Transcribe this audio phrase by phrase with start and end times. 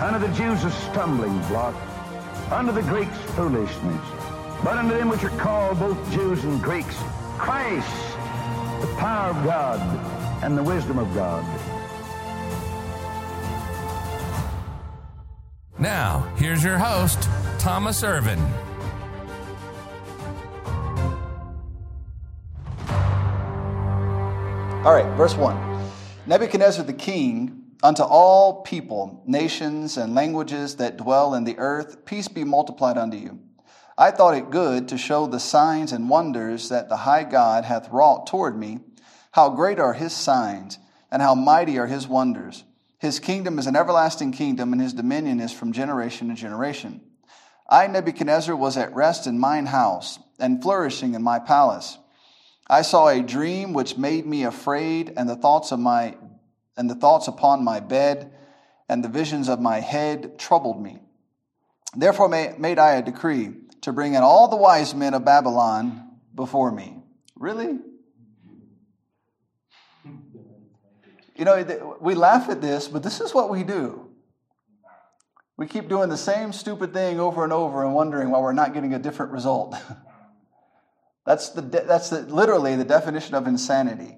[0.00, 1.74] Unto the Jews a stumbling block,
[2.52, 4.00] unto the Greeks foolishness.
[4.62, 6.96] But unto them which are called both Jews and Greeks,
[7.36, 7.88] Christ,
[8.80, 9.80] the power of God
[10.42, 11.44] and the wisdom of God.
[15.78, 18.40] Now, here's your host, Thomas Irvin.
[24.84, 25.90] All right, verse 1.
[26.26, 32.28] Nebuchadnezzar the king, unto all people, nations, and languages that dwell in the earth, peace
[32.28, 33.38] be multiplied unto you.
[33.96, 37.90] I thought it good to show the signs and wonders that the high God hath
[37.90, 38.80] wrought toward me.
[39.32, 40.78] How great are his signs,
[41.10, 42.64] and how mighty are his wonders.
[42.98, 47.00] His kingdom is an everlasting kingdom, and his dominion is from generation to generation.
[47.68, 51.98] I, Nebuchadnezzar, was at rest in mine house, and flourishing in my palace.
[52.68, 56.16] I saw a dream which made me afraid, and the thoughts of my
[56.78, 58.32] and the thoughts upon my bed
[58.88, 61.00] and the visions of my head troubled me.
[61.94, 66.70] Therefore made I a decree to bring in all the wise men of Babylon before
[66.70, 67.02] me.
[67.36, 67.78] Really?
[71.36, 74.08] You know, we laugh at this, but this is what we do.
[75.56, 78.72] We keep doing the same stupid thing over and over and wondering why we're not
[78.72, 79.74] getting a different result.
[81.26, 84.16] That's, the, that's the, literally the definition of insanity,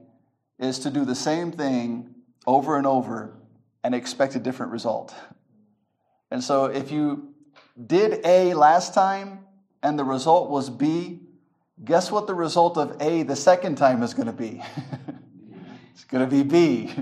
[0.60, 2.14] is to do the same thing
[2.50, 3.36] over and over
[3.82, 5.14] and expect a different result.
[6.30, 7.34] And so if you
[7.86, 9.46] did A last time
[9.82, 11.20] and the result was B,
[11.84, 14.62] guess what the result of A the second time is going to be?
[15.94, 16.92] it's going to be B.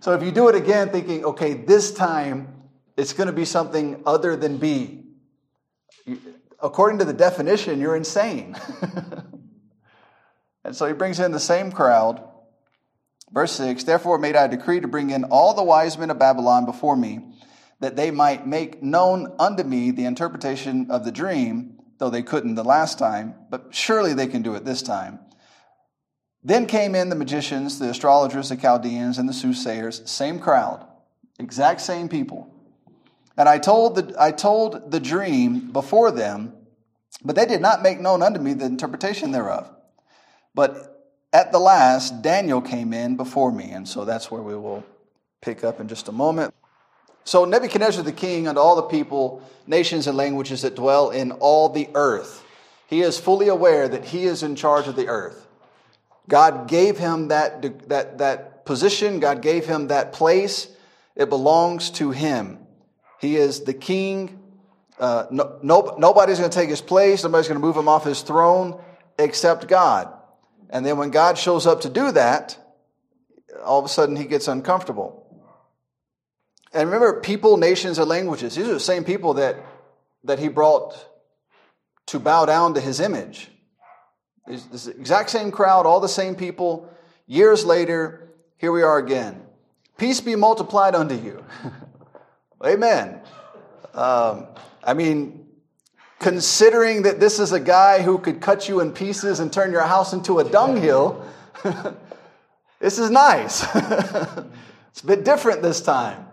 [0.00, 2.52] So if you do it again thinking, okay, this time
[2.96, 5.04] it's going to be something other than B,
[6.60, 8.56] according to the definition, you're insane.
[10.66, 12.28] And so he brings in the same crowd.
[13.36, 16.18] Verse 6 Therefore made I a decree to bring in all the wise men of
[16.18, 17.20] Babylon before me,
[17.80, 22.54] that they might make known unto me the interpretation of the dream, though they couldn't
[22.54, 25.18] the last time, but surely they can do it this time.
[26.42, 30.86] Then came in the magicians, the astrologers, the Chaldeans, and the soothsayers, same crowd,
[31.38, 32.50] exact same people.
[33.36, 36.54] And I told the, I told the dream before them,
[37.22, 39.70] but they did not make known unto me the interpretation thereof.
[40.54, 40.95] But
[41.36, 43.70] at the last, Daniel came in before me.
[43.70, 44.82] And so that's where we will
[45.42, 46.54] pick up in just a moment.
[47.24, 51.68] So Nebuchadnezzar the king and all the people, nations, and languages that dwell in all
[51.68, 52.42] the earth,
[52.86, 55.46] he is fully aware that he is in charge of the earth.
[56.26, 57.60] God gave him that,
[57.90, 60.68] that, that position, God gave him that place.
[61.16, 62.60] It belongs to him.
[63.20, 64.40] He is the king.
[64.98, 68.04] Uh, no, no, nobody's going to take his place, nobody's going to move him off
[68.04, 68.80] his throne
[69.18, 70.15] except God.
[70.70, 72.58] And then when God shows up to do that,
[73.64, 75.22] all of a sudden he gets uncomfortable.
[76.72, 79.56] And remember, people, nations, and languages, these are the same people that,
[80.24, 80.94] that he brought
[82.06, 83.48] to bow down to his image.
[84.46, 86.88] This exact same crowd, all the same people.
[87.26, 88.28] Years later,
[88.58, 89.42] here we are again.
[89.96, 91.44] Peace be multiplied unto you.
[92.64, 93.20] Amen.
[93.94, 94.46] Um,
[94.84, 95.45] I mean,
[96.18, 99.82] considering that this is a guy who could cut you in pieces and turn your
[99.82, 101.24] house into a dunghill,
[102.80, 103.62] this is nice.
[103.74, 106.26] it's a bit different this time.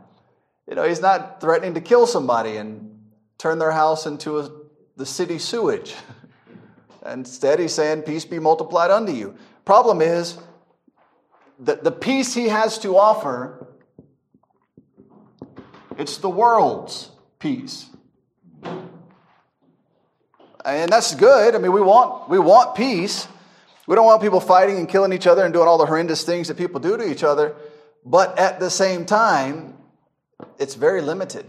[0.67, 2.97] You know, he's not threatening to kill somebody and
[3.37, 4.49] turn their house into a,
[4.95, 5.95] the city sewage.
[7.05, 9.35] Instead, he's saying, Peace be multiplied unto you.
[9.65, 10.37] Problem is
[11.59, 13.67] that the peace he has to offer,
[15.97, 17.89] it's the world's peace
[20.65, 21.55] and that's good.
[21.55, 23.27] I mean, we want we want peace.
[23.87, 26.47] We don't want people fighting and killing each other and doing all the horrendous things
[26.47, 27.55] that people do to each other.
[28.05, 29.77] But at the same time,
[30.57, 31.45] it's very limited.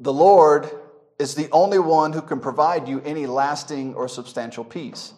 [0.00, 0.70] the Lord
[1.18, 5.12] is the only one who can provide you any lasting or substantial peace.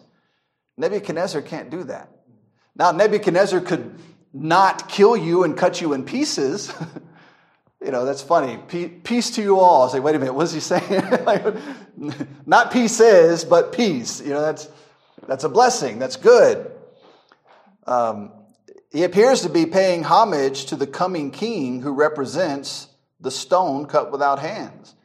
[0.77, 2.09] Nebuchadnezzar can't do that.
[2.75, 3.99] Now, Nebuchadnezzar could
[4.33, 6.73] not kill you and cut you in pieces.
[7.83, 8.59] you know, that's funny.
[9.03, 9.87] Peace to you all.
[9.87, 11.03] I say, wait a minute, what is he saying?
[12.45, 14.21] not is, but peace.
[14.21, 14.69] You know, that's,
[15.27, 15.97] that's a blessing.
[15.97, 16.71] That's good.
[17.87, 18.31] Um,
[18.91, 22.87] he appears to be paying homage to the coming king who represents
[23.19, 24.95] the stone cut without hands.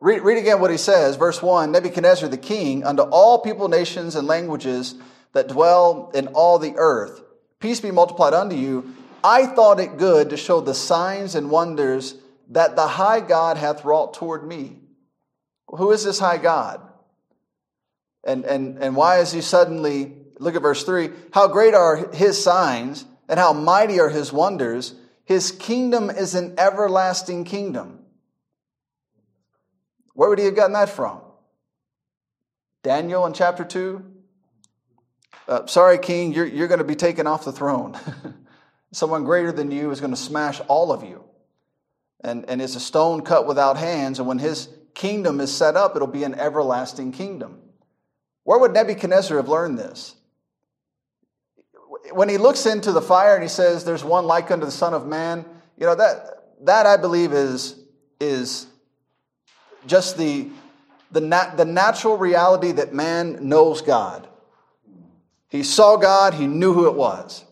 [0.00, 1.16] Read, read again what he says.
[1.16, 4.94] Verse 1 Nebuchadnezzar the king, unto all people, nations, and languages
[5.32, 7.22] that dwell in all the earth,
[7.60, 8.94] peace be multiplied unto you.
[9.22, 12.14] I thought it good to show the signs and wonders
[12.50, 14.78] that the high God hath wrought toward me.
[15.68, 16.80] Who is this high God?
[18.24, 22.42] And, and, and why is he suddenly, look at verse 3 how great are his
[22.42, 24.94] signs and how mighty are his wonders.
[25.24, 28.00] His kingdom is an everlasting kingdom
[30.20, 31.22] where would he have gotten that from?
[32.82, 34.04] Daniel in chapter 2?
[35.48, 37.98] Uh, sorry, king, you're, you're going to be taken off the throne.
[38.92, 41.24] Someone greater than you is going to smash all of you.
[42.22, 45.96] And, and it's a stone cut without hands, and when his kingdom is set up,
[45.96, 47.58] it'll be an everlasting kingdom.
[48.44, 50.14] Where would Nebuchadnezzar have learned this?
[52.12, 54.92] When he looks into the fire and he says, There's one like unto the Son
[54.92, 55.44] of Man,
[55.78, 56.26] you know, that,
[56.62, 57.76] that I believe is,
[58.18, 58.66] is
[59.86, 60.48] just the,
[61.10, 64.28] the, nat- the natural reality that man knows God.
[65.48, 67.44] He saw God, he knew who it was.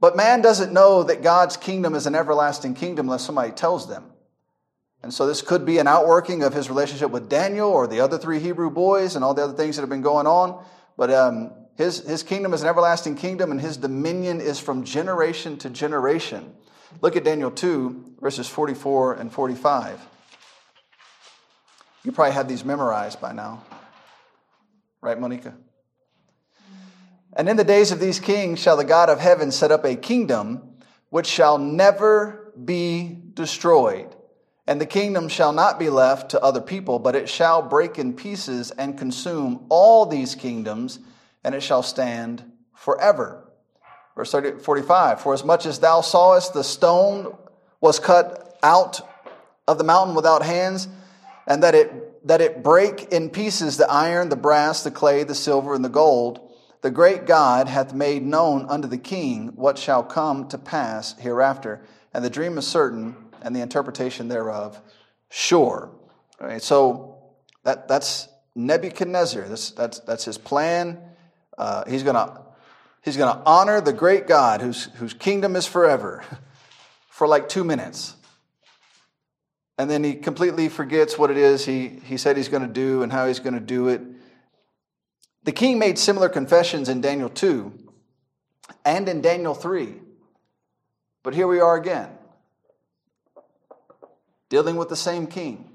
[0.00, 4.04] But man doesn't know that God's kingdom is an everlasting kingdom unless somebody tells them.
[5.02, 8.18] And so this could be an outworking of his relationship with Daniel or the other
[8.18, 10.62] three Hebrew boys and all the other things that have been going on.
[10.96, 15.56] But um, his, his kingdom is an everlasting kingdom and his dominion is from generation
[15.58, 16.54] to generation.
[17.00, 20.06] Look at Daniel 2, verses 44 and 45.
[22.04, 23.62] You probably have these memorized by now.
[25.02, 25.54] Right, Monica?
[27.34, 29.94] And in the days of these kings shall the God of heaven set up a
[29.94, 30.76] kingdom
[31.10, 34.14] which shall never be destroyed.
[34.66, 38.14] And the kingdom shall not be left to other people, but it shall break in
[38.14, 41.00] pieces and consume all these kingdoms,
[41.42, 42.44] and it shall stand
[42.74, 43.50] forever.
[44.14, 47.36] Verse 30, 45 For as much as thou sawest the stone
[47.80, 49.00] was cut out
[49.66, 50.88] of the mountain without hands,
[51.46, 55.34] and that it, that it break in pieces the iron, the brass, the clay, the
[55.34, 56.49] silver, and the gold.
[56.82, 61.82] The great God hath made known unto the king what shall come to pass hereafter.
[62.14, 64.80] And the dream is certain, and the interpretation thereof
[65.28, 65.90] sure.
[66.40, 67.18] All right, so
[67.64, 69.48] that, that's Nebuchadnezzar.
[69.48, 70.98] That's, that's, that's his plan.
[71.58, 72.40] Uh, he's going to
[73.02, 76.24] he's gonna honor the great God whose, whose kingdom is forever
[77.08, 78.14] for like two minutes
[79.80, 83.02] and then he completely forgets what it is he, he said he's going to do
[83.02, 84.02] and how he's going to do it.
[85.44, 87.72] The king made similar confessions in Daniel 2
[88.84, 89.94] and in Daniel 3.
[91.22, 92.10] But here we are again,
[94.48, 95.70] dealing with the same king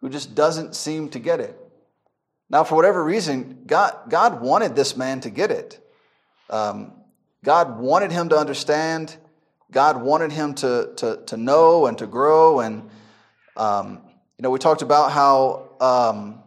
[0.00, 1.58] who just doesn't seem to get it.
[2.48, 5.80] Now, for whatever reason, God, God wanted this man to get it.
[6.48, 6.92] Um,
[7.44, 9.16] God wanted him to understand
[9.70, 12.60] God wanted him to, to, to know and to grow.
[12.60, 12.88] And,
[13.56, 14.02] um,
[14.38, 16.42] you know, we talked about how um,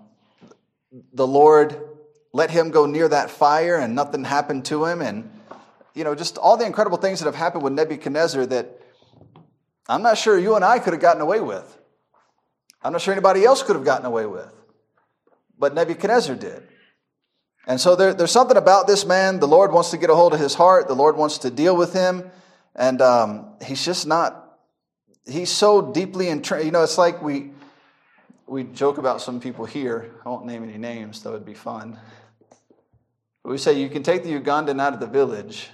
[1.14, 1.80] the Lord
[2.34, 5.02] let him go near that fire and nothing happened to him.
[5.02, 5.30] And,
[5.94, 8.80] you know, just all the incredible things that have happened with Nebuchadnezzar that
[9.88, 11.78] I'm not sure you and I could have gotten away with.
[12.82, 14.54] I'm not sure anybody else could have gotten away with.
[15.58, 16.64] But Nebuchadnezzar did.
[17.68, 19.40] And so there, there's something about this man.
[19.40, 20.88] The Lord wants to get a hold of his heart.
[20.88, 22.32] The Lord wants to deal with him.
[22.76, 24.58] And um, he's just not,
[25.28, 26.66] he's so deeply entrenched.
[26.66, 27.52] You know, it's like we,
[28.48, 30.12] we joke about some people here.
[30.26, 32.00] I won't name any names, that would be fun.
[33.50, 35.70] We say you can take the Ugandan out of the village,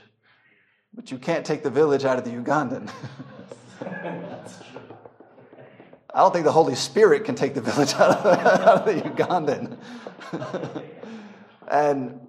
[0.93, 2.89] but you can't take the village out of the Ugandan.
[6.13, 9.01] I don't think the Holy Spirit can take the village out of, out of the
[9.01, 9.77] Ugandan.
[11.67, 12.21] and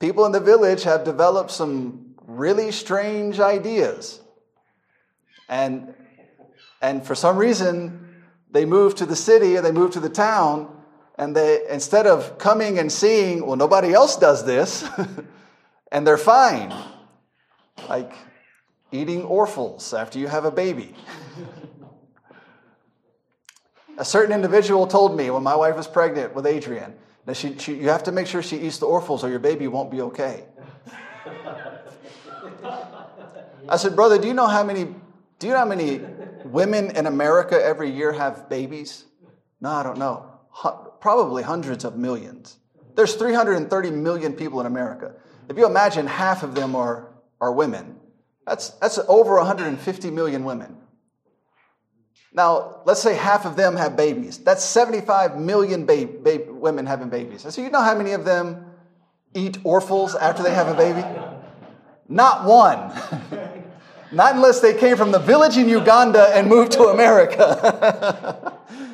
[0.00, 4.20] people in the village have developed some really strange ideas.
[5.48, 5.94] And,
[6.82, 10.77] and for some reason, they move to the city or they move to the town,
[11.18, 14.88] and they, instead of coming and seeing, well, nobody else does this,
[15.92, 16.72] and they're fine.
[17.88, 18.12] Like
[18.92, 20.94] eating orphals after you have a baby.
[23.98, 26.94] a certain individual told me when my wife was pregnant with Adrian
[27.26, 29.66] that she, she, you have to make sure she eats the orphals or your baby
[29.66, 30.44] won't be okay.
[33.68, 34.94] I said, brother, do you know how many
[35.38, 36.00] do you know how many
[36.44, 39.04] women in America every year have babies?
[39.60, 40.32] No, I don't know.
[41.00, 42.58] Probably hundreds of millions.
[42.94, 45.14] There's 330 million people in America.
[45.48, 47.96] If you imagine half of them are, are women,
[48.46, 50.76] that's, that's over 150 million women.
[52.32, 54.38] Now, let's say half of them have babies.
[54.38, 55.86] That's 75 million
[56.60, 57.44] women having babies.
[57.44, 58.66] And so, you know how many of them
[59.34, 61.04] eat Orfles after they have a baby?
[62.08, 62.92] Not one.
[64.12, 68.54] Not unless they came from the village in Uganda and moved to America.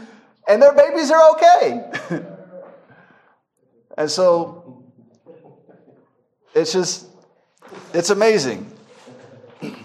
[0.49, 1.91] and their babies are okay.
[3.99, 4.85] and so
[6.55, 7.07] it's just,
[7.93, 8.71] it's amazing.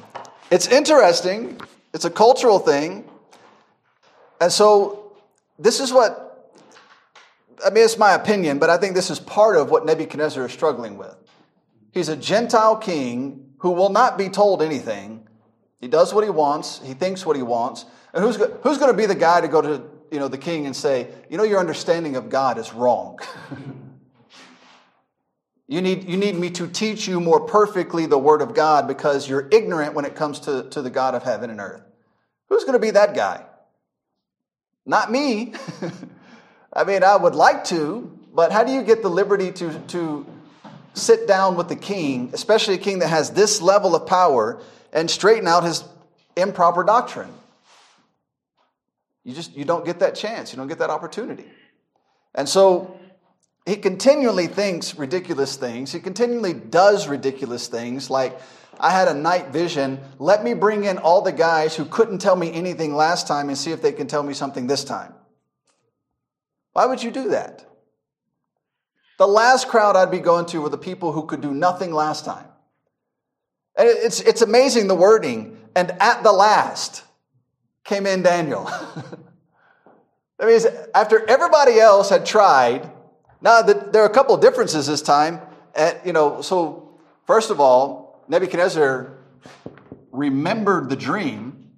[0.51, 1.61] It's interesting.
[1.93, 3.07] It's a cultural thing.
[4.41, 5.13] And so
[5.59, 6.55] this is what,
[7.63, 10.51] I mean, it's my opinion, but I think this is part of what Nebuchadnezzar is
[10.51, 11.15] struggling with.
[11.91, 15.27] He's a Gentile king who will not be told anything.
[15.81, 16.81] He does what he wants.
[16.83, 17.85] He thinks what he wants.
[18.13, 20.65] And who's, who's going to be the guy to go to you know, the king
[20.65, 23.19] and say, you know, your understanding of God is wrong.
[25.67, 29.29] you, need, you need me to teach you more perfectly the word of God because
[29.29, 31.83] you're ignorant when it comes to, to the God of heaven and earth.
[32.49, 33.45] Who's going to be that guy?
[34.85, 35.53] Not me.
[36.73, 40.25] I mean, I would like to, but how do you get the liberty to, to
[40.93, 44.61] sit down with the king, especially a king that has this level of power,
[44.91, 45.83] and straighten out his
[46.35, 47.33] improper doctrine.
[49.23, 50.51] You just you don't get that chance.
[50.51, 51.45] You don't get that opportunity.
[52.35, 52.99] And so
[53.65, 55.91] he continually thinks ridiculous things.
[55.91, 58.39] He continually does ridiculous things like
[58.79, 59.99] I had a night vision.
[60.17, 63.57] Let me bring in all the guys who couldn't tell me anything last time and
[63.57, 65.13] see if they can tell me something this time.
[66.73, 67.65] Why would you do that?
[69.17, 72.23] The last crowd I'd be going to were the people who could do nothing last
[72.23, 72.45] time.
[73.75, 75.57] And it's, it's amazing the wording.
[75.75, 77.03] And at the last
[77.89, 78.65] came in Daniel.
[80.37, 82.89] that means after everybody else had tried,
[83.41, 85.41] now that there are a couple of differences this time.
[85.73, 89.17] And, you know, so first of all, Nebuchadnezzar
[90.11, 91.71] remembered the dream.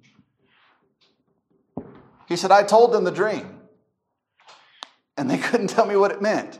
[2.28, 3.60] He said, I told them the dream.
[5.16, 6.58] And they couldn't tell me what it meant.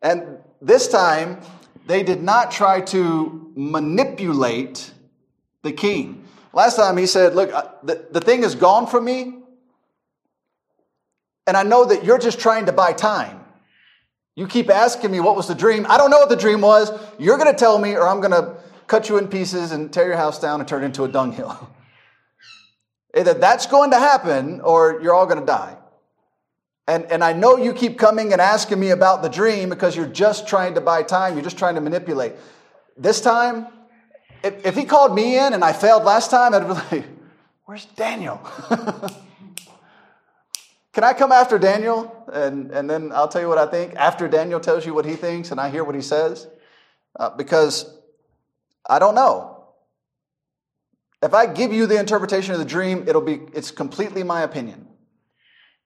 [0.00, 1.40] And this time,
[1.86, 4.92] they did not try to manipulate
[5.62, 6.23] the king.
[6.54, 7.50] Last time he said, Look,
[7.82, 9.38] the, the thing is gone from me,
[11.46, 13.40] and I know that you're just trying to buy time.
[14.36, 15.86] You keep asking me what was the dream.
[15.88, 16.90] I don't know what the dream was.
[17.18, 18.56] You're going to tell me, or I'm going to
[18.86, 21.70] cut you in pieces and tear your house down and turn it into a dunghill.
[23.16, 25.76] Either that's going to happen, or you're all going to die.
[26.86, 30.06] And, and I know you keep coming and asking me about the dream because you're
[30.06, 32.34] just trying to buy time, you're just trying to manipulate.
[32.96, 33.68] This time,
[34.44, 37.04] if, if he called me in and I failed last time, I'd be like,
[37.64, 38.40] Where's Daniel?
[40.92, 42.24] Can I come after Daniel?
[42.32, 45.16] And, and then I'll tell you what I think after Daniel tells you what he
[45.16, 46.46] thinks and I hear what he says?
[47.18, 47.90] Uh, because
[48.88, 49.64] I don't know.
[51.22, 54.86] If I give you the interpretation of the dream, it'll be, it's completely my opinion.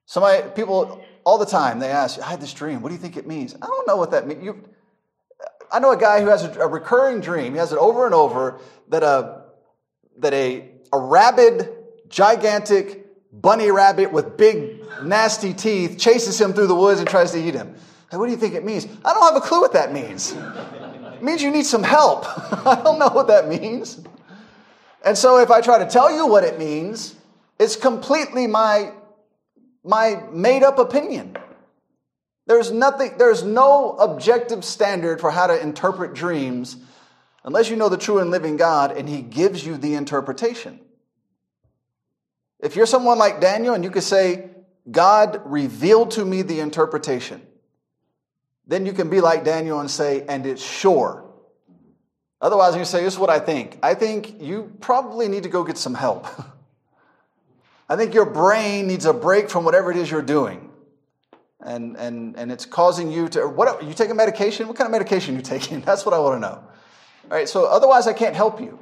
[0.05, 2.81] Somebody, people all the time, they ask, I had this dream.
[2.81, 3.55] What do you think it means?
[3.55, 4.43] I don't know what that means.
[4.43, 4.65] You,
[5.71, 7.53] I know a guy who has a, a, recurring dream.
[7.53, 8.59] He has it over and over
[8.89, 9.43] that a,
[10.17, 11.69] that a, a rabid,
[12.09, 17.39] gigantic bunny rabbit with big, nasty teeth chases him through the woods and tries to
[17.39, 17.75] eat him.
[18.11, 18.87] What do you think it means?
[19.05, 20.31] I don't have a clue what that means.
[20.33, 22.25] It means you need some help.
[22.65, 24.01] I don't know what that means.
[25.05, 27.15] And so if I try to tell you what it means,
[27.59, 28.93] it's completely my
[29.83, 31.37] my made up opinion.
[32.49, 36.77] There's nothing, there's no objective standard for how to interpret dreams
[37.43, 40.79] unless you know the true and living God and He gives you the interpretation.
[42.59, 44.49] If you're someone like Daniel and you could say,
[44.89, 47.39] God revealed to me the interpretation,
[48.65, 51.31] then you can be like Daniel and say, and it's sure.
[52.41, 53.77] Otherwise, you say, this is what I think.
[53.83, 56.25] I think you probably need to go get some help.
[57.87, 60.68] I think your brain needs a break from whatever it is you're doing.
[61.61, 64.67] And, and, and it's causing you to, what, you take a medication?
[64.67, 65.81] What kind of medication are you taking?
[65.85, 66.63] That's what I want to know.
[67.31, 68.79] All right, so otherwise I can't help you.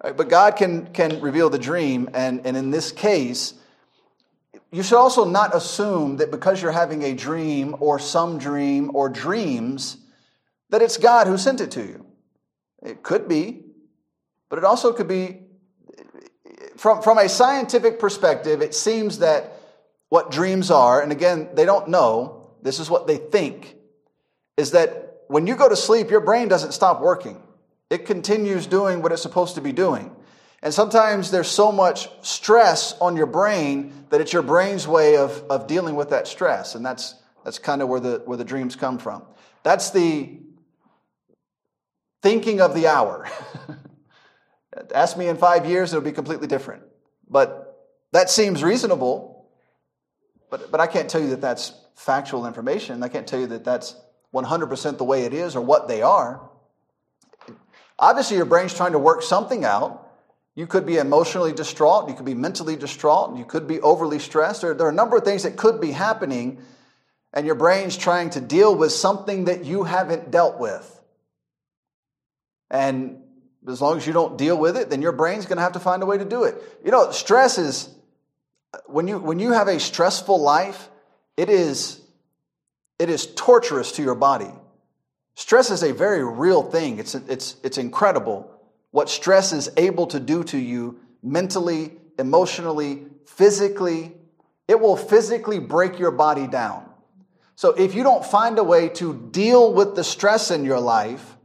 [0.00, 3.54] But God can, can reveal the dream, and, and in this case,
[4.72, 9.08] you should also not assume that because you're having a dream or some dream or
[9.08, 9.98] dreams,
[10.70, 12.06] that it's God who sent it to you.
[12.82, 13.64] It could be,
[14.48, 15.42] but it also could be
[16.76, 19.52] from, from a scientific perspective, it seems that
[20.12, 23.76] what dreams are, and again, they don't know, this is what they think,
[24.58, 27.42] is that when you go to sleep, your brain doesn't stop working.
[27.88, 30.14] It continues doing what it's supposed to be doing.
[30.62, 35.44] And sometimes there's so much stress on your brain that it's your brain's way of,
[35.48, 36.74] of dealing with that stress.
[36.74, 39.22] And that's, that's kind of where the, where the dreams come from.
[39.62, 40.40] That's the
[42.20, 43.26] thinking of the hour.
[44.94, 46.82] Ask me in five years, it'll be completely different.
[47.30, 49.31] But that seems reasonable.
[50.52, 53.02] But, but I can't tell you that that's factual information.
[53.02, 53.96] I can't tell you that that's
[54.34, 56.46] 100% the way it is or what they are.
[57.98, 60.06] Obviously, your brain's trying to work something out.
[60.54, 64.60] You could be emotionally distraught, you could be mentally distraught, you could be overly stressed.
[64.60, 66.60] There, there are a number of things that could be happening,
[67.32, 71.00] and your brain's trying to deal with something that you haven't dealt with.
[72.70, 73.22] And
[73.66, 75.80] as long as you don't deal with it, then your brain's going to have to
[75.80, 76.62] find a way to do it.
[76.84, 77.88] You know, stress is
[78.86, 80.88] when you when you have a stressful life,
[81.36, 82.00] it is
[82.98, 84.50] it is torturous to your body.
[85.34, 86.98] Stress is a very real thing.
[86.98, 88.48] It's it's it's incredible
[88.92, 94.12] what stress is able to do to you mentally, emotionally, physically.
[94.68, 96.88] It will physically break your body down.
[97.56, 101.36] So if you don't find a way to deal with the stress in your life,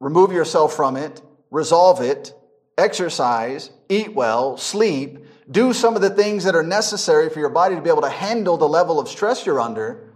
[0.00, 2.34] remove yourself from it, resolve it,
[2.76, 7.74] exercise, eat well, sleep, do some of the things that are necessary for your body
[7.74, 10.12] to be able to handle the level of stress you're under,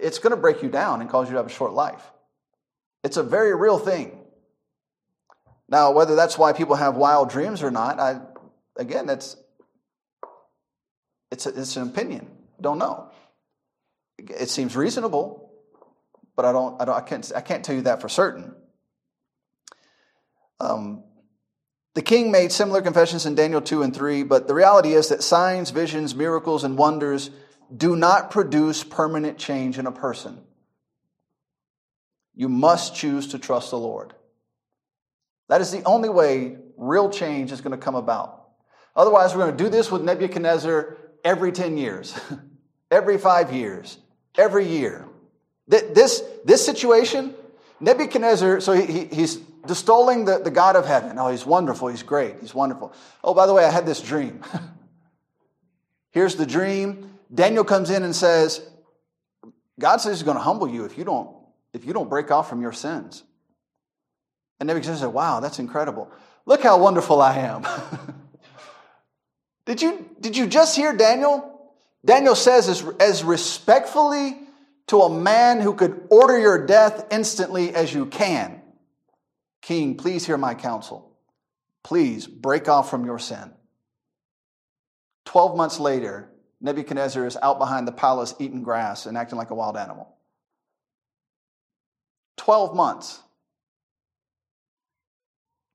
[0.00, 2.02] it's going to break you down and cause you to have a short life.
[3.02, 4.18] It's a very real thing.
[5.68, 8.20] Now, whether that's why people have wild dreams or not, I,
[8.76, 9.36] again, it's,
[11.30, 12.30] it's, a, it's an opinion.
[12.60, 13.10] Don't know.
[14.18, 15.50] It seems reasonable,
[16.36, 18.54] but I don't, I don't, I can't, I can't tell you that for certain.
[20.60, 21.04] Um,
[21.94, 25.22] the king made similar confessions in Daniel 2 and 3, but the reality is that
[25.22, 27.30] signs, visions, miracles, and wonders
[27.74, 30.40] do not produce permanent change in a person.
[32.34, 34.12] You must choose to trust the Lord.
[35.48, 38.48] That is the only way real change is going to come about.
[38.96, 42.18] Otherwise, we're going to do this with Nebuchadnezzar every 10 years,
[42.90, 43.98] every five years,
[44.36, 45.06] every year.
[45.68, 47.34] This, this situation,
[47.80, 49.38] Nebuchadnezzar, so he, he's
[49.70, 51.18] extolling the, the God of heaven.
[51.18, 51.88] Oh, he's wonderful.
[51.88, 52.36] He's great.
[52.40, 52.92] He's wonderful.
[53.22, 54.42] Oh, by the way, I had this dream.
[56.10, 57.18] Here's the dream.
[57.32, 58.64] Daniel comes in and says,
[59.78, 61.34] God says he's going to humble you if you don't,
[61.72, 63.24] if you don't break off from your sins.
[64.60, 66.10] And Nebuchadnezzar said, Wow, that's incredible.
[66.46, 67.66] Look how wonderful I am.
[69.66, 71.72] did, you, did you just hear Daniel?
[72.04, 74.38] Daniel says, as, as respectfully
[74.88, 78.60] to a man who could order your death instantly as you can.
[79.64, 81.16] King, please hear my counsel.
[81.82, 83.50] Please break off from your sin.
[85.24, 89.54] Twelve months later, Nebuchadnezzar is out behind the palace eating grass and acting like a
[89.54, 90.14] wild animal.
[92.36, 93.22] Twelve months.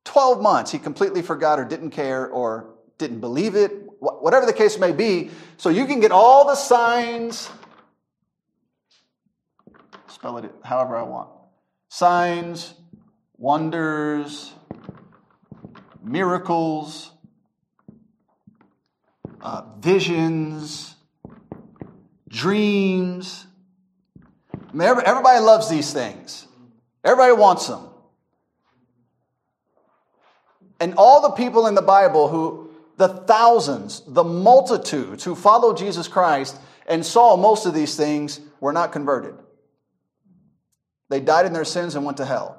[0.05, 0.71] Twelve months.
[0.71, 5.31] He completely forgot or didn't care or didn't believe it, whatever the case may be.
[5.57, 7.49] So you can get all the signs,
[10.09, 11.29] spell it however I want.
[11.89, 12.75] Signs,
[13.39, 14.53] wonders,
[16.03, 17.11] miracles,
[19.41, 20.95] uh, visions,
[22.27, 23.47] dreams.
[24.53, 26.45] I mean, everybody loves these things.
[27.03, 27.87] Everybody wants them.
[30.81, 36.07] And all the people in the Bible who, the thousands, the multitudes who followed Jesus
[36.07, 39.35] Christ and saw most of these things were not converted.
[41.09, 42.58] They died in their sins and went to hell.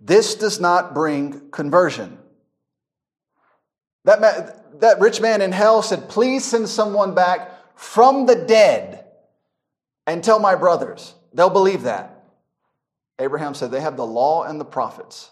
[0.00, 2.18] This does not bring conversion.
[4.04, 9.04] That, man, that rich man in hell said, Please send someone back from the dead
[10.06, 11.14] and tell my brothers.
[11.32, 12.24] They'll believe that.
[13.18, 15.30] Abraham said, They have the law and the prophets.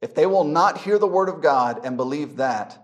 [0.00, 2.78] If they will not hear the word of God and believe that,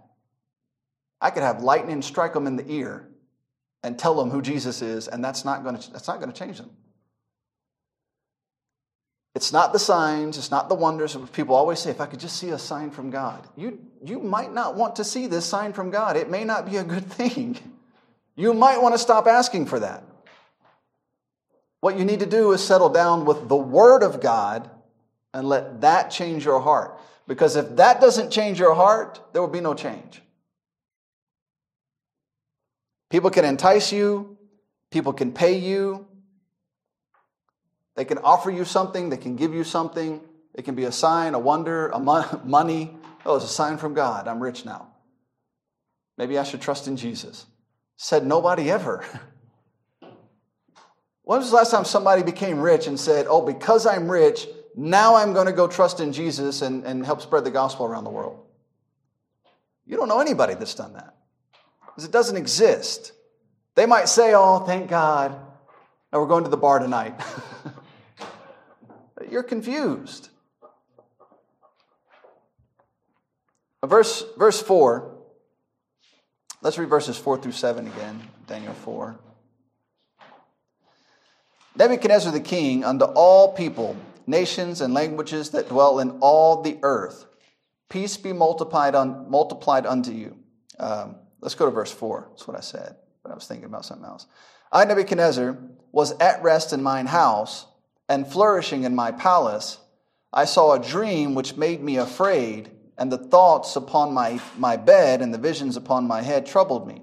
[1.20, 3.08] I could have lightning strike them in the ear
[3.82, 6.38] and tell them who Jesus is, and that's not going to, that's not going to
[6.38, 6.70] change them.
[9.34, 11.16] It's not the signs, it's not the wonders.
[11.32, 13.46] People always say, if I could just see a sign from God.
[13.56, 16.16] You, you might not want to see this sign from God.
[16.16, 17.58] It may not be a good thing.
[18.34, 20.04] You might want to stop asking for that.
[21.80, 24.68] What you need to do is settle down with the Word of God
[25.32, 26.98] and let that change your heart.
[27.28, 30.22] Because if that doesn't change your heart, there will be no change.
[33.10, 34.36] People can entice you,
[34.90, 36.06] people can pay you,
[37.98, 40.20] they can offer you something, they can give you something.
[40.54, 42.96] It can be a sign, a wonder, a mo- money.
[43.26, 44.28] Oh, it's a sign from God.
[44.28, 44.92] I'm rich now.
[46.16, 47.44] Maybe I should trust in Jesus.
[47.96, 49.04] Said nobody ever.
[51.22, 55.16] when was the last time somebody became rich and said, Oh, because I'm rich, now
[55.16, 58.11] I'm going to go trust in Jesus and, and help spread the gospel around the
[58.11, 58.46] world.
[59.87, 61.16] You don't know anybody that's done that
[61.84, 63.11] because it doesn't exist.
[63.74, 65.32] They might say, Oh, thank God.
[66.12, 67.20] Now we're going to the bar tonight.
[69.30, 70.30] You're confused.
[73.84, 75.14] Verse, verse 4.
[76.60, 79.18] Let's read verses 4 through 7 again, Daniel 4.
[81.76, 87.26] Nebuchadnezzar the king, unto all people, nations, and languages that dwell in all the earth,
[87.88, 90.36] peace be multiplied, un, multiplied unto you.
[90.80, 92.26] Um, let's go to verse 4.
[92.30, 94.26] That's what I said, but I was thinking about something else.
[94.72, 95.56] I, Nebuchadnezzar,
[95.92, 97.66] was at rest in mine house
[98.09, 99.79] and flourishing in my palace.
[100.33, 105.23] I saw a dream which made me afraid, and the thoughts upon my, my bed
[105.23, 107.03] and the visions upon my head troubled me.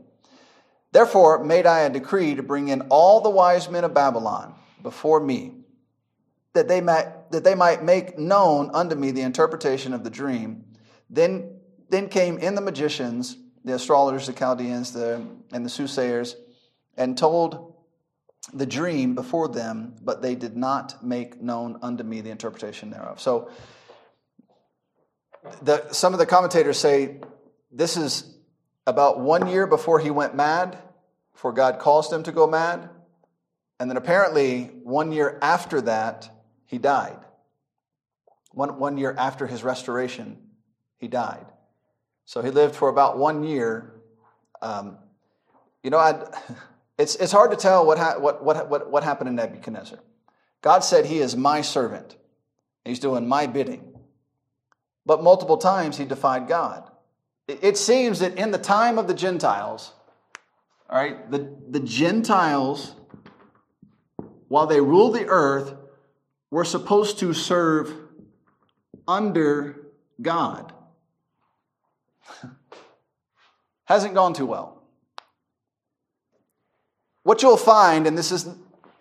[0.92, 5.20] Therefore made I a decree to bring in all the wise men of Babylon before
[5.20, 5.56] me,
[6.54, 10.64] that they might, that they might make known unto me the interpretation of the dream.
[11.10, 16.36] Then, then came in the magicians, the astrologers, the Chaldeans, the, and the soothsayers,
[16.98, 17.75] and told
[18.54, 23.20] the dream before them, but they did not make known unto me the interpretation thereof.
[23.20, 23.50] So,
[25.62, 27.20] the, some of the commentators say
[27.72, 28.36] this is
[28.88, 30.78] about one year before he went mad,
[31.34, 32.90] before God caused him to go mad.
[33.80, 36.30] And then apparently, one year after that,
[36.66, 37.20] he died.
[38.52, 40.38] One, one year after his restoration,
[40.98, 41.46] he died.
[42.26, 43.94] So he lived for about one year.
[44.62, 44.98] Um,
[45.84, 46.24] you know, I'd,
[46.98, 50.00] it's, it's hard to tell what, ha- what, what, what, what happened in Nebuchadnezzar.
[50.62, 52.16] God said, He is my servant,
[52.84, 53.92] He's doing my bidding.
[55.06, 56.90] But multiple times he defied God.
[57.48, 59.94] It seems that in the time of the Gentiles,
[60.90, 62.96] all right, the, the Gentiles
[64.48, 65.74] while they rule the earth,
[66.52, 67.92] were supposed to serve
[69.08, 69.88] under
[70.22, 70.74] God.
[73.86, 74.75] Hasn't gone too well.
[77.26, 78.48] What you'll find, and this is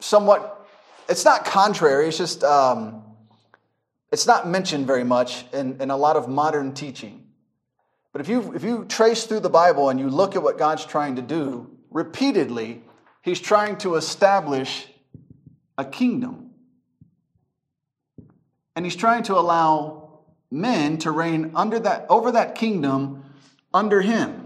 [0.01, 0.67] somewhat,
[1.09, 3.05] it's not contrary, it's just, um,
[4.11, 7.27] it's not mentioned very much in, in a lot of modern teaching.
[8.13, 10.87] But if you, if you trace through the Bible and you look at what God's
[10.87, 12.83] trying to do, repeatedly,
[13.25, 14.87] He's trying to establish
[15.79, 16.51] a kingdom.
[18.77, 23.25] And he's trying to allow men to reign under that, over that kingdom
[23.73, 24.44] under him.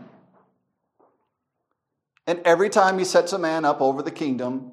[2.29, 4.73] And every time he sets a man up over the kingdom,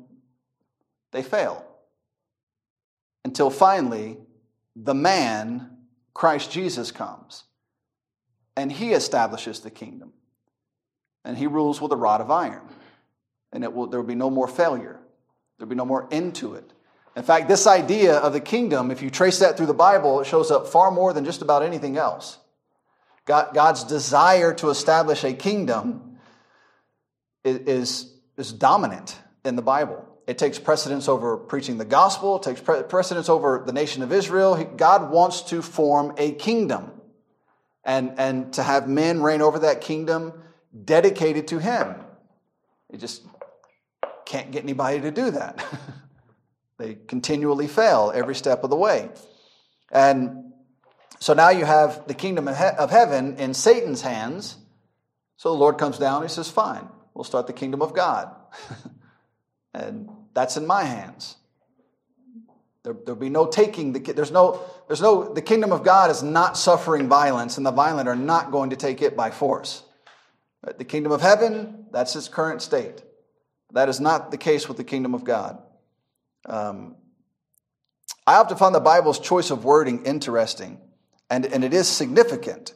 [1.13, 1.65] they fail.
[3.23, 4.17] Until finally,
[4.75, 5.69] the man,
[6.13, 7.45] Christ Jesus, comes.
[8.57, 10.11] And he establishes the kingdom.
[11.23, 12.67] And he rules with a rod of iron.
[13.53, 14.99] And it will, there will be no more failure.
[15.57, 16.73] There'll be no more end to it.
[17.15, 20.27] In fact, this idea of the kingdom, if you trace that through the Bible, it
[20.27, 22.37] shows up far more than just about anything else.
[23.23, 26.14] God, God's desire to establish a kingdom
[27.45, 30.05] is, is dominant in the Bible.
[30.27, 34.63] It takes precedence over preaching the gospel, it takes precedence over the nation of Israel.
[34.75, 36.91] God wants to form a kingdom
[37.84, 40.34] and, and to have men reign over that kingdom
[40.84, 41.95] dedicated to Him.
[42.89, 43.23] It just
[44.25, 45.63] can't get anybody to do that.
[46.79, 49.10] they continually fail every step of the way.
[49.91, 50.53] And
[51.19, 54.58] so now you have the kingdom of heaven in Satan's hands.
[55.38, 58.36] So the Lord comes down, he says, Fine, we'll start the kingdom of God.
[59.73, 61.38] and that's in my hands.
[62.84, 66.21] There, will be no taking the there's no there's no the kingdom of God is
[66.21, 69.82] not suffering violence, and the violent are not going to take it by force.
[70.62, 73.01] But the kingdom of heaven, that's its current state.
[73.73, 75.62] That is not the case with the kingdom of God.
[76.45, 76.95] Um,
[78.28, 80.80] I often find the Bible's choice of wording interesting,
[81.30, 82.73] and, and it is significant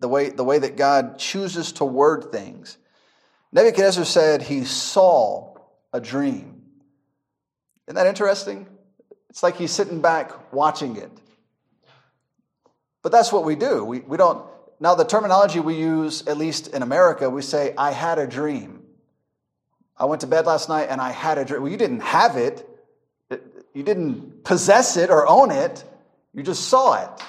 [0.00, 2.76] the way, the way that God chooses to word things.
[3.54, 5.54] Nebuchadnezzar said he saw
[5.92, 6.62] a dream.
[7.86, 8.66] Isn't that interesting?
[9.30, 11.10] It's like he's sitting back watching it.
[13.02, 13.84] But that's what we do.
[13.84, 14.44] We, we don't,
[14.80, 18.82] now the terminology we use, at least in America, we say, I had a dream.
[19.96, 21.62] I went to bed last night and I had a dream.
[21.62, 22.68] Well, you didn't have it,
[23.72, 25.84] you didn't possess it or own it,
[26.32, 27.22] you just saw it.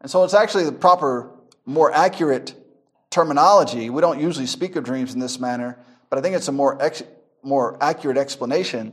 [0.00, 1.30] And so it's actually the proper,
[1.64, 2.54] more accurate
[3.12, 3.90] terminology.
[3.90, 5.78] We don't usually speak of dreams in this manner,
[6.10, 7.04] but I think it's a more, ex-
[7.42, 8.92] more accurate explanation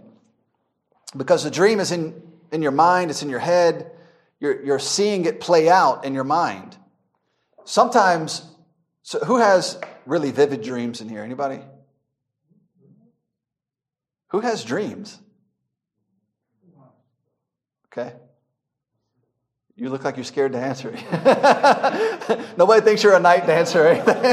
[1.18, 3.92] because the dream is in, in your mind, it's in your head,
[4.40, 6.78] you're, you're seeing it play out in your mind.
[7.66, 8.44] Sometimes,
[9.04, 11.24] so who has really vivid dreams in here?
[11.24, 11.62] Anybody?
[14.30, 15.20] Who has dreams?
[17.88, 18.14] Okay.
[19.80, 20.92] You look like you're scared to answer.
[22.58, 24.18] Nobody thinks you're a night dancer or anything.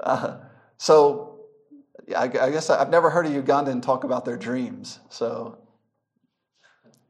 [0.00, 0.38] uh,
[0.78, 1.40] so,
[2.16, 5.00] I, I guess I've never heard a Ugandan talk about their dreams.
[5.10, 5.58] So,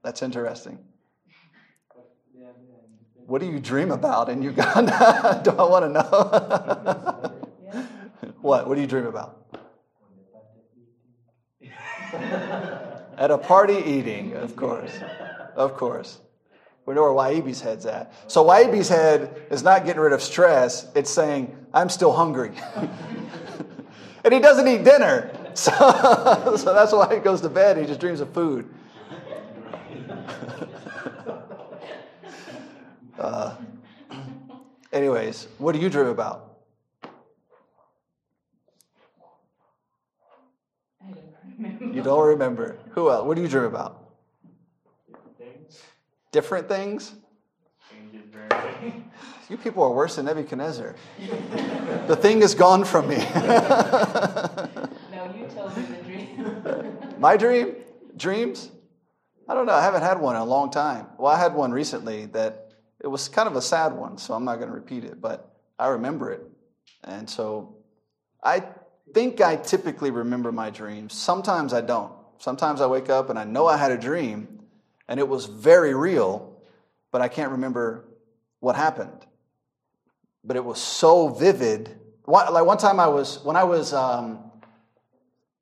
[0.02, 0.80] that's interesting.
[3.26, 5.40] What do you dream about in Uganda?
[5.44, 6.02] do I want to know?
[8.40, 8.66] what?
[8.66, 9.36] What do you dream about?
[13.16, 14.98] At a party eating, of course.
[15.58, 16.20] Of course.
[16.86, 18.14] We know where Waibi's head's at.
[18.28, 22.52] So Waibi's head is not getting rid of stress, it's saying, I'm still hungry.
[24.24, 25.34] and he doesn't eat dinner.
[25.58, 25.72] So,
[26.56, 27.78] so that's why he goes to bed.
[27.78, 28.72] He just dreams of food.
[33.18, 33.56] Uh,
[34.92, 36.58] anyways, what do you dream about?
[41.02, 41.18] I don't
[41.58, 41.84] remember.
[41.86, 42.78] You don't remember.
[42.90, 43.26] Who else?
[43.26, 44.07] What do you dream about?
[46.30, 47.14] Different things?
[49.48, 50.94] You people are worse than Nebuchadnezzar.
[52.06, 53.16] the thing is gone from me.
[55.10, 56.98] No, you told me the dream.
[57.18, 57.74] My dream?
[58.16, 58.70] Dreams?
[59.48, 59.72] I don't know.
[59.72, 61.06] I haven't had one in a long time.
[61.18, 64.44] Well, I had one recently that it was kind of a sad one, so I'm
[64.44, 66.42] not going to repeat it, but I remember it.
[67.04, 67.76] And so
[68.42, 68.64] I
[69.14, 71.14] think I typically remember my dreams.
[71.14, 72.12] Sometimes I don't.
[72.38, 74.57] Sometimes I wake up and I know I had a dream
[75.08, 76.60] and it was very real,
[77.10, 78.04] but I can't remember
[78.60, 79.26] what happened.
[80.44, 81.98] But it was so vivid.
[82.26, 84.50] Like one time I was, when I was, um,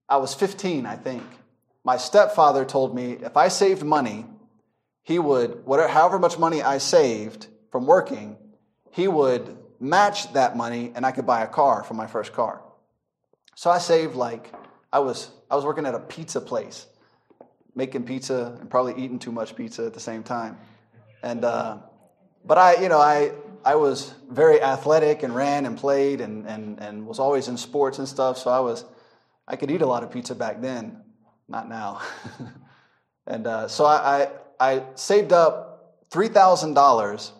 [0.08, 1.22] I was 15, I think.
[1.84, 4.26] My stepfather told me if I saved money,
[5.02, 8.36] he would, whatever, however much money I saved from working,
[8.90, 12.62] he would match that money and I could buy a car for my first car.
[13.54, 14.52] So I saved like,
[14.92, 16.86] I was, I was working at a pizza place,
[17.76, 20.56] making pizza and probably eating too much pizza at the same time.
[21.22, 21.78] And, uh,
[22.44, 23.32] but I, you know, I,
[23.64, 27.98] I was very athletic and ran and played and, and, and was always in sports
[27.98, 28.38] and stuff.
[28.38, 28.84] So I was,
[29.46, 31.02] I could eat a lot of pizza back then,
[31.48, 32.00] not now.
[33.26, 37.32] and uh, so I, I, I saved up $3,000.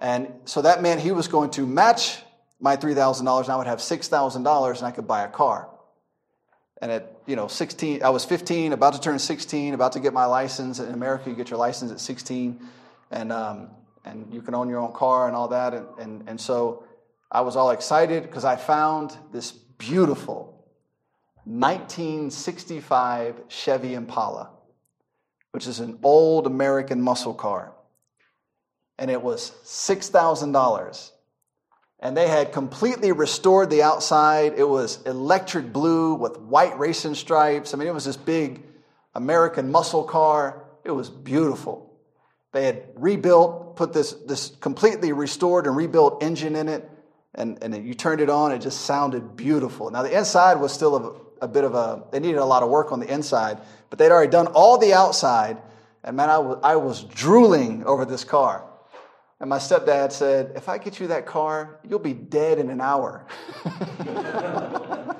[0.00, 2.18] And so that meant he was going to match
[2.58, 5.68] my $3,000 and I would have $6,000 and I could buy a car.
[6.80, 10.14] And at, you know, 16, I was 15, about to turn 16, about to get
[10.14, 10.78] my license.
[10.78, 12.58] In America, you get your license at 16.
[13.10, 13.68] And, um,
[14.06, 15.74] and you can own your own car and all that.
[15.74, 16.84] And, and, and so
[17.30, 20.64] I was all excited because I found this beautiful
[21.44, 24.48] 1965 Chevy Impala,
[25.52, 27.74] which is an old American muscle car.
[28.98, 31.10] And it was $6,000.
[32.00, 34.54] And they had completely restored the outside.
[34.56, 37.74] It was electric blue with white racing stripes.
[37.74, 38.62] I mean, it was this big
[39.14, 40.64] American muscle car.
[40.84, 41.88] It was beautiful.
[42.52, 46.88] They had rebuilt, put this, this completely restored and rebuilt engine in it,
[47.34, 49.90] and, and you turned it on, it just sounded beautiful.
[49.90, 52.70] Now, the inside was still a, a bit of a, they needed a lot of
[52.70, 53.58] work on the inside,
[53.90, 55.58] but they'd already done all the outside,
[56.02, 58.64] and man, I was, I was drooling over this car.
[59.40, 62.80] And my stepdad said, If I get you that car, you'll be dead in an
[62.80, 63.24] hour.
[63.64, 65.14] I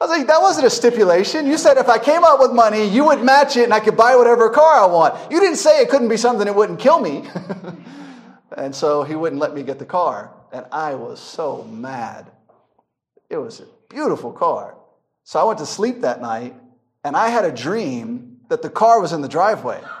[0.00, 1.46] was like, That wasn't a stipulation.
[1.46, 3.96] You said if I came out with money, you would match it and I could
[3.96, 5.30] buy whatever car I want.
[5.30, 7.28] You didn't say it couldn't be something that wouldn't kill me.
[8.56, 10.34] and so he wouldn't let me get the car.
[10.52, 12.30] And I was so mad.
[13.30, 14.76] It was a beautiful car.
[15.22, 16.56] So I went to sleep that night
[17.04, 19.80] and I had a dream that the car was in the driveway.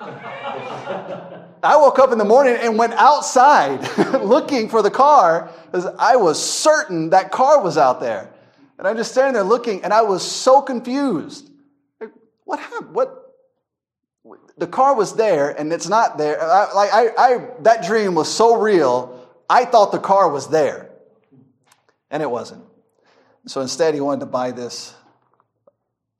[1.62, 3.80] I woke up in the morning and went outside
[4.22, 8.32] looking for the car because I was certain that car was out there.
[8.78, 11.50] And I'm just standing there looking, and I was so confused.
[12.00, 12.10] Like,
[12.44, 12.94] what happened?
[12.94, 13.24] What?
[14.56, 16.42] The car was there, and it's not there.
[16.42, 19.26] I, like I, I, that dream was so real.
[19.48, 20.90] I thought the car was there,
[22.10, 22.64] and it wasn't.
[23.46, 24.94] So instead, he wanted to buy this.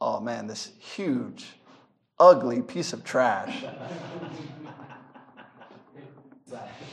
[0.00, 1.46] Oh man, this huge,
[2.18, 3.64] ugly piece of trash.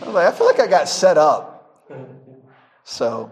[0.02, 1.86] I, like, I feel like I got set up.
[2.84, 3.32] So,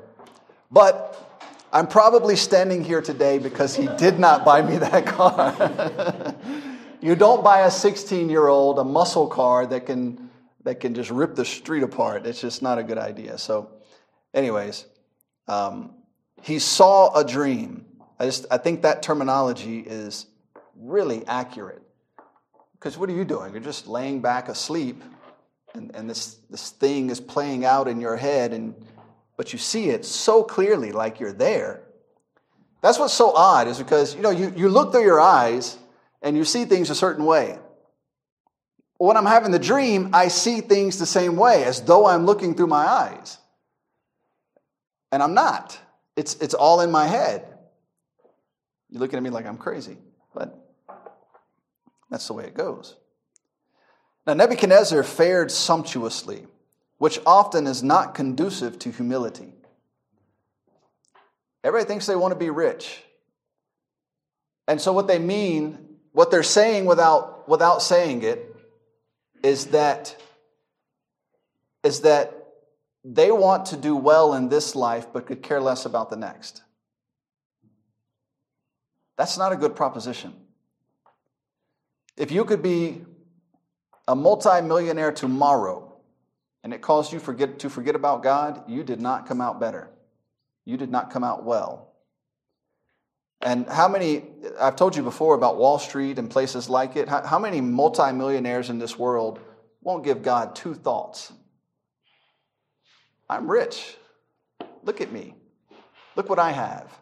[0.72, 6.36] but I'm probably standing here today because he did not buy me that car.
[7.02, 10.30] you don't buy a 16 year old a muscle car that can
[10.64, 12.26] that can just rip the street apart.
[12.26, 13.38] It's just not a good idea.
[13.38, 13.70] So,
[14.34, 14.86] anyways,
[15.48, 15.94] um,
[16.42, 17.86] he saw a dream.
[18.18, 20.28] I just I think that terminology is
[20.76, 21.82] really accurate.
[22.74, 23.52] Because what are you doing?
[23.54, 25.04] You're just laying back asleep
[25.74, 28.76] and, and this, this thing is playing out in your head, and,
[29.38, 31.84] but you see it so clearly like you're there.
[32.82, 35.78] That's what's so odd, is because you know you, you look through your eyes
[36.22, 37.58] and you see things a certain way.
[38.98, 42.56] when I'm having the dream, I see things the same way, as though I'm looking
[42.56, 43.38] through my eyes.
[45.12, 45.78] And I'm not.
[46.16, 47.46] It's, it's all in my head.
[48.90, 49.98] You're looking at me like I'm crazy,
[50.34, 50.56] but
[52.10, 52.96] that's the way it goes.
[54.26, 56.48] Now, Nebuchadnezzar fared sumptuously,
[56.98, 59.54] which often is not conducive to humility.
[61.64, 63.04] Everybody thinks they want to be rich.
[64.68, 68.56] And so, what they mean, what they're saying without, without saying it,
[69.44, 70.16] is that,
[71.84, 72.48] is that
[73.04, 76.62] they want to do well in this life but could care less about the next.
[79.18, 80.34] That's not a good proposition.
[82.16, 83.04] If you could be
[84.08, 85.94] a multimillionaire tomorrow
[86.64, 89.90] and it caused you forget, to forget about God, you did not come out better.
[90.66, 91.90] You did not come out well.
[93.42, 94.24] And how many,
[94.60, 98.70] I've told you before about Wall Street and places like it, how, how many multimillionaires
[98.70, 99.40] in this world
[99.82, 101.34] won't give God two thoughts?
[103.30, 103.98] I'm rich.
[104.84, 105.36] Look at me.
[106.16, 106.98] Look what I have.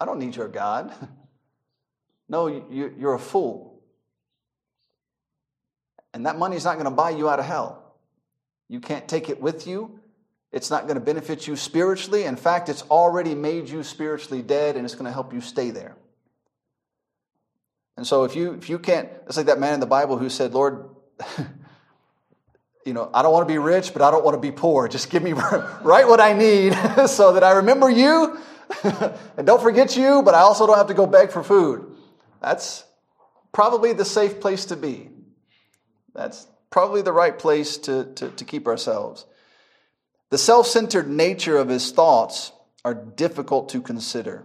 [0.00, 0.92] I don't need your God.
[2.26, 3.73] No, you're a fool.
[6.14, 7.94] And that money is not going to buy you out of hell.
[8.68, 10.00] You can't take it with you.
[10.52, 12.24] It's not going to benefit you spiritually.
[12.24, 15.70] In fact, it's already made you spiritually dead and it's going to help you stay
[15.70, 15.96] there.
[17.96, 20.28] And so if you if you can't it's like that man in the Bible who
[20.28, 20.88] said, "Lord,
[22.86, 24.88] you know, I don't want to be rich, but I don't want to be poor.
[24.88, 25.32] Just give me
[25.82, 26.72] right what I need
[27.06, 28.38] so that I remember you
[29.36, 31.86] and don't forget you, but I also don't have to go beg for food.
[32.40, 32.84] That's
[33.52, 35.10] probably the safe place to be.
[36.14, 39.26] That's probably the right place to, to, to keep ourselves.
[40.30, 42.52] The self centered nature of his thoughts
[42.84, 44.44] are difficult to consider.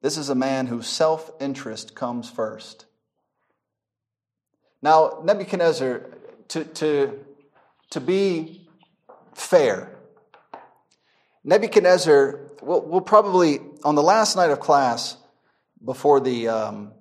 [0.00, 2.86] This is a man whose self interest comes first.
[4.80, 6.06] Now, Nebuchadnezzar,
[6.48, 7.18] to, to
[7.90, 8.68] to be
[9.34, 9.96] fair.
[11.44, 15.16] Nebuchadnezzar, we'll, we'll probably, on the last night of class,
[15.82, 16.92] before, the, um,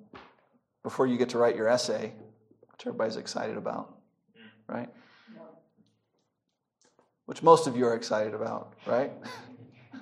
[0.83, 2.13] before you get to write your essay,
[2.71, 3.96] which everybody's excited about,
[4.67, 4.89] right?
[7.25, 9.11] Which most of you are excited about, right?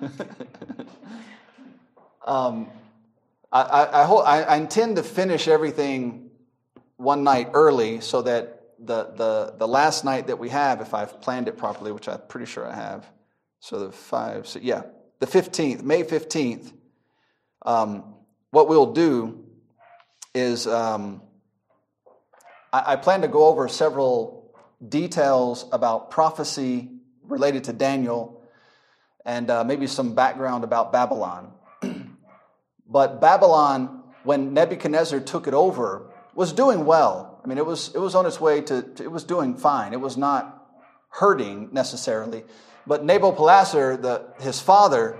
[2.26, 2.68] um,
[3.52, 6.30] I, I, I, I, I intend to finish everything
[6.96, 11.20] one night early so that the, the, the last night that we have, if I've
[11.20, 13.06] planned it properly, which I'm pretty sure I have,
[13.60, 14.82] so the five, so yeah,
[15.18, 16.72] the 15th, May 15th,
[17.64, 18.14] um,
[18.50, 19.44] what we'll do
[20.34, 21.22] is um,
[22.72, 24.35] I, I plan to go over several
[24.86, 26.90] details about prophecy
[27.24, 28.42] related to Daniel
[29.24, 31.52] and uh, maybe some background about Babylon.
[32.88, 37.40] but Babylon, when Nebuchadnezzar took it over, was doing well.
[37.42, 39.92] I mean, it was, it was on its way to, to, it was doing fine.
[39.92, 40.68] It was not
[41.08, 42.44] hurting necessarily.
[42.86, 45.18] But Nabopolassar, the, his father,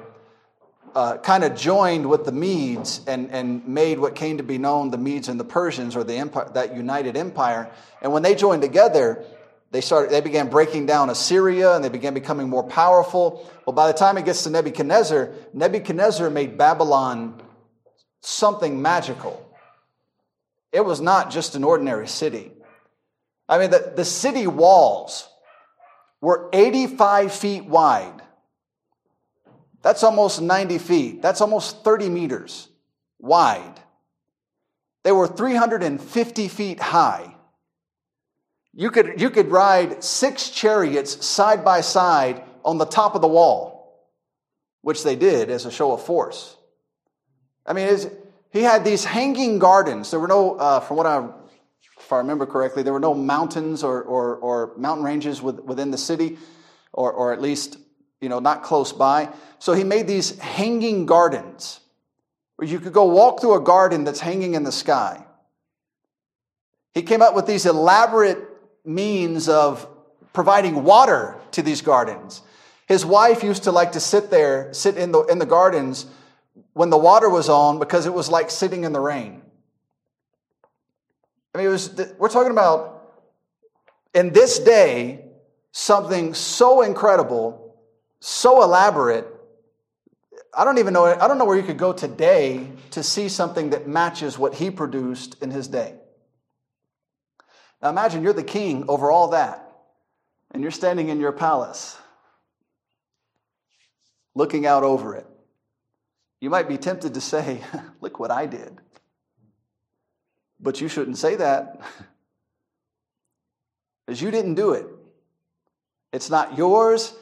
[0.95, 4.91] uh, kind of joined with the Medes and, and made what came to be known
[4.91, 7.71] the Medes and the Persians, or the empire, that united empire.
[8.01, 9.25] And when they joined together,
[9.71, 13.51] they started they began breaking down Assyria and they began becoming more powerful.
[13.67, 17.43] Well, by the time it gets to Nebuchadnezzar, Nebuchadnezzar made Babylon
[18.21, 19.43] something magical.
[20.73, 22.53] It was not just an ordinary city.
[23.49, 25.29] I mean, the, the city walls
[26.21, 28.23] were 85 feet wide.
[29.83, 31.23] That's almost 90 feet.
[31.23, 32.69] That's almost 30 meters
[33.19, 33.81] wide.
[35.05, 37.36] They were 350 feet high.
[38.79, 43.29] You could, you could ride six chariots side by side on the top of the
[43.29, 44.07] wall,
[44.83, 46.55] which they did as a show of force.
[47.65, 47.99] I mean,
[48.51, 50.11] he had these hanging gardens.
[50.11, 51.27] There were no, uh, from what I,
[51.99, 55.91] if I remember correctly, there were no mountains or, or, or mountain ranges with, within
[55.91, 56.37] the city,
[56.93, 57.79] or, or at least,
[58.21, 59.31] you know, not close by.
[59.59, 61.81] So he made these hanging gardens
[62.57, 65.25] where you could go walk through a garden that's hanging in the sky.
[66.93, 68.39] He came up with these elaborate
[68.87, 69.87] means of
[70.33, 72.43] providing water to these gardens.
[72.87, 76.07] His wife used to like to sit there, sit in the, in the gardens
[76.73, 79.43] when the water was on because it was like sitting in the rain.
[81.55, 83.15] I mean, it was, we're talking about
[84.15, 85.25] in this day
[85.73, 87.77] something so incredible,
[88.21, 89.27] so elaborate.
[90.57, 93.71] I don't even know, I don't know where you could go today to see something
[93.71, 95.95] that matches what he produced in his day.
[97.83, 99.71] Now imagine you're the king over all that,
[100.51, 101.99] and you're standing in your palace,
[104.35, 105.27] looking out over it.
[106.41, 107.61] You might be tempted to say,
[108.01, 108.79] Look what I did.
[110.61, 111.81] But you shouldn't say that.
[114.07, 114.87] Because you didn't do it.
[116.13, 117.13] It's not yours.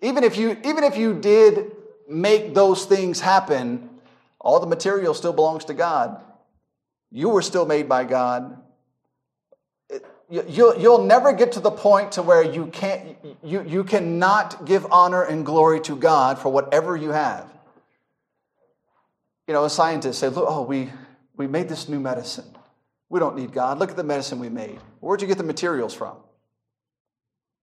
[0.00, 1.72] Even if you even if you did
[2.08, 3.90] make those things happen,
[4.40, 6.22] all the material still belongs to God.
[7.10, 8.61] You were still made by God.
[10.32, 14.86] You'll, you'll never get to the point to where you can't you, you cannot give
[14.90, 17.52] honor and glory to God for whatever you have.
[19.46, 20.90] You know, scientists say, look, oh, we,
[21.36, 22.46] we made this new medicine.
[23.10, 23.78] We don't need God.
[23.78, 24.80] Look at the medicine we made.
[25.00, 26.16] Where'd you get the materials from?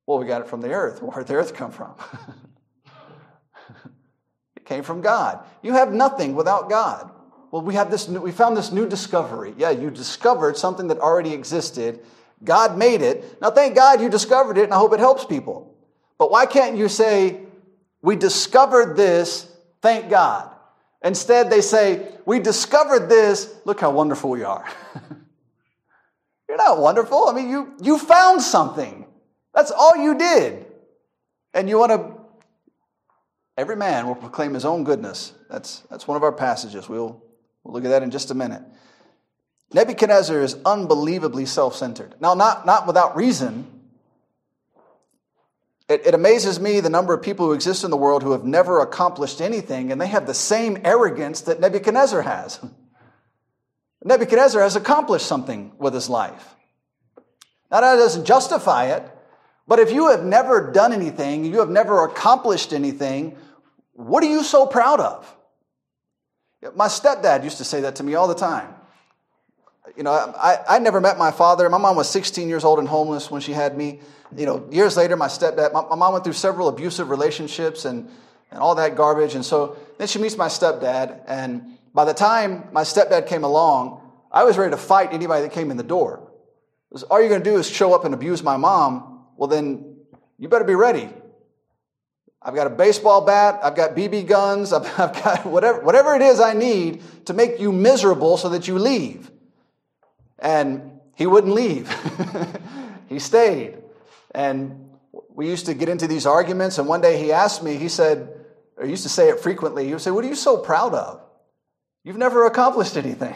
[0.05, 1.01] Well, we got it from the earth.
[1.01, 1.95] Where'd the earth come from?
[4.55, 5.43] it came from God.
[5.63, 7.09] You have nothing without God.
[7.49, 9.55] Well, we have this new, we found this new discovery.
[9.57, 12.01] Yeah, you discovered something that already existed.
[12.43, 13.41] God made it.
[13.41, 15.75] Now, thank God you discovered it, and I hope it helps people.
[16.17, 17.41] But why can't you say,
[18.01, 20.49] we discovered this, thank God?
[21.03, 24.65] Instead, they say, we discovered this, look how wonderful we are.
[26.47, 27.27] You're not wonderful.
[27.27, 29.05] I mean, you, you found something.
[29.53, 30.65] That's all you did.
[31.53, 32.13] And you want to,
[33.57, 35.33] every man will proclaim his own goodness.
[35.49, 36.89] That's, that's one of our passages.
[36.89, 37.23] We'll,
[37.63, 38.63] we'll look at that in just a minute.
[39.71, 42.15] Nebuchadnezzar is unbelievably self centered.
[42.19, 43.67] Now, not, not without reason.
[45.87, 48.43] It, it amazes me the number of people who exist in the world who have
[48.43, 52.59] never accomplished anything, and they have the same arrogance that Nebuchadnezzar has.
[54.03, 56.55] Nebuchadnezzar has accomplished something with his life.
[57.71, 59.03] Now, that doesn't justify it,
[59.67, 63.37] but if you have never done anything, you have never accomplished anything,
[63.93, 65.35] what are you so proud of?
[66.75, 68.73] My stepdad used to say that to me all the time.
[69.95, 71.69] You know, I, I never met my father.
[71.69, 73.99] My mom was 16 years old and homeless when she had me.
[74.35, 78.09] You know, years later, my stepdad, my, my mom went through several abusive relationships and,
[78.51, 79.35] and all that garbage.
[79.35, 81.21] And so then she meets my stepdad.
[81.27, 84.01] And by the time my stepdad came along,
[84.31, 86.31] I was ready to fight anybody that came in the door.
[86.89, 89.25] Because all you're going to do is show up and abuse my mom.
[89.37, 89.97] Well, then
[90.37, 91.09] you better be ready.
[92.41, 93.59] I've got a baseball bat.
[93.63, 94.71] I've got BB guns.
[94.71, 98.67] I've, I've got whatever, whatever it is I need to make you miserable so that
[98.67, 99.31] you leave.
[100.39, 101.93] And he wouldn't leave.
[103.09, 103.77] he stayed.
[104.33, 104.89] And
[105.29, 106.77] we used to get into these arguments.
[106.77, 108.29] And one day he asked me, he said,
[108.77, 110.93] or he used to say it frequently, he would say, What are you so proud
[110.93, 111.21] of?
[112.03, 113.35] You've never accomplished anything.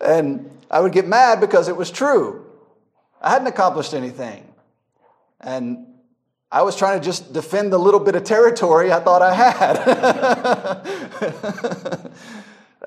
[0.00, 2.44] and I would get mad because it was true.
[3.20, 4.44] I hadn't accomplished anything.
[5.40, 5.86] And
[6.50, 9.78] I was trying to just defend the little bit of territory I thought I had.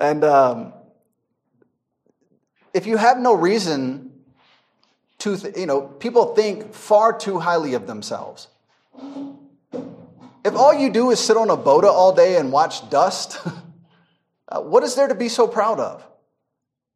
[0.00, 0.72] and um,
[2.74, 4.12] if you have no reason
[5.18, 8.48] to, th- you know, people think far too highly of themselves.
[10.44, 13.38] If all you do is sit on a boda all day and watch dust,
[14.48, 16.04] uh, what is there to be so proud of?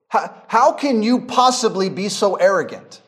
[0.09, 3.01] How, how can you possibly be so arrogant?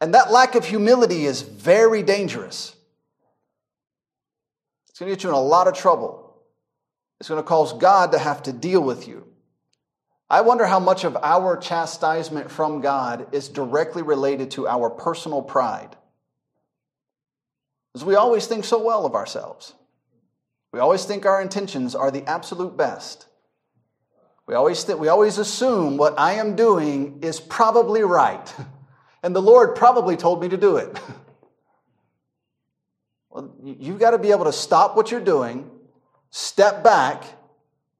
[0.00, 2.74] And that lack of humility is very dangerous.
[4.88, 6.36] It's going to get you in a lot of trouble.
[7.20, 9.31] It's going to cause God to have to deal with you.
[10.32, 15.42] I wonder how much of our chastisement from God is directly related to our personal
[15.42, 15.94] pride.
[17.92, 19.74] Because we always think so well of ourselves.
[20.72, 23.26] We always think our intentions are the absolute best.
[24.46, 28.52] We always, th- we always assume what I am doing is probably right.
[29.24, 30.98] And the Lord probably told me to do it.
[33.30, 35.70] well, you've got to be able to stop what you're doing,
[36.30, 37.22] step back,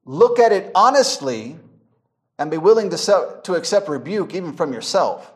[0.03, 1.57] look at it honestly,
[2.39, 5.31] and be willing to, se- to accept rebuke even from yourself.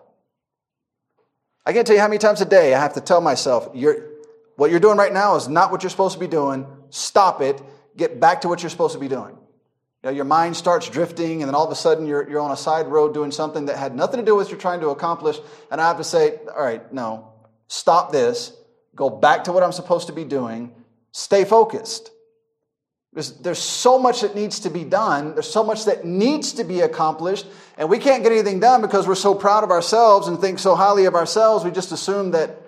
[1.66, 4.06] I can't tell you how many times a day I have to tell myself, you're,
[4.56, 6.66] what you're doing right now is not what you're supposed to be doing.
[6.90, 7.62] Stop it.
[7.96, 9.38] Get back to what you're supposed to be doing.
[10.04, 12.52] You know, your mind starts drifting, and then all of a sudden you're, you're on
[12.52, 14.90] a side road doing something that had nothing to do with what you're trying to
[14.90, 15.38] accomplish.
[15.72, 17.34] And I have to say, all right, no,
[17.68, 18.54] stop this.
[18.96, 20.74] Go back to what I'm supposed to be doing.
[21.12, 22.12] Stay focused.
[23.12, 25.34] Because there's so much that needs to be done.
[25.34, 27.48] There's so much that needs to be accomplished.
[27.78, 30.76] And we can't get anything done because we're so proud of ourselves and think so
[30.76, 31.66] highly of ourselves.
[31.66, 32.62] We just assume that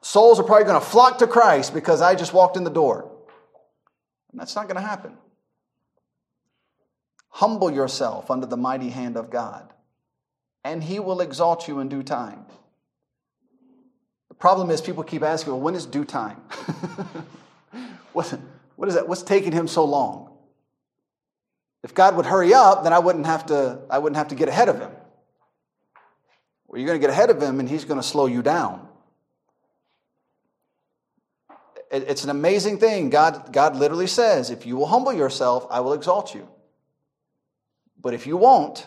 [0.00, 3.10] souls are probably going to flock to Christ because I just walked in the door.
[4.32, 5.16] And that's not going to happen.
[7.28, 9.72] Humble yourself under the mighty hand of God,
[10.64, 12.46] and He will exalt you in due time.
[14.28, 16.40] The problem is, people keep asking, well, when is due time?
[18.16, 18.40] what,
[18.76, 19.06] what is that?
[19.06, 20.32] What's taking Him so long?
[21.84, 24.48] If God would hurry up, then I wouldn't have to, I wouldn't have to get
[24.48, 24.90] ahead of Him.
[26.66, 28.88] Well, you're going to get ahead of Him, and He's going to slow you down.
[31.92, 33.10] It's an amazing thing.
[33.10, 36.48] God, God literally says, if you will humble yourself, I will exalt you.
[38.00, 38.86] But if you won't,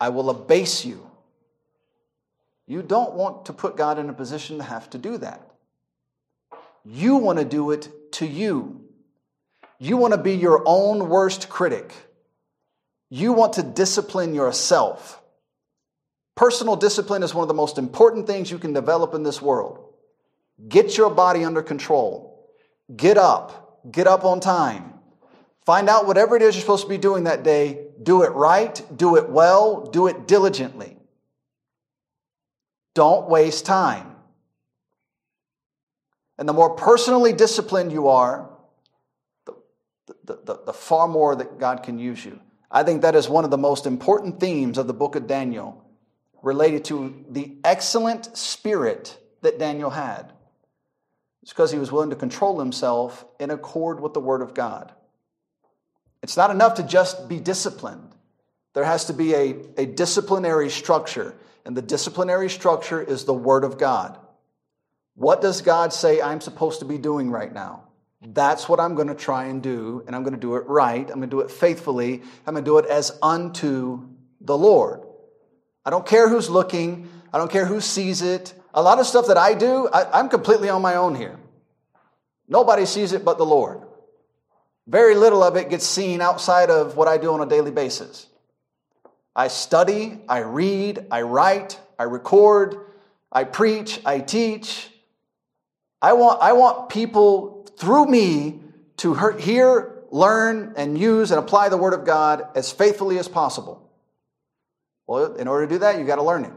[0.00, 1.08] I will abase you.
[2.66, 5.53] You don't want to put God in a position to have to do that.
[6.84, 8.82] You want to do it to you.
[9.78, 11.92] You want to be your own worst critic.
[13.10, 15.20] You want to discipline yourself.
[16.36, 19.92] Personal discipline is one of the most important things you can develop in this world.
[20.68, 22.50] Get your body under control.
[22.94, 23.80] Get up.
[23.90, 24.94] Get up on time.
[25.64, 27.86] Find out whatever it is you're supposed to be doing that day.
[28.02, 28.82] Do it right.
[28.94, 29.86] Do it well.
[29.86, 30.96] Do it diligently.
[32.94, 34.13] Don't waste time.
[36.38, 38.50] And the more personally disciplined you are,
[39.46, 39.54] the,
[40.24, 42.40] the, the, the, far more that God can use you.
[42.70, 45.84] I think that is one of the most important themes of the book of Daniel
[46.42, 50.32] related to the excellent spirit that Daniel had.
[51.42, 54.92] It's because he was willing to control himself in accord with the Word of God.
[56.22, 58.14] It's not enough to just be disciplined,
[58.72, 63.62] there has to be a, a disciplinary structure, and the disciplinary structure is the Word
[63.62, 64.18] of God.
[65.14, 67.84] What does God say I'm supposed to be doing right now?
[68.20, 71.02] That's what I'm going to try and do, and I'm going to do it right.
[71.02, 72.22] I'm going to do it faithfully.
[72.46, 74.08] I'm going to do it as unto
[74.40, 75.02] the Lord.
[75.84, 78.54] I don't care who's looking, I don't care who sees it.
[78.72, 81.38] A lot of stuff that I do, I, am completely on my own here.
[82.48, 83.82] Nobody sees it but the Lord.
[84.86, 88.26] Very little of it gets seen outside of what I do on a daily basis.
[89.36, 92.76] I study, I read, I write, I record,
[93.32, 94.90] I preach, I teach.
[96.04, 98.60] I want, I want people through me
[98.98, 103.90] to hear, learn, and use and apply the Word of God as faithfully as possible.
[105.06, 106.52] Well, in order to do that, you've got to learn it.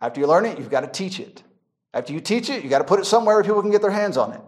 [0.00, 1.44] After you learn it, you've got to teach it.
[1.94, 3.92] After you teach it, you've got to put it somewhere where people can get their
[3.92, 4.40] hands on it.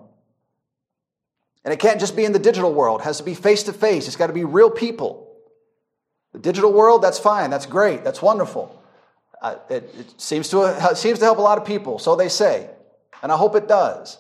[1.64, 3.72] And it can't just be in the digital world, it has to be face to
[3.72, 4.08] face.
[4.08, 5.32] It's got to be real people.
[6.32, 8.76] The digital world, that's fine, that's great, that's wonderful.
[9.40, 12.28] Uh, it, it seems, to, it seems to help a lot of people, so they
[12.28, 12.70] say.
[13.23, 14.18] And I hope it does.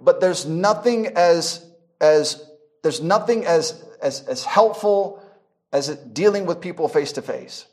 [0.00, 1.64] But there's nothing as,
[2.00, 2.44] as,
[2.82, 5.22] there's nothing as, as, as helpful
[5.72, 7.66] as dealing with people face to face.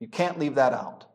[0.00, 1.06] You can't leave that out.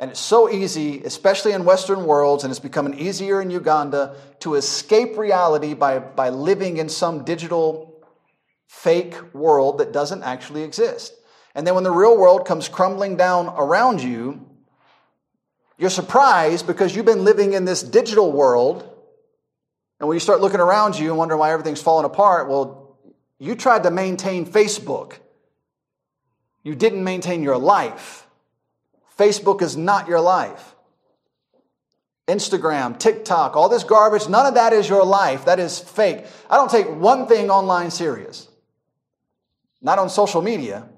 [0.00, 4.54] And it's so easy, especially in Western worlds, and it's becoming easier in Uganda to
[4.54, 8.00] escape reality by, by living in some digital
[8.68, 11.14] fake world that doesn't actually exist.
[11.54, 14.47] And then when the real world comes crumbling down around you,
[15.78, 18.82] you're surprised because you've been living in this digital world.
[20.00, 22.98] And when you start looking around you and wondering why everything's falling apart, well,
[23.38, 25.14] you tried to maintain Facebook.
[26.64, 28.26] You didn't maintain your life.
[29.18, 30.74] Facebook is not your life.
[32.26, 35.46] Instagram, TikTok, all this garbage, none of that is your life.
[35.46, 36.26] That is fake.
[36.50, 38.48] I don't take one thing online serious.
[39.80, 40.88] Not on social media.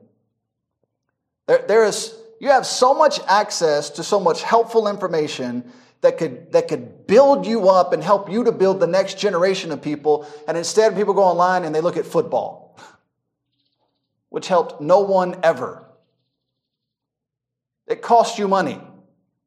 [1.47, 5.71] There, there is, you have so much access to so much helpful information
[6.01, 9.71] that could, that could build you up and help you to build the next generation
[9.71, 10.27] of people.
[10.49, 12.79] And instead, people go online and they look at football,
[14.31, 15.85] which helped no one ever.
[17.87, 18.81] It costs you money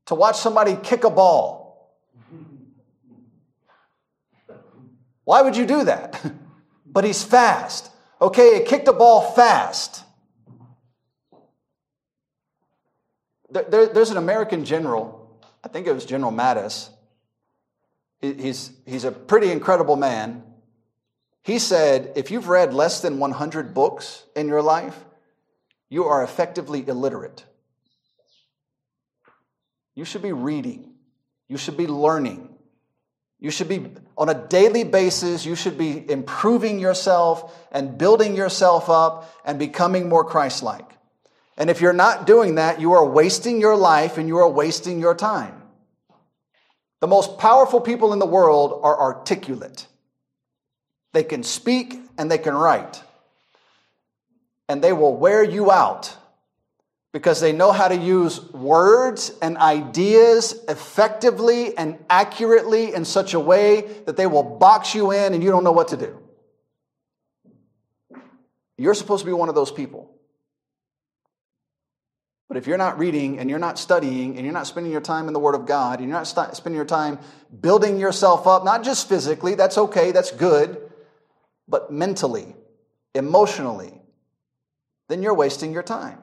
[0.05, 1.97] to watch somebody kick a ball.
[5.23, 6.21] Why would you do that?
[6.85, 7.89] but he's fast.
[8.21, 10.02] Okay, he kicked a ball fast.
[13.53, 16.89] There, there's an American general, I think it was General Mattis.
[18.19, 20.43] He's, he's a pretty incredible man.
[21.43, 24.97] He said, if you've read less than 100 books in your life,
[25.89, 27.43] you are effectively illiterate.
[29.93, 30.93] You should be reading.
[31.47, 32.49] You should be learning.
[33.39, 38.89] You should be, on a daily basis, you should be improving yourself and building yourself
[38.89, 40.92] up and becoming more Christ like.
[41.57, 44.99] And if you're not doing that, you are wasting your life and you are wasting
[44.99, 45.61] your time.
[47.01, 49.87] The most powerful people in the world are articulate.
[51.11, 53.03] They can speak and they can write.
[54.67, 56.15] And they will wear you out
[57.11, 63.39] because they know how to use words and ideas effectively and accurately in such a
[63.39, 66.19] way that they will box you in and you don't know what to do.
[68.77, 70.12] You're supposed to be one of those people.
[72.47, 75.27] But if you're not reading and you're not studying and you're not spending your time
[75.27, 77.19] in the Word of God and you're not st- spending your time
[77.61, 80.91] building yourself up, not just physically, that's okay, that's good,
[81.67, 82.55] but mentally,
[83.15, 84.01] emotionally,
[85.07, 86.19] then you're wasting your time.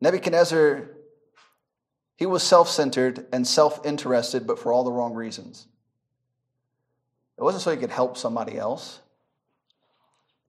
[0.00, 0.90] Nebuchadnezzar,
[2.16, 5.66] he was self centered and self interested, but for all the wrong reasons.
[7.38, 9.00] It wasn't so he could help somebody else.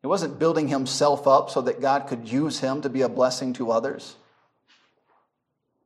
[0.03, 3.53] He wasn't building himself up so that God could use him to be a blessing
[3.53, 4.17] to others.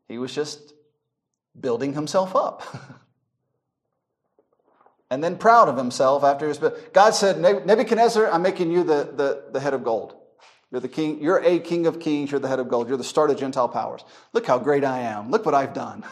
[0.07, 0.73] He was just
[1.57, 2.63] building himself up.
[5.11, 6.59] and then proud of himself after his.
[6.93, 10.15] God said, Nebuchadnezzar, I'm making you the, the, the head of gold.
[10.71, 13.03] You're the king, you're a king of kings, you're the head of gold, you're the
[13.03, 14.03] start of Gentile powers.
[14.33, 15.29] Look how great I am.
[15.29, 16.03] Look what I've done.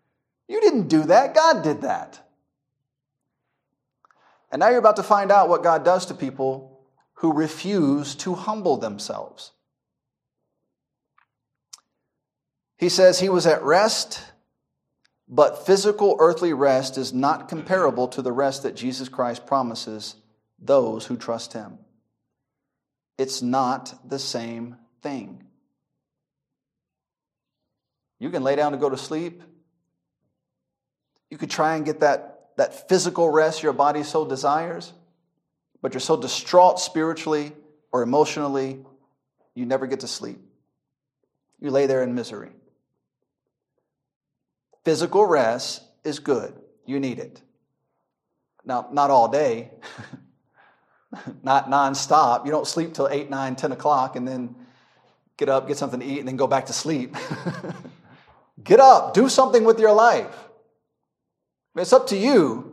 [0.48, 2.18] you didn't do that, God did that.
[4.50, 6.71] And now you're about to find out what God does to people
[7.22, 9.52] who refuse to humble themselves.
[12.76, 14.20] He says he was at rest,
[15.28, 20.16] but physical earthly rest is not comparable to the rest that Jesus Christ promises
[20.58, 21.78] those who trust him.
[23.18, 25.44] It's not the same thing.
[28.18, 29.44] You can lay down to go to sleep.
[31.30, 34.92] You could try and get that, that physical rest your body so desires,
[35.82, 37.52] but you're so distraught spiritually
[37.92, 38.78] or emotionally,
[39.54, 40.38] you never get to sleep.
[41.60, 42.50] You lay there in misery.
[44.84, 46.54] Physical rest is good.
[46.86, 47.42] You need it.
[48.64, 49.70] Now, not all day,
[51.42, 52.46] not nonstop.
[52.46, 54.54] You don't sleep till 8, 9, 10 o'clock and then
[55.36, 57.16] get up, get something to eat, and then go back to sleep.
[58.62, 60.48] get up, do something with your life.
[61.76, 62.71] It's up to you.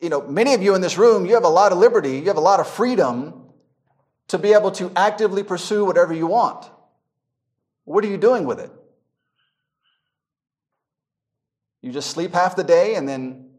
[0.00, 2.26] You know, many of you in this room, you have a lot of liberty, you
[2.26, 3.46] have a lot of freedom
[4.28, 6.68] to be able to actively pursue whatever you want.
[7.84, 8.70] What are you doing with it?
[11.82, 13.50] You just sleep half the day and then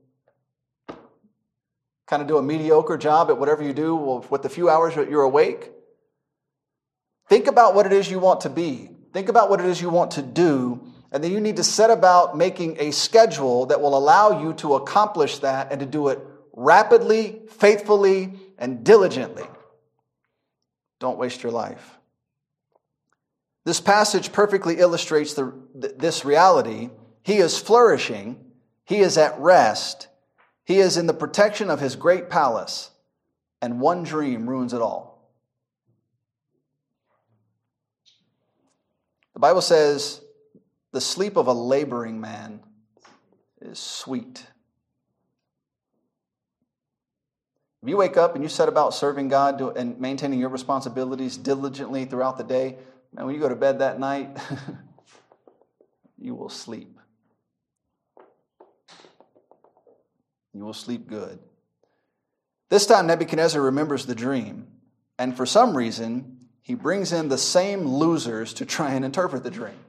[2.08, 5.10] kind of do a mediocre job at whatever you do with the few hours that
[5.10, 5.72] you're awake.
[7.30, 8.90] Think about what it is you want to be.
[9.14, 10.92] Think about what it is you want to do.
[11.12, 14.76] And then you need to set about making a schedule that will allow you to
[14.76, 16.20] accomplish that and to do it
[16.58, 19.46] rapidly, faithfully, and diligently.
[21.00, 21.98] Don't waste your life.
[23.64, 26.90] This passage perfectly illustrates the, this reality
[27.22, 28.40] he is flourishing.
[28.86, 30.08] He is at rest.
[30.64, 32.90] He is in the protection of his great palace.
[33.62, 35.30] And one dream ruins it all.
[39.34, 40.22] The Bible says
[40.94, 42.62] the sleep of a laboring man
[43.62, 44.48] is sweet.
[47.88, 52.04] If you wake up and you set about serving God and maintaining your responsibilities diligently
[52.04, 52.76] throughout the day,
[53.16, 54.38] and when you go to bed that night,
[56.20, 57.00] you will sleep.
[60.54, 61.40] You will sleep good.
[62.68, 64.68] This time, Nebuchadnezzar remembers the dream,
[65.18, 69.50] and for some reason, he brings in the same losers to try and interpret the
[69.50, 69.80] dream.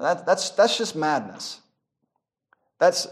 [0.00, 1.60] That, that's, that's just madness.
[2.80, 3.06] That's,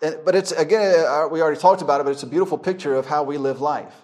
[0.00, 3.06] but it's, again, uh, we already talked about it, but it's a beautiful picture of
[3.06, 3.94] how we live life.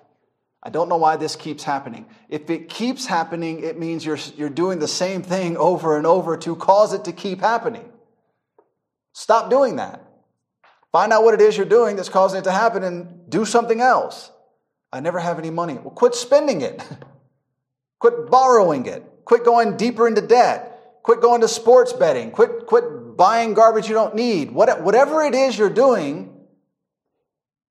[0.62, 2.07] I don't know why this keeps happening.
[2.28, 6.36] If it keeps happening, it means you're, you're doing the same thing over and over
[6.38, 7.90] to cause it to keep happening.
[9.12, 10.03] Stop doing that.
[10.93, 13.80] Find out what it is you're doing that's causing it to happen and do something
[13.80, 14.30] else.
[14.93, 15.74] I never have any money.
[15.74, 16.82] Well, quit spending it.
[17.99, 19.03] quit borrowing it.
[19.24, 21.01] Quit going deeper into debt.
[21.03, 22.30] Quit going to sports betting.
[22.30, 22.84] Quit, quit
[23.17, 24.51] buying garbage you don't need.
[24.51, 26.33] What, whatever it is you're doing,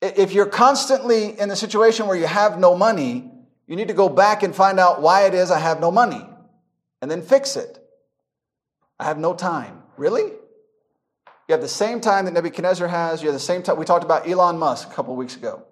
[0.01, 3.29] if you're constantly in a situation where you have no money,
[3.67, 6.25] you need to go back and find out why it is I have no money
[7.01, 7.77] and then fix it.
[8.99, 9.83] I have no time.
[9.97, 10.23] Really?
[10.23, 13.21] You have the same time that Nebuchadnezzar has.
[13.21, 13.77] You have the same time.
[13.77, 15.65] We talked about Elon Musk a couple weeks ago.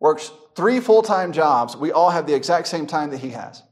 [0.00, 1.76] Works three full time jobs.
[1.76, 3.62] We all have the exact same time that he has.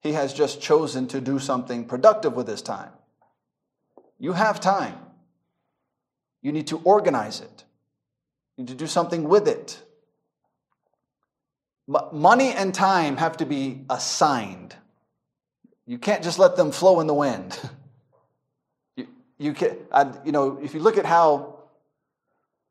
[0.00, 2.90] He has just chosen to do something productive with his time.
[4.18, 4.98] You have time.
[6.42, 7.64] You need to organize it.
[8.56, 9.82] You need to do something with it.
[11.86, 14.76] Money and time have to be assigned.
[15.86, 17.58] You can't just let them flow in the wind.
[19.40, 21.60] You can, I, you know, if you look at how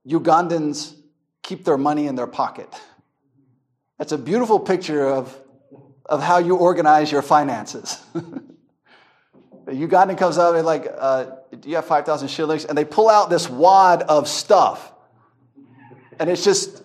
[0.06, 0.94] Ugandans
[1.42, 2.68] keep their money in their pocket,
[3.98, 5.34] that's a beautiful picture of,
[6.08, 8.02] of how you organize your finances.
[9.68, 11.26] Ugandan comes up and like, uh,
[11.60, 12.66] do you have 5,000 shillings?
[12.66, 14.94] And they pull out this wad of stuff.
[16.20, 16.84] And it's just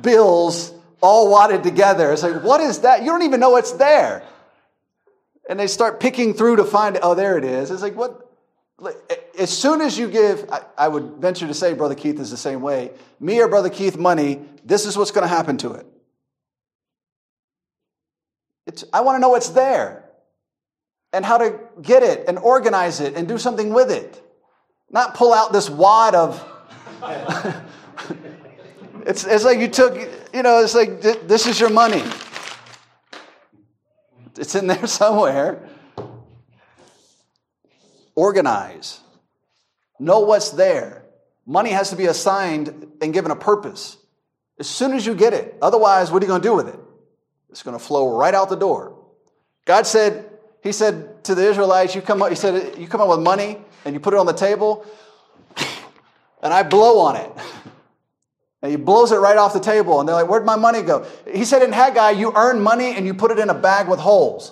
[0.00, 2.12] bills all wadded together.
[2.12, 3.00] It's like, what is that?
[3.00, 4.22] You don't even know it's there.
[5.48, 7.70] And they start picking through to find, oh, there it is.
[7.70, 8.22] It's like, what?
[9.38, 12.60] as soon as you give, I, would venture to say Brother Keith is the same
[12.60, 12.90] way.
[13.20, 15.86] Me or Brother Keith money, this is what's going to happen to it.
[18.66, 20.04] It's, I want to know what's there
[21.12, 24.22] and how to get it and organize it and do something with it.
[24.90, 26.52] Not pull out this wad of.
[29.06, 29.96] It's, it's like you took,
[30.34, 32.02] you know, it's like this is your money.
[34.36, 35.68] It's in there somewhere.
[38.16, 39.00] Organize.
[40.00, 41.04] Know what's there.
[41.46, 43.96] Money has to be assigned and given a purpose
[44.58, 45.56] as soon as you get it.
[45.62, 46.80] Otherwise, what are you going to do with it?
[47.50, 48.96] It's going to flow right out the door.
[49.64, 50.30] God said,
[50.62, 53.58] He said to the Israelites, you come up, He said, you come up with money
[53.84, 54.84] and you put it on the table,
[56.42, 57.30] and I blow on it.
[58.62, 61.06] And he blows it right off the table, and they're like, Where'd my money go?
[61.30, 64.00] He said in Haggai, You earn money and you put it in a bag with
[64.00, 64.50] holes.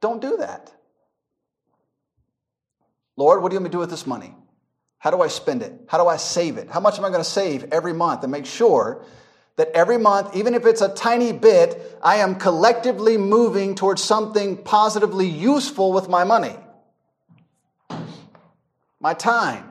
[0.00, 0.70] Don't do that.
[3.16, 4.34] Lord, what do you want me to do with this money?
[4.98, 5.72] How do I spend it?
[5.88, 6.68] How do I save it?
[6.70, 9.04] How much am I going to save every month and make sure
[9.56, 14.56] that every month, even if it's a tiny bit, I am collectively moving towards something
[14.58, 16.54] positively useful with my money?
[19.00, 19.64] My time.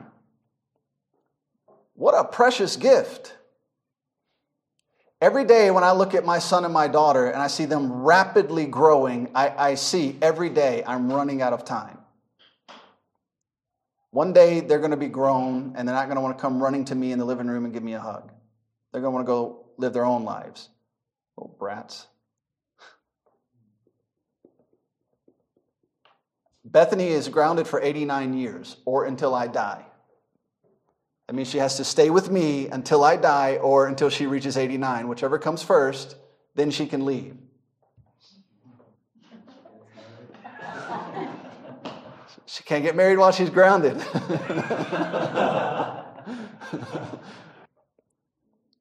[1.94, 3.34] What a precious gift.
[5.20, 7.90] Every day when I look at my son and my daughter and I see them
[8.02, 11.98] rapidly growing, I, I see every day I'm running out of time.
[14.10, 16.62] One day they're going to be grown and they're not going to want to come
[16.62, 18.30] running to me in the living room and give me a hug.
[18.92, 20.68] They're going to want to go live their own lives.
[21.36, 22.06] Little brats.
[26.64, 29.84] Bethany is grounded for 89 years or until I die.
[31.26, 34.56] That means she has to stay with me until I die or until she reaches
[34.56, 35.08] 89.
[35.08, 36.16] Whichever comes first,
[36.54, 37.36] then she can leave.
[42.46, 43.96] She can't get married while she's grounded.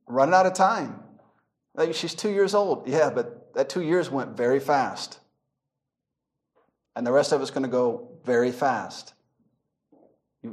[0.08, 1.02] Running out of time.
[1.94, 2.88] She's two years old.
[2.88, 5.20] Yeah, but that two years went very fast.
[6.96, 9.14] And the rest of it's going to go very fast.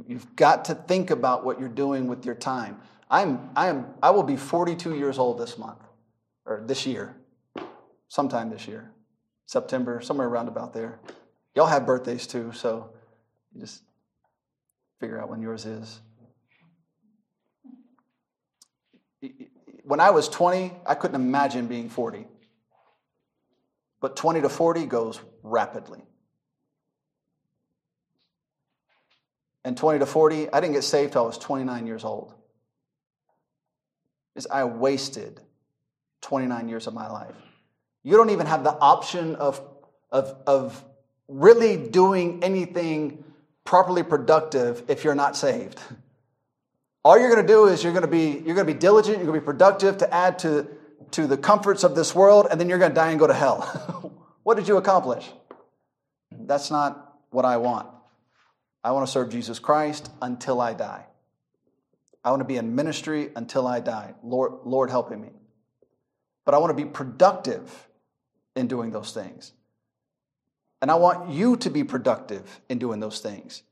[0.07, 2.81] You've got to think about what you're doing with your time.
[3.09, 5.79] I'm, I, am, I will be 42 years old this month,
[6.45, 7.15] or this year,
[8.07, 8.91] sometime this year,
[9.45, 10.99] September, somewhere around about there.
[11.55, 12.89] Y'all have birthdays too, so
[13.59, 13.83] just
[14.99, 16.01] figure out when yours is.
[19.83, 22.25] When I was 20, I couldn't imagine being 40.
[23.99, 26.01] But 20 to 40 goes rapidly.
[29.65, 32.33] And 20 to 40, I didn't get saved till I was 29 years old.
[34.35, 35.39] Is I wasted
[36.21, 37.35] 29 years of my life.
[38.03, 39.61] You don't even have the option of,
[40.11, 40.83] of, of
[41.27, 43.23] really doing anything
[43.63, 45.79] properly productive if you're not saved.
[47.03, 49.17] All you're going to do is you're going to be you're going to be diligent,
[49.17, 50.67] you're going to be productive to add to
[51.11, 53.33] to the comforts of this world and then you're going to die and go to
[53.33, 54.13] hell.
[54.43, 55.29] what did you accomplish?
[56.31, 57.87] That's not what I want.
[58.83, 61.05] I want to serve Jesus Christ until I die.
[62.23, 64.13] I want to be in ministry until I die.
[64.23, 65.29] Lord, Lord helping me.
[66.45, 67.87] But I want to be productive
[68.55, 69.53] in doing those things.
[70.81, 73.63] And I want you to be productive in doing those things.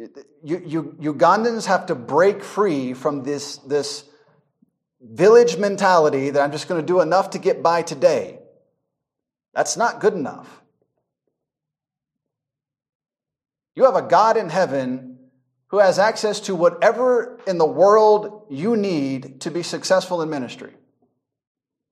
[0.00, 4.04] Ugandans have to break free from this, this
[5.00, 8.38] village mentality that I'm just going to do enough to get by today.
[9.54, 10.62] That's not good enough.
[13.76, 15.18] You have a God in heaven
[15.68, 20.72] who has access to whatever in the world you need to be successful in ministry.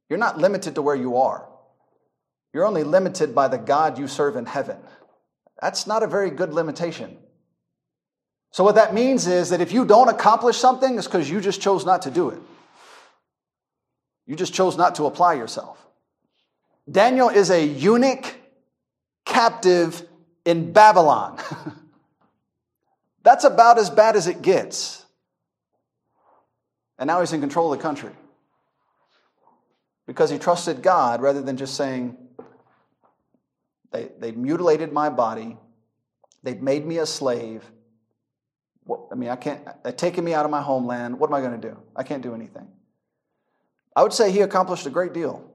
[0.08, 1.48] You're not limited to where you are.
[2.52, 4.78] You're only limited by the God you serve in heaven.
[5.60, 7.18] That's not a very good limitation.
[8.52, 11.60] So, what that means is that if you don't accomplish something, it's because you just
[11.60, 12.38] chose not to do it.
[14.26, 15.78] You just chose not to apply yourself.
[16.90, 18.34] Daniel is a eunuch
[19.24, 20.06] captive
[20.44, 21.38] in Babylon.
[23.22, 25.04] That's about as bad as it gets.
[26.98, 28.12] And now he's in control of the country
[30.06, 32.16] because he trusted God rather than just saying,
[33.92, 35.56] they, they mutilated my body,
[36.42, 37.64] they've made me a slave.
[39.10, 41.18] I mean, I can't, uh, they've taken me out of my homeland.
[41.18, 41.78] What am I going to do?
[41.94, 42.68] I can't do anything.
[43.94, 45.50] I would say he accomplished a great deal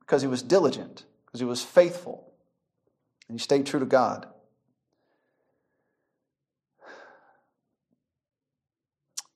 [0.00, 2.32] because he was diligent, because he was faithful,
[3.28, 4.26] and he stayed true to God.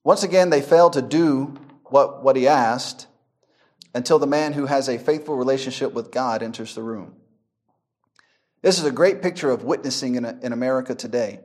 [0.03, 1.55] Once again, they failed to do
[1.85, 3.07] what, what he asked
[3.93, 7.15] until the man who has a faithful relationship with God enters the room.
[8.61, 11.39] This is a great picture of witnessing in, in America today.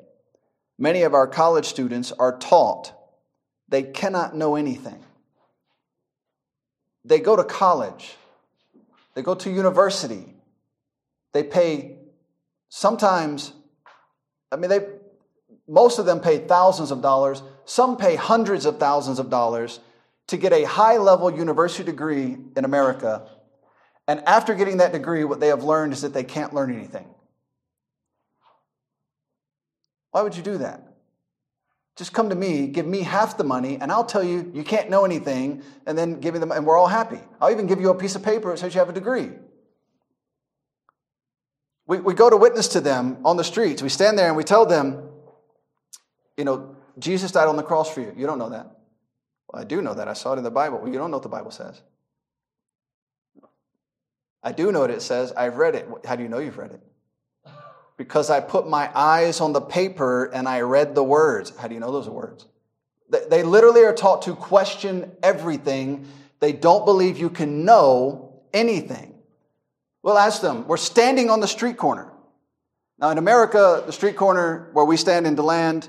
[0.79, 2.93] Many of our college students are taught
[3.69, 5.03] they cannot know anything.
[7.05, 8.15] They go to college,
[9.15, 10.35] they go to university,
[11.33, 11.97] they pay
[12.69, 13.53] sometimes,
[14.51, 14.87] I mean, they,
[15.69, 19.81] most of them pay thousands of dollars, some pay hundreds of thousands of dollars
[20.29, 23.29] to get a high level university degree in America.
[24.07, 27.14] And after getting that degree, what they have learned is that they can't learn anything.
[30.15, 30.81] Why would you do that?
[31.97, 34.89] Just come to me, give me half the money, and I'll tell you you can't
[34.89, 37.19] know anything, and then give me them, and we're all happy.
[37.41, 39.31] I'll even give you a piece of paper that says you have a degree.
[41.89, 43.83] We, we go to witness to them on the streets.
[43.83, 45.03] We stand there and we tell them,
[46.37, 48.15] you know, Jesus died on the cross for you.
[48.17, 48.67] You don't know that.
[49.53, 50.07] Well, I do know that.
[50.07, 50.79] I saw it in the Bible.
[50.79, 51.83] Well, you don't know what the Bible says.
[54.45, 55.33] I do know what it says.
[55.33, 55.89] I've read it.
[56.05, 56.81] How do you know you've read it?
[57.97, 61.53] Because I put my eyes on the paper and I read the words.
[61.57, 62.47] How do you know those words?
[63.29, 66.09] They literally are taught to question everything.
[66.41, 69.15] They don't believe you can know anything.
[70.03, 72.13] We'll ask them, we're standing on the street corner.
[72.99, 75.89] Now, in America, the street corner where we stand in DeLand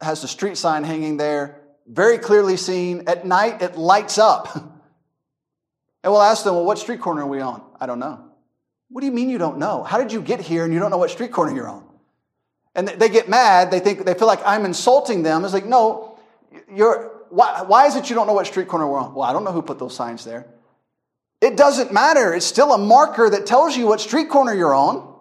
[0.00, 3.04] has the street sign hanging there, very clearly seen.
[3.06, 4.54] At night, it lights up.
[6.02, 7.62] and we'll ask them, well, what street corner are we on?
[7.80, 8.30] I don't know.
[8.88, 9.82] What do you mean you don't know?
[9.82, 11.84] How did you get here and you don't know what street corner you're on?
[12.74, 13.70] And they get mad.
[13.70, 15.44] They think they feel like I'm insulting them.
[15.44, 16.18] It's like, no,
[16.72, 17.12] you're.
[17.30, 19.14] Why, why is it you don't know what street corner we're on?
[19.14, 20.46] Well, I don't know who put those signs there.
[21.40, 22.32] It doesn't matter.
[22.32, 25.12] It's still a marker that tells you what street corner you're on.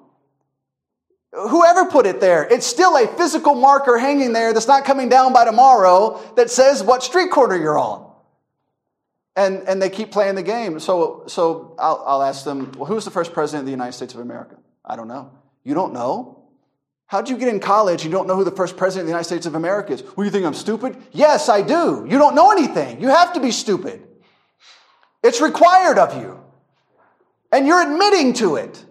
[1.32, 5.34] Whoever put it there, it's still a physical marker hanging there that's not coming down
[5.34, 8.12] by tomorrow that says what street corner you're on.
[9.36, 10.79] And, and they keep playing the game.
[10.79, 14.13] So, so I'll, I'll ask them, well, who's the first president of the United States
[14.13, 14.57] of America?
[14.86, 15.31] I don't know.
[15.63, 16.43] You don't know?
[17.07, 18.03] How'd you get in college?
[18.03, 20.03] You don't know who the first president of the United States of America is.
[20.15, 20.97] Well, you think I'm stupid?
[21.11, 22.05] Yes, I do.
[22.07, 23.01] You don't know anything.
[23.01, 24.05] You have to be stupid.
[25.23, 26.39] It's required of you.
[27.51, 28.84] And you're admitting to it.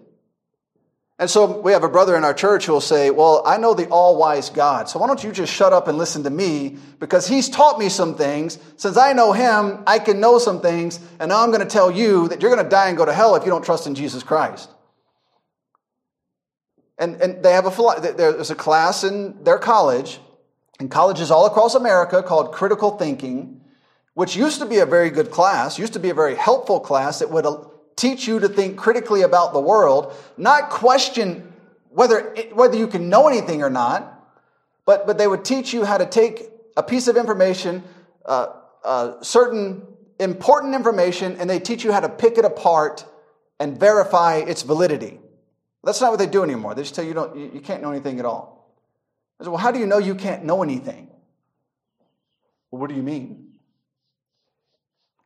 [1.19, 3.73] And so we have a brother in our church who will say, Well, I know
[3.73, 6.77] the all wise God, so why don't you just shut up and listen to me?
[6.99, 8.57] Because he's taught me some things.
[8.77, 10.99] Since I know him, I can know some things.
[11.19, 13.13] And now I'm going to tell you that you're going to die and go to
[13.13, 14.69] hell if you don't trust in Jesus Christ.
[16.97, 20.19] And, and they have a, there's a class in their college,
[20.79, 23.61] in colleges all across America called critical thinking,
[24.15, 27.19] which used to be a very good class, used to be a very helpful class
[27.19, 27.45] that would
[27.95, 31.53] teach you to think critically about the world, not question
[31.89, 34.09] whether, whether you can know anything or not,
[34.85, 37.83] but, but they would teach you how to take a piece of information,
[38.25, 38.47] uh,
[38.83, 39.85] uh, certain
[40.19, 43.05] important information, and they teach you how to pick it apart
[43.59, 45.19] and verify its validity.
[45.83, 46.75] That's not what they do anymore.
[46.75, 48.73] They just tell you, don't, you, you can't know anything at all.
[49.39, 51.09] I said, well, how do you know you can't know anything?
[52.71, 53.52] Well, what do you mean?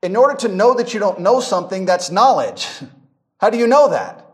[0.08, 2.66] In order to know that you don't know something, that's knowledge.
[3.42, 4.26] How do you know that?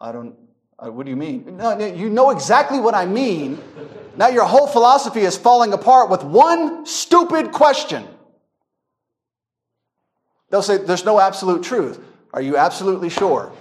[0.00, 0.34] I don't,
[0.76, 1.56] uh, what do you mean?
[1.56, 3.62] No, you know exactly what I mean.
[4.16, 8.08] Now your whole philosophy is falling apart with one stupid question.
[10.50, 12.00] They'll say, There's no absolute truth.
[12.32, 13.52] Are you absolutely sure?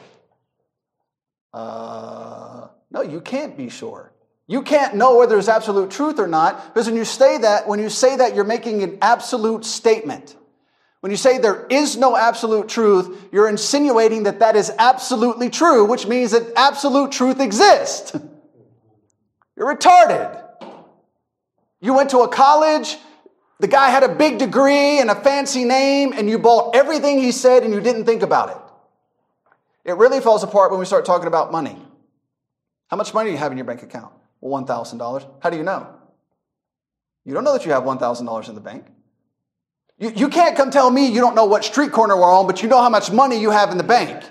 [1.53, 4.11] Uh, no, you can't be sure.
[4.47, 7.80] You can't know whether there's absolute truth or not because when you say that, when
[7.80, 10.36] you say that, you're making an absolute statement.
[11.04, 15.84] When you say there is no absolute truth, you're insinuating that that is absolutely true,
[15.84, 18.16] which means that absolute truth exists.
[19.58, 20.41] You're retarded.
[21.82, 22.95] You went to a college,
[23.60, 27.34] the guy had a big degree and a fancy name, and you bought everything he
[27.34, 29.89] said and you didn't think about it.
[29.89, 31.78] It really falls apart when we start talking about money.
[32.88, 34.14] How much money do you have in your bank account?
[34.39, 35.26] Well, $1,000.
[35.41, 35.86] How do you know?
[37.26, 38.86] You don't know that you have $1,000 in the bank.
[39.99, 42.61] You, you can't come tell me you don't know what street corner we're on, but
[42.61, 44.23] you know how much money you have in the bank.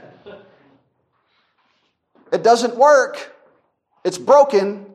[2.32, 3.34] It doesn't work.
[4.04, 4.86] It's broken.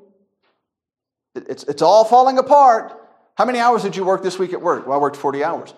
[1.35, 2.93] It's, it's all falling apart.
[3.35, 4.87] How many hours did you work this week at work?
[4.87, 5.73] Well, I worked 40 hours.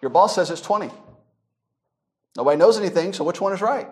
[0.00, 0.90] Your boss says it's 20.
[2.36, 3.88] Nobody knows anything, so which one is right?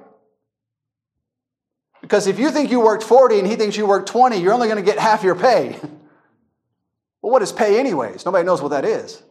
[2.01, 4.69] Because if you think you worked 40 and he thinks you worked 20, you're only
[4.69, 5.79] going to get half your pay.
[7.23, 8.25] well, what is pay, anyways?
[8.25, 9.23] Nobody knows what that is.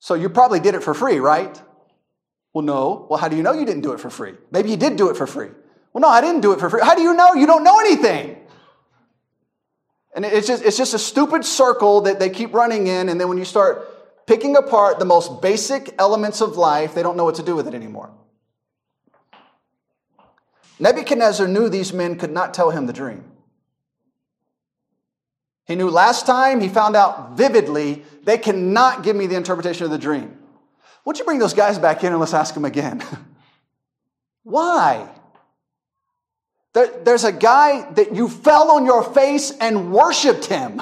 [0.00, 1.60] So you probably did it for free, right?
[2.52, 3.06] Well, no.
[3.10, 4.34] Well, how do you know you didn't do it for free?
[4.50, 5.50] Maybe you did do it for free.
[5.92, 6.80] Well, no, I didn't do it for free.
[6.82, 7.34] How do you know?
[7.34, 8.36] You don't know anything.
[10.14, 13.08] And it's just, it's just a stupid circle that they keep running in.
[13.08, 17.16] And then when you start picking apart the most basic elements of life, they don't
[17.16, 18.10] know what to do with it anymore.
[20.78, 23.24] Nebuchadnezzar knew these men could not tell him the dream.
[25.68, 29.90] He knew last time, he found out vividly, they cannot give me the interpretation of
[29.90, 30.36] the dream.
[31.04, 33.04] Why don't you bring those guys back in and let's ask them again?
[34.44, 35.06] Why?
[36.72, 40.80] There, there's a guy that you fell on your face and worshiped him.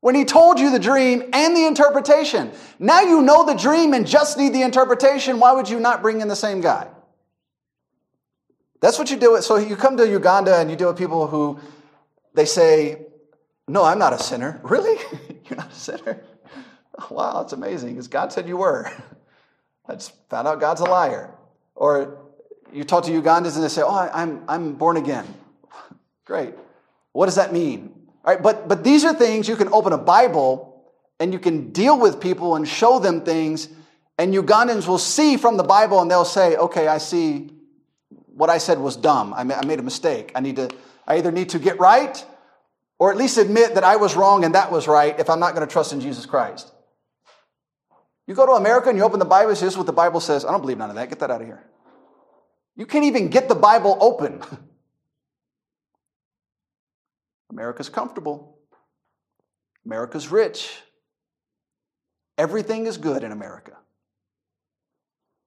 [0.00, 2.52] When he told you the dream and the interpretation.
[2.78, 5.40] Now you know the dream and just need the interpretation.
[5.40, 6.88] Why would you not bring in the same guy?
[8.80, 9.40] That's what you do.
[9.40, 11.58] So you come to Uganda and you deal with people who
[12.34, 13.07] they say,
[13.68, 14.60] No, I'm not a sinner.
[14.64, 14.98] Really?
[15.48, 16.22] You're not a sinner?
[17.10, 18.90] wow, that's amazing because God said you were.
[19.88, 21.30] I just found out God's a liar.
[21.74, 22.18] Or
[22.72, 25.26] you talk to Ugandans and they say, Oh, I'm, I'm born again.
[26.24, 26.54] Great.
[27.12, 27.94] What does that mean?
[28.24, 30.82] All right, but, but these are things you can open a Bible
[31.20, 33.68] and you can deal with people and show them things,
[34.18, 37.50] and Ugandans will see from the Bible and they'll say, Okay, I see
[38.26, 39.34] what I said was dumb.
[39.34, 40.32] I made a mistake.
[40.34, 40.70] I need to,
[41.06, 42.24] I either need to get right
[42.98, 45.54] or at least admit that I was wrong and that was right if I'm not
[45.54, 46.72] going to trust in Jesus Christ.
[48.26, 50.44] You go to America and you open the Bible, here's what the Bible says.
[50.44, 51.08] I don't believe none of that.
[51.08, 51.64] Get that out of here.
[52.76, 54.42] You can't even get the Bible open.
[57.50, 58.58] America's comfortable.
[59.86, 60.70] America's rich.
[62.36, 63.72] Everything is good in America.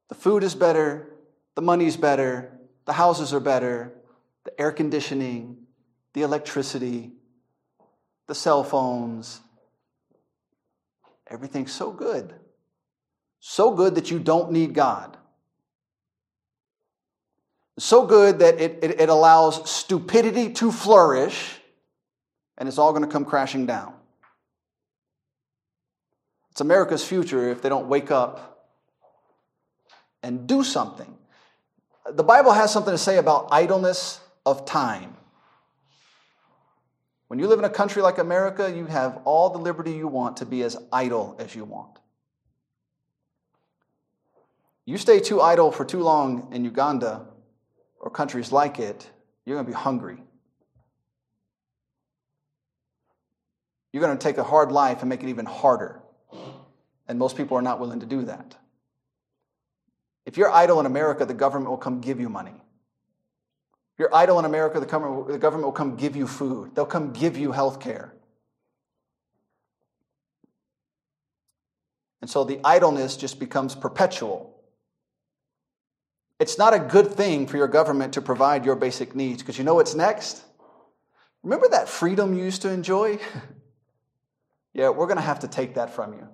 [0.10, 1.08] The food is better,
[1.56, 3.94] the money's better, the houses are better,
[4.44, 5.58] the air conditioning,
[6.14, 7.14] the electricity,
[8.32, 9.42] the cell phones.
[11.28, 12.34] Everything's so good.
[13.42, 15.18] So good that you don't need God.
[17.78, 21.60] So good that it, it, it allows stupidity to flourish,
[22.58, 23.94] and it's all going to come crashing down.
[26.52, 28.70] It's America's future if they don't wake up
[30.24, 31.18] and do something.
[32.10, 35.18] The Bible has something to say about idleness of time.
[37.32, 40.36] When you live in a country like America, you have all the liberty you want
[40.38, 41.98] to be as idle as you want.
[44.86, 47.26] You stay too idle for too long in Uganda
[48.02, 49.10] or countries like it,
[49.46, 50.18] you're going to be hungry.
[53.94, 56.02] You're going to take a hard life and make it even harder.
[57.08, 58.58] And most people are not willing to do that.
[60.26, 62.61] If you're idle in America, the government will come give you money.
[64.02, 66.74] You're idle in America, the government will come give you food.
[66.74, 68.12] They'll come give you health care.
[72.20, 74.60] And so the idleness just becomes perpetual.
[76.40, 79.64] It's not a good thing for your government to provide your basic needs because you
[79.64, 80.44] know what's next?
[81.44, 83.20] Remember that freedom you used to enjoy?
[84.74, 86.28] yeah, we're going to have to take that from you.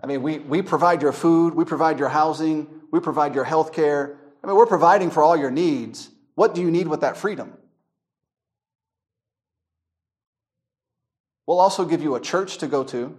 [0.00, 3.72] I mean, we, we provide your food, we provide your housing, we provide your health
[3.72, 4.20] care.
[4.44, 6.10] I mean, we're providing for all your needs.
[6.34, 7.56] What do you need with that freedom?
[11.46, 13.16] We'll also give you a church to go to.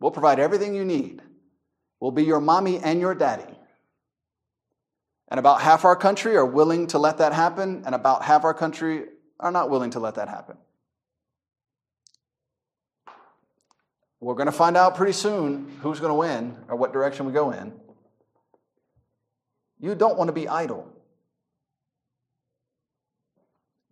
[0.00, 1.22] We'll provide everything you need.
[2.00, 3.54] We'll be your mommy and your daddy.
[5.28, 8.54] And about half our country are willing to let that happen, and about half our
[8.54, 9.04] country
[9.38, 10.56] are not willing to let that happen.
[14.20, 17.32] We're going to find out pretty soon who's going to win or what direction we
[17.32, 17.72] go in.
[19.78, 20.92] You don't want to be idle.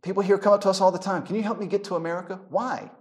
[0.07, 1.27] People here come up to us all the time.
[1.27, 2.39] Can you help me get to America?
[2.49, 2.93] Why?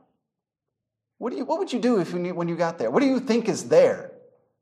[1.20, 2.90] What, do you, what would you do if you, when you got there?
[2.90, 4.12] What do you think is there?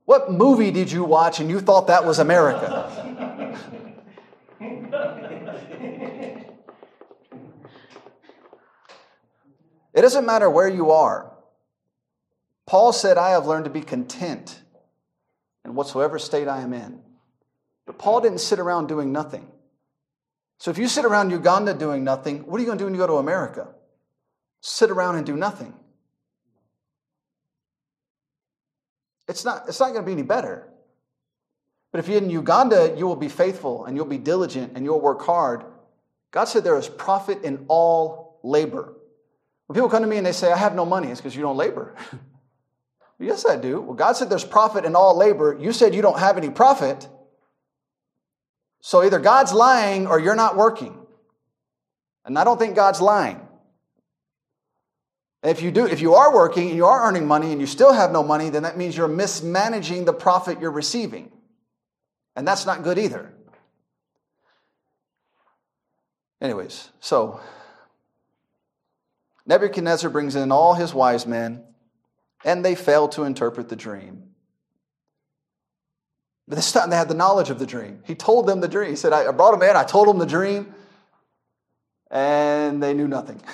[0.03, 2.89] What movie did you watch and you thought that was America?
[9.93, 11.31] it doesn't matter where you are.
[12.65, 14.59] Paul said, I have learned to be content
[15.63, 16.99] in whatsoever state I am in.
[17.85, 19.47] But Paul didn't sit around doing nothing.
[20.57, 22.93] So if you sit around Uganda doing nothing, what are you going to do when
[22.93, 23.67] you go to America?
[24.61, 25.73] Sit around and do nothing.
[29.27, 30.69] It's not, it's not going to be any better.
[31.91, 35.01] But if you're in Uganda, you will be faithful and you'll be diligent and you'll
[35.01, 35.63] work hard.
[36.31, 38.95] God said there is profit in all labor.
[39.67, 41.43] When people come to me and they say, I have no money, it's because you
[41.43, 41.95] don't labor.
[43.19, 43.79] yes, I do.
[43.79, 45.55] Well, God said there's profit in all labor.
[45.59, 47.07] You said you don't have any profit.
[48.85, 50.99] So either God's lying or you're not working.
[52.25, 53.39] And I don't think God's lying.
[55.41, 57.93] If you do, if you are working and you are earning money and you still
[57.93, 61.31] have no money, then that means you're mismanaging the profit you're receiving.
[62.35, 63.33] And that's not good either.
[66.41, 67.39] Anyways, so
[69.45, 71.63] Nebuchadnezzar brings in all his wise men,
[72.43, 74.32] and they fail to interpret the dream.
[76.53, 78.03] But this time they had the knowledge of the dream.
[78.05, 78.91] He told them the dream.
[78.91, 80.71] He said, I brought them in, I told him the dream,
[82.11, 83.41] and they knew nothing.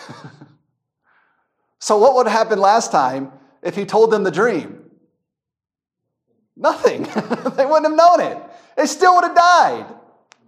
[1.81, 3.31] So, what would have happened last time
[3.61, 4.83] if he told them the dream?
[6.57, 7.03] Nothing.
[7.55, 8.37] they wouldn't have known it.
[8.75, 9.85] They still would have died.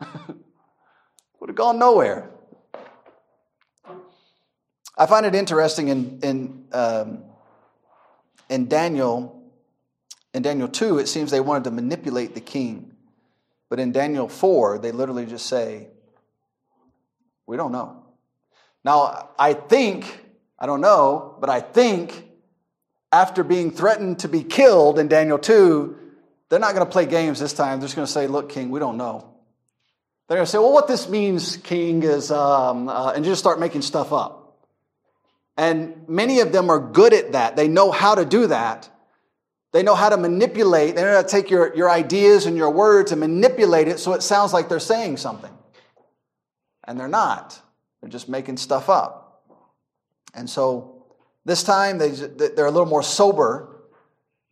[1.40, 2.32] would have gone nowhere.
[4.98, 7.24] I find it interesting in in um,
[8.50, 9.41] in Daniel
[10.34, 10.98] in Daniel two.
[10.98, 12.94] It seems they wanted to manipulate the king,
[13.70, 15.88] but in Daniel four, they literally just say,
[17.48, 18.04] "We don't know."
[18.84, 20.26] Now, I think
[20.58, 22.28] I don't know, but I think
[23.12, 25.98] after being threatened to be killed in Daniel two,
[26.50, 27.80] they're not going to play games this time.
[27.80, 29.32] They're just going to say, "Look, king, we don't know."
[30.32, 33.60] They're going to say, well, what this means, King, is, um, uh, and just start
[33.60, 34.66] making stuff up.
[35.58, 37.58] And many of them are good at that.
[37.58, 38.90] They know how to do that.
[39.72, 40.96] They know how to manipulate.
[40.96, 44.14] They know how to take your, your ideas and your words and manipulate it so
[44.14, 45.52] it sounds like they're saying something.
[46.84, 47.60] And they're not.
[48.02, 49.46] They're just making stuff up.
[50.34, 51.06] And so
[51.46, 53.84] this time they, they're a little more sober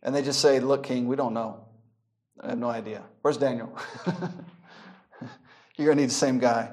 [0.02, 1.64] and they just say, look, King, we don't know.
[2.40, 3.02] I have no idea.
[3.20, 3.76] Where's Daniel?
[5.76, 6.72] You're going to need the same guy.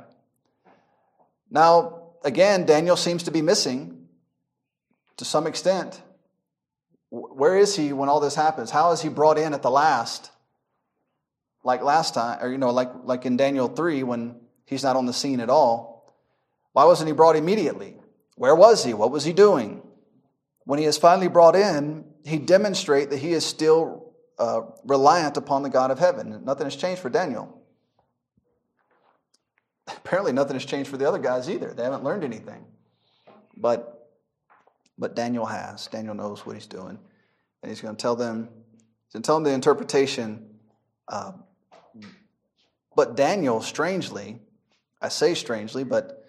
[1.49, 4.07] Now, again, Daniel seems to be missing
[5.17, 6.01] to some extent.
[7.09, 8.69] Where is he when all this happens?
[8.69, 10.31] How is he brought in at the last?
[11.63, 15.05] Like last time, or you know, like like in Daniel 3 when he's not on
[15.05, 16.13] the scene at all.
[16.73, 17.97] Why wasn't he brought immediately?
[18.35, 18.93] Where was he?
[18.93, 19.81] What was he doing?
[20.65, 25.63] When he is finally brought in, he demonstrates that he is still uh, reliant upon
[25.63, 26.43] the God of heaven.
[26.45, 27.57] Nothing has changed for Daniel
[29.97, 31.73] apparently nothing has changed for the other guys either.
[31.73, 32.65] They haven't learned anything.
[33.55, 33.96] But
[34.97, 35.87] but Daniel has.
[35.87, 36.99] Daniel knows what he's doing.
[37.61, 38.49] And he's going to tell them,
[39.05, 40.45] he's going to tell them the interpretation.
[41.07, 41.33] Uh,
[42.95, 44.39] but Daniel, strangely,
[45.01, 46.25] I say strangely, but,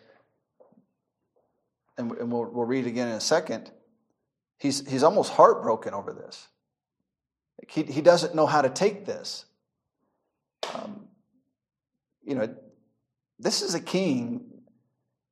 [1.97, 3.71] and, and we'll, we'll read again in a second,
[4.59, 6.49] he's, he's almost heartbroken over this.
[7.69, 9.45] He, he doesn't know how to take this.
[10.75, 11.07] Um,
[12.25, 12.55] you know,
[13.39, 14.45] this is a king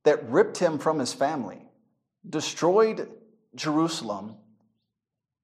[0.04, 1.62] that ripped him from his family,
[2.28, 3.08] destroyed
[3.56, 4.36] Jerusalem,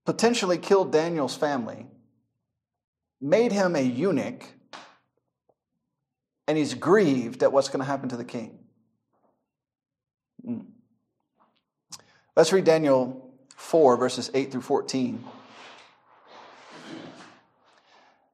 [0.04, 1.86] potentially killed Daniel's family,
[3.20, 4.44] made him a eunuch,
[6.46, 8.58] and he's grieved at what's going to happen to the king.
[10.44, 10.60] Hmm.
[12.36, 15.24] Let's read Daniel 4, verses 8 through 14.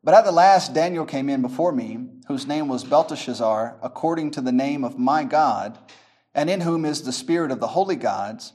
[0.03, 1.99] But at the last, Daniel came in before me,
[2.29, 5.79] whose name was Belteshazzar, according to the name of my God,
[6.35, 8.53] and in whom is the spirit of the holy gods.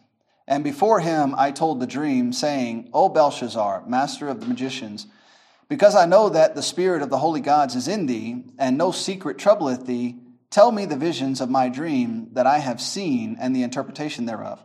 [0.48, 5.08] And before him I told the dream, saying, O Belshazzar, master of the magicians,
[5.70, 8.92] because I know that the spirit of the holy gods is in thee, and no
[8.92, 10.18] secret troubleth thee,
[10.50, 14.64] tell me the visions of my dream that I have seen, and the interpretation thereof.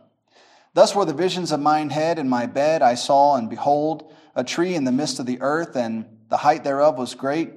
[0.73, 2.81] Thus were the visions of mine head in my bed.
[2.81, 6.63] I saw, and behold, a tree in the midst of the earth, and the height
[6.63, 7.53] thereof was great.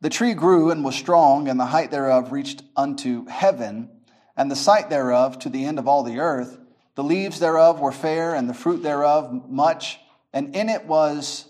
[0.00, 3.90] The tree grew and was strong, and the height thereof reached unto heaven,
[4.36, 6.59] and the sight thereof to the end of all the earth.
[6.94, 9.98] The leaves thereof were fair, and the fruit thereof much,
[10.32, 11.46] and in it was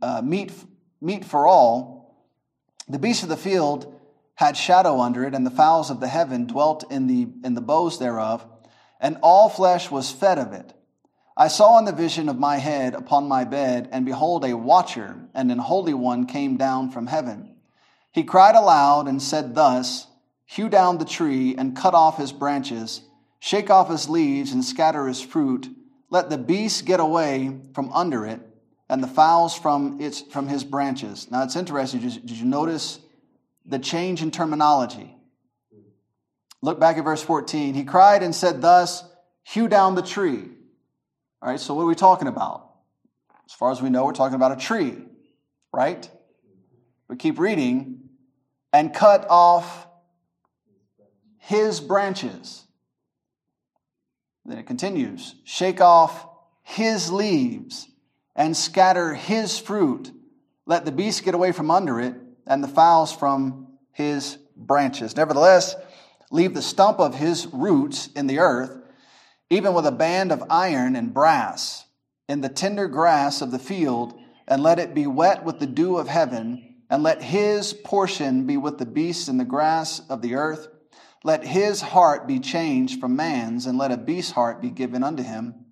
[0.00, 0.52] uh, meat,
[1.00, 2.16] meat for all.
[2.88, 3.98] The beasts of the field
[4.34, 7.60] had shadow under it, and the fowls of the heaven dwelt in the, in the
[7.60, 8.46] boughs thereof,
[9.00, 10.72] and all flesh was fed of it.
[11.36, 15.16] I saw in the vision of my head upon my bed, and behold, a watcher
[15.34, 17.56] and an holy one came down from heaven.
[18.12, 20.06] He cried aloud and said thus,
[20.44, 23.00] Hew down the tree and cut off his branches,
[23.42, 25.68] shake off his leaves and scatter his fruit.
[26.10, 28.40] Let the beasts get away from under it,
[28.88, 31.28] and the fowls from its from his branches.
[31.28, 32.00] Now it's interesting.
[32.00, 33.00] Did you, did you notice
[33.66, 35.16] the change in terminology?
[36.60, 37.74] Look back at verse 14.
[37.74, 39.02] He cried and said thus,
[39.42, 40.48] Hew down the tree.
[41.42, 42.70] All right, so what are we talking about?
[43.44, 44.98] As far as we know, we're talking about a tree,
[45.72, 46.08] right?
[47.08, 48.02] We keep reading,
[48.72, 49.88] and cut off
[51.38, 52.62] his branches.
[54.44, 56.26] Then it continues shake off
[56.62, 57.88] his leaves
[58.34, 60.10] and scatter his fruit.
[60.66, 62.14] Let the beasts get away from under it
[62.46, 65.16] and the fowls from his branches.
[65.16, 65.74] Nevertheless,
[66.30, 68.82] leave the stump of his roots in the earth
[69.52, 71.84] even with a band of iron and brass,
[72.26, 75.98] in the tender grass of the field, and let it be wet with the dew
[75.98, 80.34] of heaven, and let his portion be with the beasts in the grass of the
[80.34, 80.68] earth.
[81.24, 85.22] Let his heart be changed from man's, and let a beast's heart be given unto
[85.22, 85.66] him.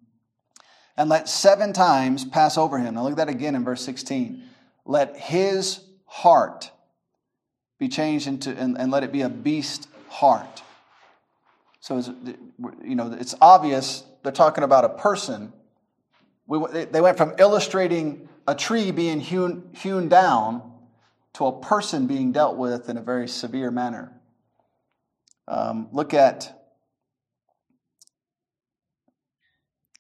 [0.97, 2.95] And let seven times pass over him.
[2.95, 4.43] Now look at that again in verse 16.
[4.85, 6.71] Let his heart
[7.79, 10.63] be changed into, and, and let it be a beast heart.
[11.81, 11.99] So,
[12.85, 15.53] you know, it's obvious they're talking about a person.
[16.47, 20.71] We, they went from illustrating a tree being hewn, hewn down
[21.35, 24.13] to a person being dealt with in a very severe manner.
[25.49, 26.57] Um, look at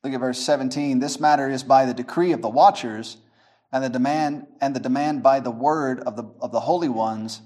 [0.02, 0.98] Look at verse 17.
[0.98, 3.18] This matter is by the decree of the watchers
[3.72, 7.42] and the demand and the demand by the word of the of the holy ones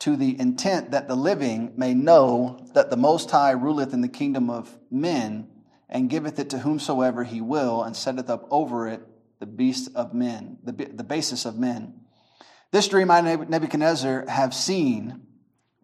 [0.00, 4.08] to the intent that the living may know that the most high ruleth in the
[4.08, 5.48] kingdom of men
[5.88, 9.02] and giveth it to whomsoever he will and setteth up over it
[9.38, 12.00] the beast of men the, the basis of men
[12.72, 15.20] this dream i nebuchadnezzar have seen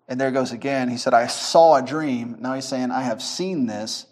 [0.09, 3.23] and there goes again he said i saw a dream now he's saying i have
[3.23, 4.07] seen this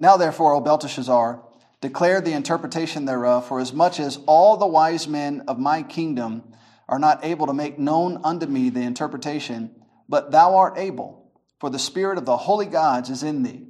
[0.00, 1.42] now, therefore, O Belteshazzar,
[1.80, 6.44] declare the interpretation thereof, for as much as all the wise men of my kingdom
[6.88, 9.74] are not able to make known unto me the interpretation,
[10.08, 13.66] but thou art able, for the spirit of the holy gods is in thee.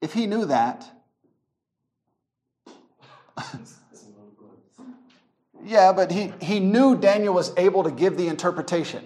[0.00, 0.90] If he knew that,
[5.62, 9.04] yeah, but he, he knew Daniel was able to give the interpretation.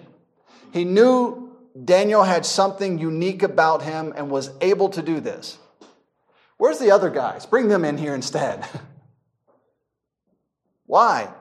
[0.73, 1.51] He knew
[1.85, 5.59] Daniel had something unique about him and was able to do this.
[6.57, 7.45] Where's the other guys?
[7.45, 8.65] Bring them in here instead.
[10.87, 11.31] why?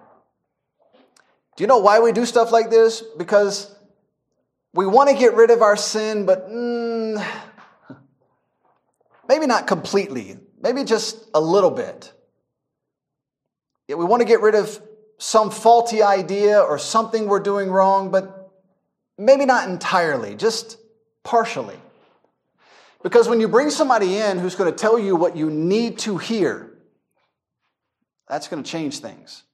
[1.57, 3.03] Do you know why we do stuff like this?
[3.17, 3.75] Because
[4.75, 7.27] we want to get rid of our sin, but mm,
[9.27, 12.13] maybe not completely, maybe just a little bit.
[13.89, 14.79] Yeah, we want to get rid of
[15.17, 18.42] some faulty idea or something we're doing wrong, but
[19.23, 20.79] Maybe not entirely, just
[21.23, 21.77] partially.
[23.05, 26.19] Because when you bring somebody in who's going to tell you what you need to
[26.19, 26.73] hear,
[28.29, 29.45] that's going to change things.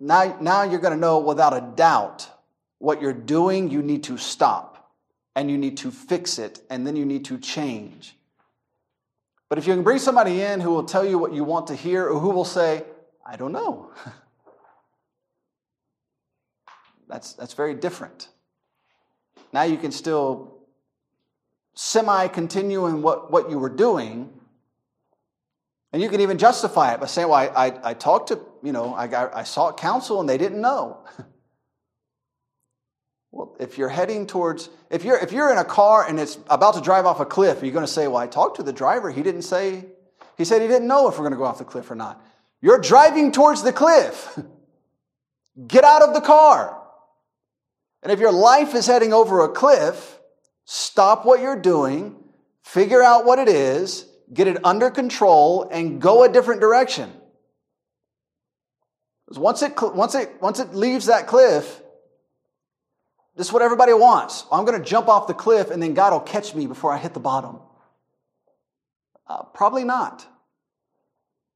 [0.00, 2.28] Now, now you're going to know without a doubt
[2.78, 4.90] what you're doing, you need to stop
[5.36, 8.16] and you need to fix it and then you need to change.
[9.48, 11.76] But if you can bring somebody in who will tell you what you want to
[11.76, 12.82] hear or who will say,
[13.24, 13.92] I don't know.
[17.08, 18.28] That's, that's very different.
[19.52, 20.58] Now you can still
[21.74, 24.32] semi continue in what, what you were doing,
[25.92, 28.72] and you can even justify it by saying, Well, I, I, I talked to, you
[28.72, 31.04] know, I, got, I sought counsel and they didn't know.
[33.30, 36.74] well, if you're heading towards, if you're, if you're in a car and it's about
[36.74, 38.72] to drive off a cliff, are you going to say, Well, I talked to the
[38.72, 39.10] driver.
[39.10, 39.84] He didn't say,
[40.38, 42.22] he said he didn't know if we're going to go off the cliff or not.
[42.62, 44.38] You're driving towards the cliff.
[45.66, 46.81] Get out of the car.
[48.02, 50.18] And if your life is heading over a cliff,
[50.64, 52.16] stop what you're doing,
[52.62, 57.12] figure out what it is, get it under control, and go a different direction.
[59.26, 61.80] Because once it, once it, once it leaves that cliff,
[63.36, 64.44] this is what everybody wants.
[64.50, 66.98] I'm going to jump off the cliff and then God will catch me before I
[66.98, 67.60] hit the bottom.
[69.26, 70.26] Uh, probably not.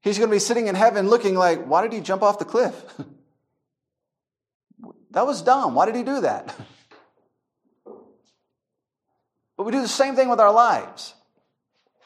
[0.01, 2.45] He's going to be sitting in heaven looking like, why did he jump off the
[2.45, 2.73] cliff?
[5.17, 5.73] That was dumb.
[5.73, 6.55] Why did he do that?
[9.57, 11.15] But we do the same thing with our lives.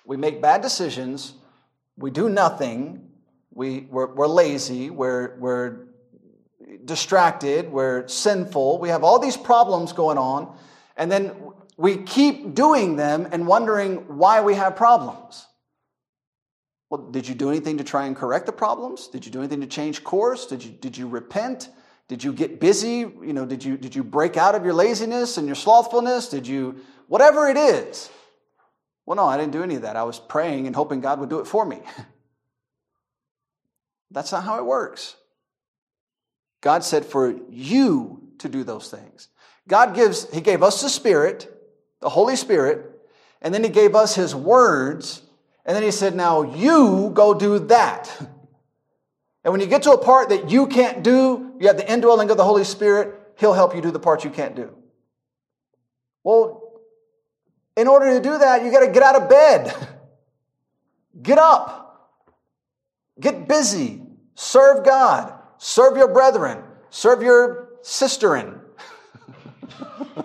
[0.06, 1.34] We make bad decisions,
[1.98, 3.10] we do nothing,
[3.54, 5.88] we, we're, we're lazy, we're, we're
[6.86, 10.56] distracted, we're sinful, we have all these problems going on,
[10.96, 11.36] and then
[11.76, 15.46] we keep doing them and wondering why we have problems.
[16.90, 19.10] Well, did you do anything to try and correct the problems?
[19.10, 20.46] Did you do anything to change course?
[20.46, 21.68] Did you, did you repent?
[22.12, 22.98] Did you get busy?
[22.98, 26.28] You know, did you, did you break out of your laziness and your slothfulness?
[26.28, 28.10] Did you, whatever it is?
[29.06, 29.96] Well, no, I didn't do any of that.
[29.96, 31.80] I was praying and hoping God would do it for me.
[34.12, 35.16] That's not how it works.
[36.60, 39.30] God said for you to do those things.
[39.70, 41.50] God gives, He gave us the Spirit,
[42.02, 42.92] the Holy Spirit,
[43.42, 45.22] and then He gave us His words,
[45.66, 48.12] and then He said, now you go do that.
[49.44, 52.30] And when you get to a part that you can't do, you have the indwelling
[52.30, 54.76] of the Holy Spirit, He'll help you do the part you can't do.
[56.24, 56.74] Well,
[57.76, 59.76] in order to do that, you got to get out of bed.
[61.22, 62.12] Get up.
[63.20, 64.02] Get busy.
[64.36, 65.34] Serve God.
[65.58, 66.64] Serve your brethren.
[66.90, 68.60] Serve your sisterin.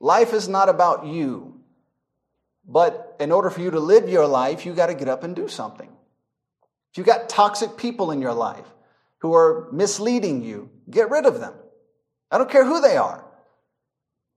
[0.00, 1.47] Life is not about you.
[2.68, 5.34] But in order for you to live your life, you got to get up and
[5.34, 5.88] do something.
[6.92, 8.66] If you got toxic people in your life
[9.20, 11.54] who are misleading you, get rid of them.
[12.30, 13.24] I don't care who they are.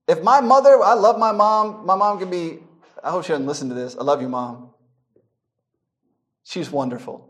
[0.07, 2.59] If my mother, I love my mom, my mom can be,
[3.03, 3.97] I hope she doesn't listen to this.
[3.97, 4.69] I love you, mom.
[6.43, 7.27] She's wonderful.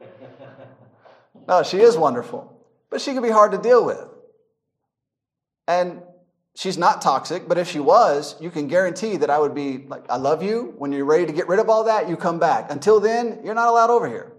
[1.46, 4.06] No, she is wonderful, but she can be hard to deal with.
[5.66, 6.02] And
[6.58, 10.02] she's not toxic, but if she was, you can guarantee that I would be like,
[10.10, 10.74] I love you.
[10.76, 12.72] When you're ready to get rid of all that, you come back.
[12.72, 14.32] Until then, you're not allowed over here.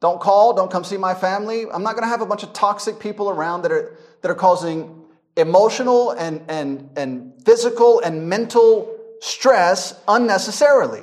[0.00, 1.66] Don't call, don't come see my family.
[1.70, 4.34] I'm not going to have a bunch of toxic people around that are, that are
[4.34, 5.04] causing
[5.36, 11.02] emotional and, and, and physical and mental stress unnecessarily.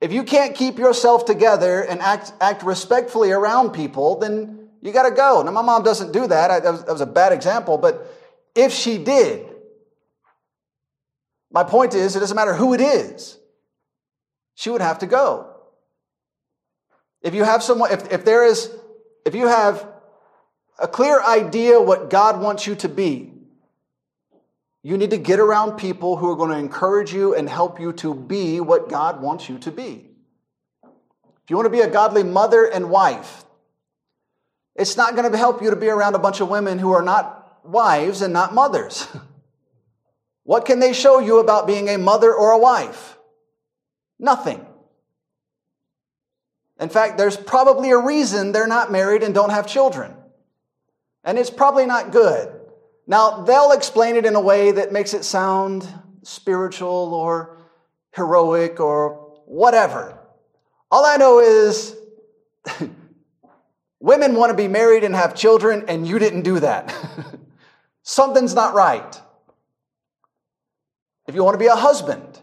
[0.00, 5.08] If you can't keep yourself together and act, act respectfully around people, then you got
[5.08, 5.42] to go.
[5.42, 6.50] Now, my mom doesn't do that.
[6.52, 8.12] I, that, was, that was a bad example, but
[8.56, 9.46] if she did,
[11.52, 13.38] my point is, it doesn't matter who it is,
[14.54, 15.52] she would have to go.
[17.22, 18.70] If you have someone, if, if there is,
[19.24, 19.86] if you have
[20.78, 23.32] a clear idea what God wants you to be,
[24.82, 27.92] you need to get around people who are going to encourage you and help you
[27.94, 30.10] to be what God wants you to be.
[30.84, 33.44] If you want to be a godly mother and wife,
[34.76, 37.02] it's not going to help you to be around a bunch of women who are
[37.02, 37.35] not
[37.68, 39.06] wives and not mothers.
[40.44, 43.16] what can they show you about being a mother or a wife?
[44.18, 44.64] Nothing.
[46.78, 50.14] In fact, there's probably a reason they're not married and don't have children.
[51.24, 52.52] And it's probably not good.
[53.06, 55.88] Now, they'll explain it in a way that makes it sound
[56.22, 57.56] spiritual or
[58.12, 60.18] heroic or whatever.
[60.90, 61.96] All I know is
[64.00, 66.94] women want to be married and have children, and you didn't do that.
[68.08, 69.20] Something's not right.
[71.26, 72.38] If you want to be a husband,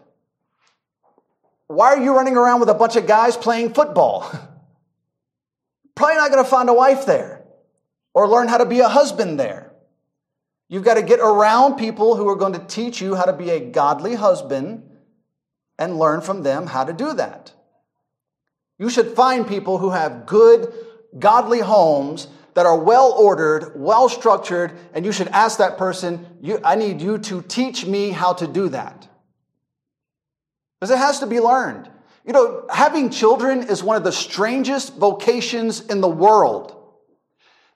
[1.68, 4.30] why are you running around with a bunch of guys playing football?
[5.94, 7.44] Probably not going to find a wife there
[8.12, 9.72] or learn how to be a husband there.
[10.68, 13.48] You've got to get around people who are going to teach you how to be
[13.48, 14.82] a godly husband
[15.78, 17.54] and learn from them how to do that.
[18.78, 20.70] You should find people who have good,
[21.18, 26.26] godly homes that are well ordered, well structured, and you should ask that person,
[26.64, 29.08] I need you to teach me how to do that.
[30.80, 31.90] Because it has to be learned.
[32.24, 36.80] You know, having children is one of the strangest vocations in the world.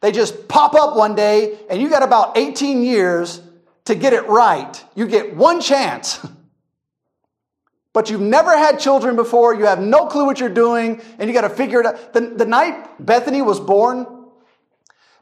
[0.01, 3.43] They just pop up one day, and you got about 18 years
[3.87, 4.85] to get it right.
[4.95, 6.25] You get one chance.
[7.93, 11.35] but you've never had children before, you have no clue what you're doing, and you
[11.35, 12.13] got to figure it out.
[12.13, 14.07] The, the night Bethany was born,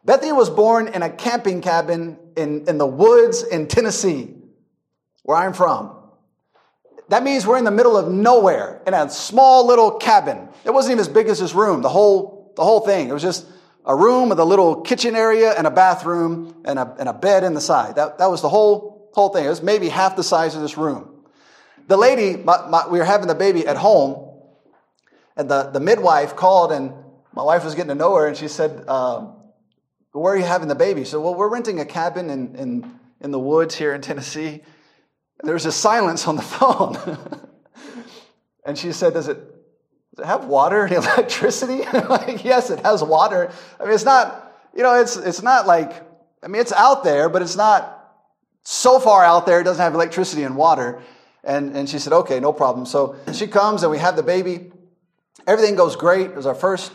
[0.06, 4.36] Bethany was born in a camping cabin in, in the woods in Tennessee,
[5.24, 5.96] where I'm from.
[7.08, 10.48] That means we're in the middle of nowhere in a small little cabin.
[10.64, 13.08] It wasn't even as big as this room, the whole, the whole thing.
[13.08, 13.46] It was just
[13.84, 17.42] a room with a little kitchen area and a bathroom and a, and a bed
[17.42, 17.96] in the side.
[17.96, 19.44] That, that was the whole, whole thing.
[19.44, 21.24] It was maybe half the size of this room.
[21.88, 24.38] The lady, my, my, we were having the baby at home,
[25.36, 26.92] and the, the midwife called, and
[27.32, 29.32] my wife was getting to know her, and she said, uh,
[30.20, 31.04] Where are you having the baby?
[31.04, 34.62] So, well, we're renting a cabin in, in, in the woods here in Tennessee.
[35.38, 37.18] And there was a silence on the phone.
[38.64, 39.38] and she said, Does it
[40.16, 41.82] does it have water and electricity?
[42.08, 43.52] like, yes, it has water.
[43.78, 45.92] I mean, it's not, you know, it's, it's not like,
[46.42, 47.92] I mean, it's out there, but it's not
[48.64, 51.02] so far out there, it doesn't have electricity and water.
[51.44, 52.86] And, and she said, okay, no problem.
[52.86, 54.72] So she comes and we have the baby.
[55.46, 56.30] Everything goes great.
[56.30, 56.92] It was our first,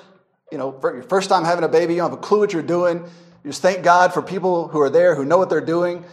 [0.51, 1.93] you know, your first time having a baby.
[1.93, 3.03] You don't have a clue what you're doing.
[3.43, 6.03] You just thank God for people who are there who know what they're doing.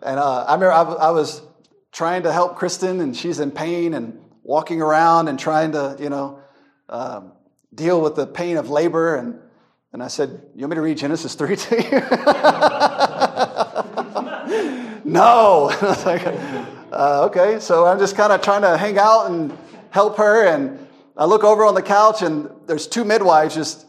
[0.00, 1.42] And uh, I remember I, I was
[1.92, 6.08] trying to help Kristen, and she's in pain and walking around and trying to, you
[6.08, 6.40] know,
[6.88, 7.32] um,
[7.74, 9.16] deal with the pain of labor.
[9.16, 9.40] And,
[9.92, 11.90] and I said, You want me to read Genesis 3 to you?
[15.04, 15.70] no.
[15.70, 16.26] I was like,
[16.92, 17.60] uh, Okay.
[17.60, 19.56] So I'm just kind of trying to hang out and
[19.90, 20.46] help her.
[20.46, 23.87] And I look over on the couch, and there's two midwives just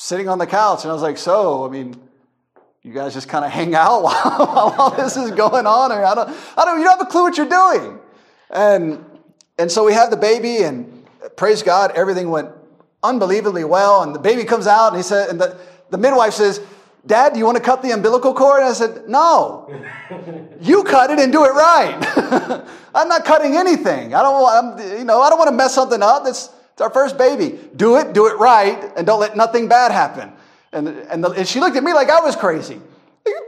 [0.00, 0.82] sitting on the couch.
[0.84, 1.94] And I was like, So, I mean,
[2.82, 6.04] you guys just kind of hang out while, while all this is going on, or
[6.04, 7.98] I don't, I don't, you don't have a clue what you're doing.
[8.50, 9.04] And
[9.58, 11.06] and so we have the baby, and
[11.36, 12.48] praise God, everything went
[13.02, 14.02] unbelievably well.
[14.02, 15.58] And the baby comes out, and he said, and the,
[15.90, 16.60] the midwife says,
[17.06, 18.60] Dad, do you want to cut the umbilical cord?
[18.60, 19.68] And I said, No.
[20.62, 21.96] You cut it and do it right.
[22.94, 24.14] I'm not cutting anything.
[24.14, 26.24] I don't want, I'm, you know, I don't want to mess something up.
[26.26, 26.50] It's,
[26.80, 27.58] it's our first baby.
[27.76, 30.32] Do it, do it right, and don't let nothing bad happen.
[30.72, 32.80] And, and, the, and she looked at me like I was crazy.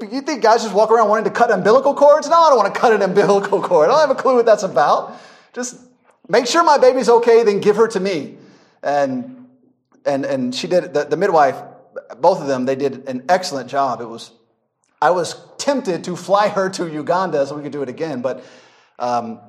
[0.02, 2.28] You think guys just walk around wanting to cut umbilical cords?
[2.28, 3.88] No, I don't want to cut an umbilical cord.
[3.88, 5.18] I don't have a clue what that's about.
[5.52, 5.76] Just
[6.28, 8.36] Make sure my baby's okay, then give her to me.
[8.82, 9.48] And,
[10.06, 11.60] and, and she did, the, the midwife,
[12.18, 14.00] both of them, they did an excellent job.
[14.00, 14.30] It was,
[15.00, 18.22] I was tempted to fly her to Uganda so we could do it again.
[18.22, 18.44] But,
[18.98, 19.40] um,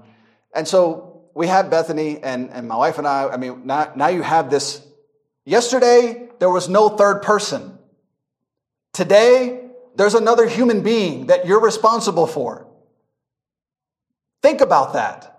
[0.53, 4.07] and so we have Bethany and, and my wife and I, I mean, now, now
[4.07, 4.85] you have this.
[5.45, 7.77] Yesterday, there was no third person.
[8.93, 12.68] Today, there's another human being that you're responsible for.
[14.41, 15.30] Think about that.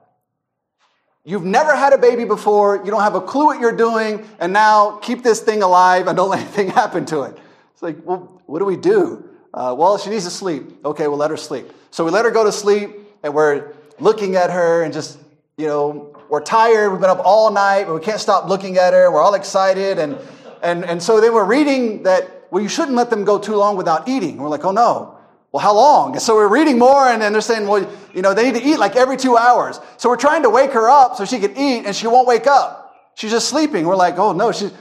[1.25, 4.53] You've never had a baby before, you don't have a clue what you're doing, and
[4.53, 7.39] now keep this thing alive and don't let anything happen to it.
[7.73, 9.29] It's like, well, what do we do?
[9.53, 10.85] Uh, well, she needs to sleep.
[10.85, 11.73] Okay, we'll let her sleep.
[11.91, 12.91] So we let her go to sleep,
[13.23, 15.19] and we're looking at her and just,
[15.56, 16.90] you know, we're tired.
[16.90, 19.10] We've been up all night, but we can't stop looking at her.
[19.10, 19.98] We're all excited.
[19.98, 20.18] And,
[20.62, 23.76] and, and so then we're reading that, well, you shouldn't let them go too long
[23.76, 24.39] without eating.
[24.39, 25.18] we're like, oh no.
[25.52, 26.14] Well, how long?
[26.14, 28.66] And so we're reading more, and then they're saying, well, you know, they need to
[28.66, 29.78] eat like every two hours.
[29.98, 32.48] So we're trying to wake her up so she can eat, and she won't wake
[32.48, 33.12] up.
[33.14, 33.86] She's just sleeping.
[33.86, 34.72] We're like, oh no, she's,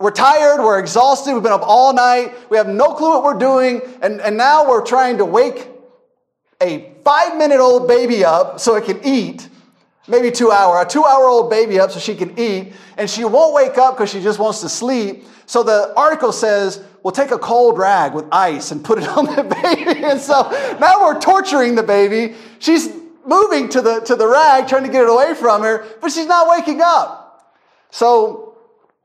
[0.00, 3.38] we're tired, we're exhausted, we've been up all night, we have no clue what we're
[3.38, 5.68] doing, and, and now we're trying to wake
[6.60, 9.48] a five minute old baby up so it can eat,
[10.10, 13.24] maybe two hour, a two hour old baby up so she can eat, and she
[13.24, 15.24] won't wake up because she just wants to sleep.
[15.46, 19.24] So the article says, we'll take a cold rag with ice and put it on
[19.24, 20.04] the baby.
[20.04, 20.50] And so
[20.80, 22.34] now we're torturing the baby.
[22.58, 22.88] She's
[23.26, 26.26] moving to the, to the rag, trying to get it away from her, but she's
[26.26, 27.54] not waking up.
[27.90, 28.58] So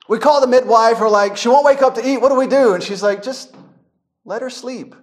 [0.07, 2.17] we call the midwife, we're like, she won't wake up to eat.
[2.17, 2.73] What do we do?
[2.73, 3.55] And she's like, just
[4.23, 4.95] let her sleep.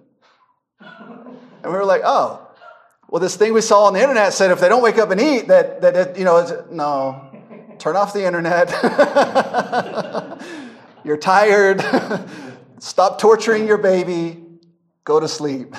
[0.79, 2.42] And we were like, oh,
[3.13, 5.21] well, this thing we saw on the internet said if they don't wake up and
[5.21, 7.21] eat, that, that you know, no,
[7.77, 8.71] turn off the internet.
[11.05, 11.85] You're tired.
[12.79, 14.43] Stop torturing your baby.
[15.03, 15.75] Go to sleep.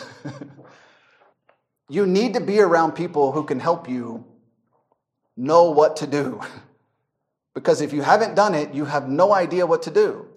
[1.89, 4.25] you need to be around people who can help you
[5.37, 6.41] know what to do.
[7.53, 10.29] Because if you haven't done it, you have no idea what to do.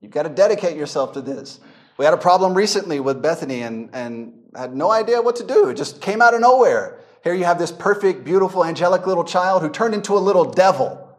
[0.00, 1.58] You've got to dedicate yourself to this.
[1.96, 5.68] We had a problem recently with Bethany and, and had no idea what to do.
[5.68, 6.98] It just came out of nowhere.
[7.24, 11.16] Here you have this perfect, beautiful, angelic little child who turned into a little devil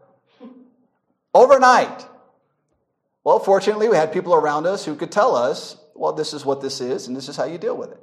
[1.33, 2.05] overnight.
[3.23, 6.61] Well, fortunately, we had people around us who could tell us, well, this is what
[6.61, 7.99] this is, and this is how you deal with it.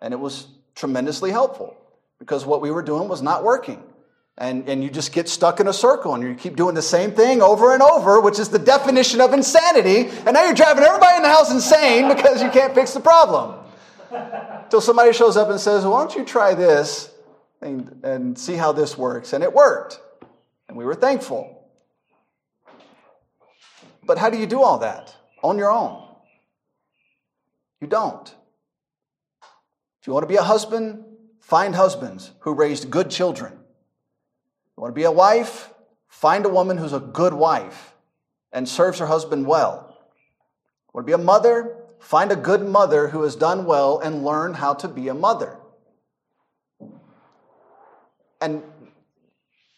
[0.00, 1.76] And it was tremendously helpful
[2.18, 3.82] because what we were doing was not working.
[4.38, 7.12] And, and you just get stuck in a circle and you keep doing the same
[7.12, 10.10] thing over and over, which is the definition of insanity.
[10.26, 13.65] And now you're driving everybody in the house insane because you can't fix the problem.
[14.64, 17.10] Until somebody shows up and says, well, Why don't you try this
[17.60, 19.32] and, and see how this works?
[19.32, 20.00] And it worked.
[20.68, 21.68] And we were thankful.
[24.04, 26.02] But how do you do all that on your own?
[27.80, 28.34] You don't.
[30.00, 31.04] If you want to be a husband,
[31.40, 33.52] find husbands who raised good children.
[33.52, 35.70] You want to be a wife?
[36.08, 37.94] Find a woman who's a good wife
[38.52, 39.98] and serves her husband well.
[40.92, 41.76] Want to be a mother?
[42.06, 45.56] Find a good mother who has done well and learn how to be a mother.
[48.40, 48.62] And,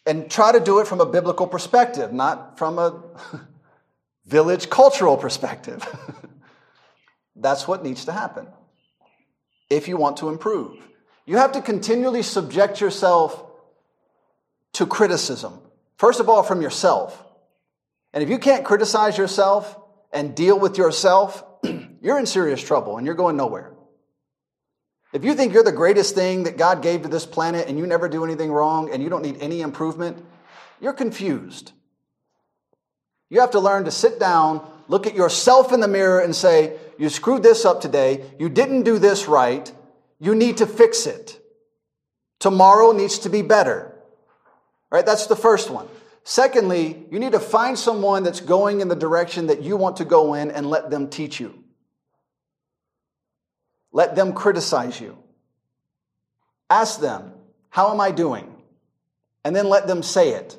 [0.04, 3.02] and try to do it from a biblical perspective, not from a
[4.26, 5.82] village cultural perspective.
[7.34, 8.46] That's what needs to happen
[9.70, 10.76] if you want to improve.
[11.24, 13.42] You have to continually subject yourself
[14.74, 15.60] to criticism.
[15.96, 17.24] First of all, from yourself.
[18.12, 19.74] And if you can't criticize yourself
[20.12, 21.42] and deal with yourself,
[22.08, 23.70] you're in serious trouble and you're going nowhere.
[25.12, 27.86] If you think you're the greatest thing that God gave to this planet and you
[27.86, 30.24] never do anything wrong and you don't need any improvement,
[30.80, 31.72] you're confused.
[33.28, 36.78] You have to learn to sit down, look at yourself in the mirror, and say,
[36.98, 38.24] You screwed this up today.
[38.38, 39.70] You didn't do this right.
[40.18, 41.38] You need to fix it.
[42.38, 43.94] Tomorrow needs to be better.
[44.90, 45.04] Right?
[45.04, 45.88] That's the first one.
[46.24, 50.06] Secondly, you need to find someone that's going in the direction that you want to
[50.06, 51.57] go in and let them teach you.
[53.98, 55.18] Let them criticize you.
[56.70, 57.32] Ask them,
[57.68, 58.54] How am I doing?
[59.44, 60.56] And then let them say it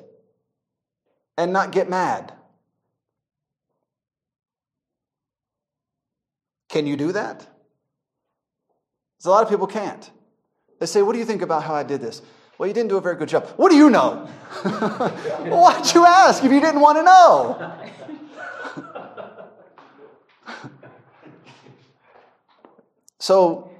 [1.38, 2.34] and not get mad.
[6.68, 7.38] Can you do that?
[7.38, 10.10] Because a lot of people can't.
[10.78, 12.20] They say, What do you think about how I did this?
[12.58, 13.46] Well, you didn't do a very good job.
[13.56, 14.16] What do you know?
[14.64, 17.72] Why'd you ask if you didn't want to know?
[23.20, 23.70] so,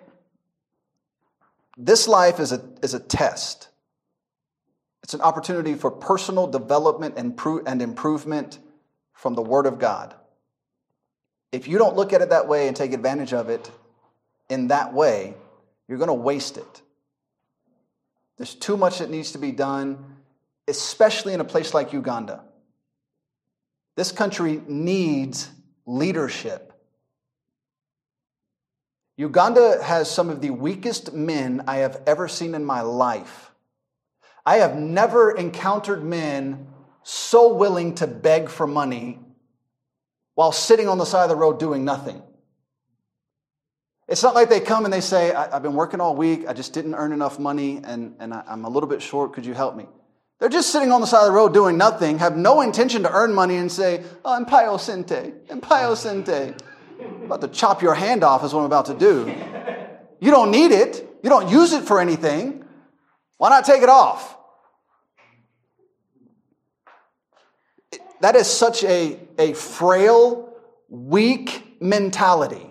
[1.76, 3.68] this life is a, is a test.
[5.02, 8.58] It's an opportunity for personal development and, pro- and improvement
[9.14, 10.14] from the Word of God.
[11.52, 13.70] If you don't look at it that way and take advantage of it
[14.48, 15.34] in that way,
[15.88, 16.82] you're going to waste it.
[18.36, 20.16] There's too much that needs to be done,
[20.68, 22.44] especially in a place like Uganda.
[23.96, 25.50] This country needs
[25.86, 26.69] leadership.
[29.20, 33.50] Uganda has some of the weakest men I have ever seen in my life.
[34.46, 36.68] I have never encountered men
[37.02, 39.18] so willing to beg for money
[40.36, 42.22] while sitting on the side of the road doing nothing.
[44.08, 46.54] It's not like they come and they say, I, have been working all week, I
[46.54, 49.76] just didn't earn enough money, and, and I'm a little bit short, could you help
[49.76, 49.84] me?
[50.38, 53.12] They're just sitting on the side of the road doing nothing, have no intention to
[53.12, 56.54] earn money, and say, oh, Empaio Sente, Empaio Sente.
[57.24, 59.34] About to chop your hand off, is what I'm about to do.
[60.20, 62.64] You don't need it, you don't use it for anything.
[63.38, 64.36] Why not take it off?
[68.20, 70.52] That is such a, a frail,
[70.88, 72.70] weak mentality.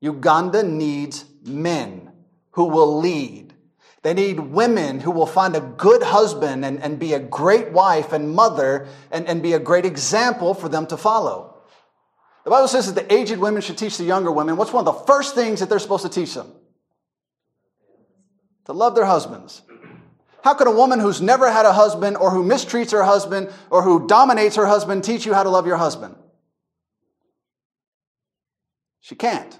[0.00, 2.12] Uganda needs men
[2.52, 3.54] who will lead.
[4.02, 8.12] They need women who will find a good husband and, and be a great wife
[8.12, 11.59] and mother and, and be a great example for them to follow.
[12.50, 14.56] The Bible says that the aged women should teach the younger women.
[14.56, 16.52] What's one of the first things that they're supposed to teach them?
[18.64, 19.62] To love their husbands.
[20.42, 23.82] How could a woman who's never had a husband or who mistreats her husband or
[23.82, 26.16] who dominates her husband teach you how to love your husband?
[28.98, 29.56] She can't.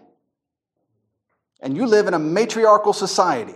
[1.61, 3.55] And you live in a matriarchal society.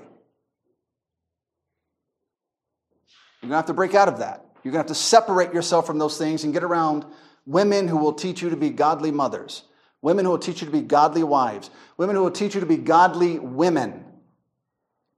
[3.43, 4.45] You're going to have to break out of that.
[4.63, 7.05] You're going to have to separate yourself from those things and get around
[7.47, 9.65] women who will teach you to be godly mothers,
[10.03, 12.67] women who will teach you to be godly wives, women who will teach you to
[12.67, 14.05] be godly women,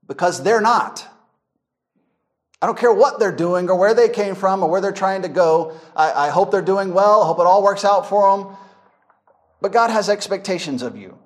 [0.07, 1.07] because they're not.
[2.61, 5.21] I don't care what they're doing or where they came from or where they're trying
[5.21, 5.77] to go.
[5.95, 7.21] I, I hope they're doing well.
[7.21, 8.57] I hope it all works out for them.
[9.61, 11.19] But God has expectations of you.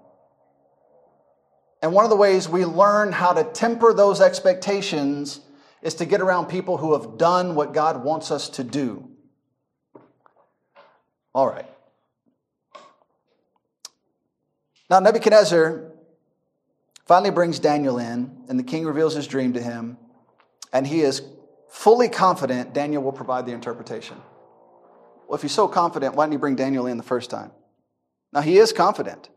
[1.82, 5.40] And one of the ways we learn how to temper those expectations
[5.82, 9.11] is to get around people who have done what God wants us to do.
[11.34, 11.66] All right.
[14.90, 15.92] Now, Nebuchadnezzar
[17.06, 19.98] finally brings Daniel in, and the king reveals his dream to him,
[20.74, 21.22] and he is
[21.70, 24.18] fully confident Daniel will provide the interpretation.
[25.28, 27.52] Well, if he's so confident, why didn't he bring Daniel in the first time?
[28.34, 29.30] Now, he is confident.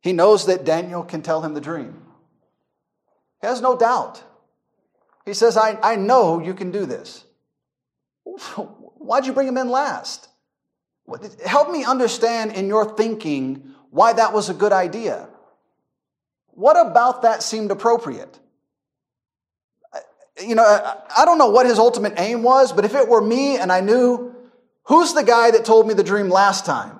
[0.00, 2.02] He knows that Daniel can tell him the dream.
[3.40, 4.22] He has no doubt.
[5.24, 7.24] He says, I, I know you can do this.
[8.54, 10.28] Why'd you bring him in last?
[11.44, 15.28] Help me understand in your thinking why that was a good idea.
[16.48, 18.38] What about that seemed appropriate?
[19.92, 20.00] Uh,
[20.40, 23.56] you know, I don't know what his ultimate aim was, but if it were me
[23.56, 24.34] and I knew
[24.84, 26.98] who's the guy that told me the dream last time,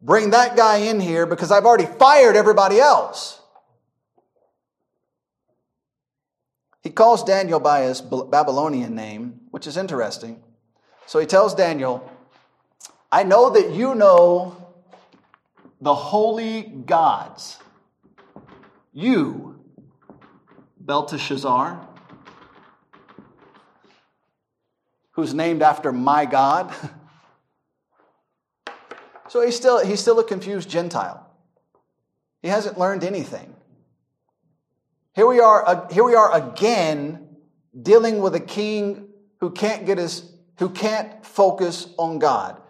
[0.00, 3.40] bring that guy in here because I've already fired everybody else.
[6.82, 10.42] He calls Daniel by his Babylonian name, which is interesting.
[11.06, 12.08] So he tells Daniel,
[13.14, 14.56] I know that you know
[15.80, 17.60] the holy gods.
[18.92, 19.60] You,
[20.80, 21.86] Belteshazzar,
[25.12, 26.74] who's named after my God.
[29.28, 31.24] so he's still, he's still a confused Gentile.
[32.42, 33.54] He hasn't learned anything.
[35.14, 37.28] Here we are, here we are again
[37.80, 39.06] dealing with a king
[39.38, 42.60] who can't get his, who can't focus on God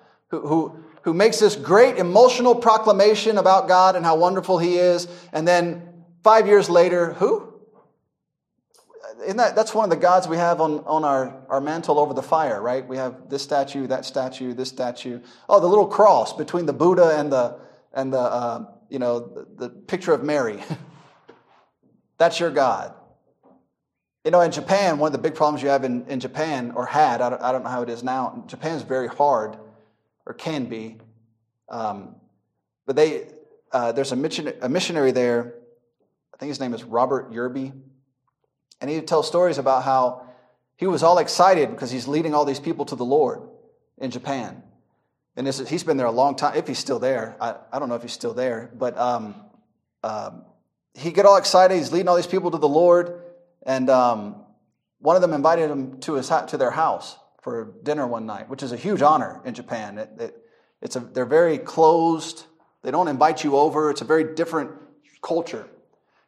[0.41, 5.47] who, who, makes this great emotional proclamation about God and how wonderful He is, and
[5.47, 7.53] then five years later, who?
[9.23, 12.13] Isn't that, that's one of the gods we have on, on our, our mantle over
[12.13, 12.87] the fire, right?
[12.87, 15.21] We have this statue, that statue, this statue.
[15.49, 17.59] Oh, the little cross between the Buddha and the,
[17.93, 20.63] and the uh, you know, the, the picture of Mary.
[22.19, 22.95] that's your God.
[24.25, 26.87] You know, in Japan, one of the big problems you have in, in Japan, or
[26.87, 29.59] had, I don't, I don't know how it is now, Japan is very hard
[30.27, 30.99] or can be.
[31.69, 32.17] Um,
[32.87, 33.29] but they,
[33.73, 35.55] uh, there's a, mission, a missionary there,
[36.33, 37.73] I think his name is Robert Yerby,
[38.81, 40.29] and he tells stories about how
[40.77, 43.43] he was all excited because he's leading all these people to the Lord
[43.99, 44.63] in Japan.
[45.37, 47.37] And this, he's been there a long time, if he's still there.
[47.41, 49.35] I, I don't know if he's still there, but um,
[50.03, 50.45] um,
[50.95, 51.77] he get all excited.
[51.77, 53.23] He's leading all these people to the Lord,
[53.65, 54.45] and um,
[54.99, 58.63] one of them invited him to his to their house for dinner one night, which
[58.63, 59.99] is a huge honor in Japan.
[59.99, 60.37] It, it,
[60.81, 62.47] it's a, they're very closed.
[62.83, 63.91] They don't invite you over.
[63.91, 64.71] It's a very different
[65.23, 65.69] culture.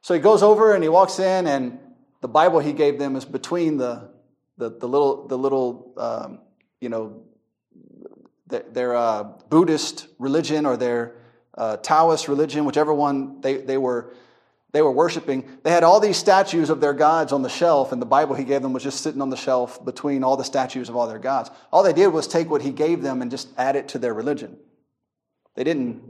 [0.02, 1.78] So he goes over and he walks in, and
[2.20, 4.10] the Bible he gave them is between the,
[4.58, 6.40] the, the little, the little um,
[6.82, 7.22] you know,
[8.46, 11.16] their, their uh, Buddhist religion or their
[11.56, 14.12] uh, Taoist religion, whichever one they, they were
[14.72, 18.02] they were worshiping, they had all these statues of their gods on the shelf, and
[18.02, 20.88] the Bible he gave them was just sitting on the shelf between all the statues
[20.88, 21.50] of all their gods.
[21.72, 24.12] All they did was take what he gave them and just add it to their
[24.12, 24.56] religion.
[25.54, 26.02] They didn't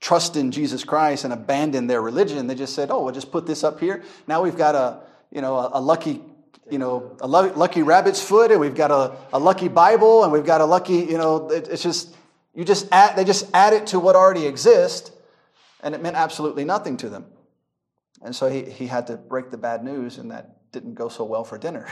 [0.00, 2.46] trust in Jesus Christ and abandon their religion.
[2.46, 4.02] They just said, "Oh, we'll just put this up here.
[4.26, 6.22] Now we've got a, you know, a, a lucky,
[6.70, 10.46] you know, a lucky rabbit's foot, and we've got a, a lucky Bible, and we've
[10.46, 12.14] got a lucky, you know, it, it's just
[12.54, 15.10] you just add, they just add it to what already exists,
[15.82, 17.26] and it meant absolutely nothing to them.
[18.24, 21.24] And so he, he had to break the bad news, and that didn't go so
[21.24, 21.88] well for dinner.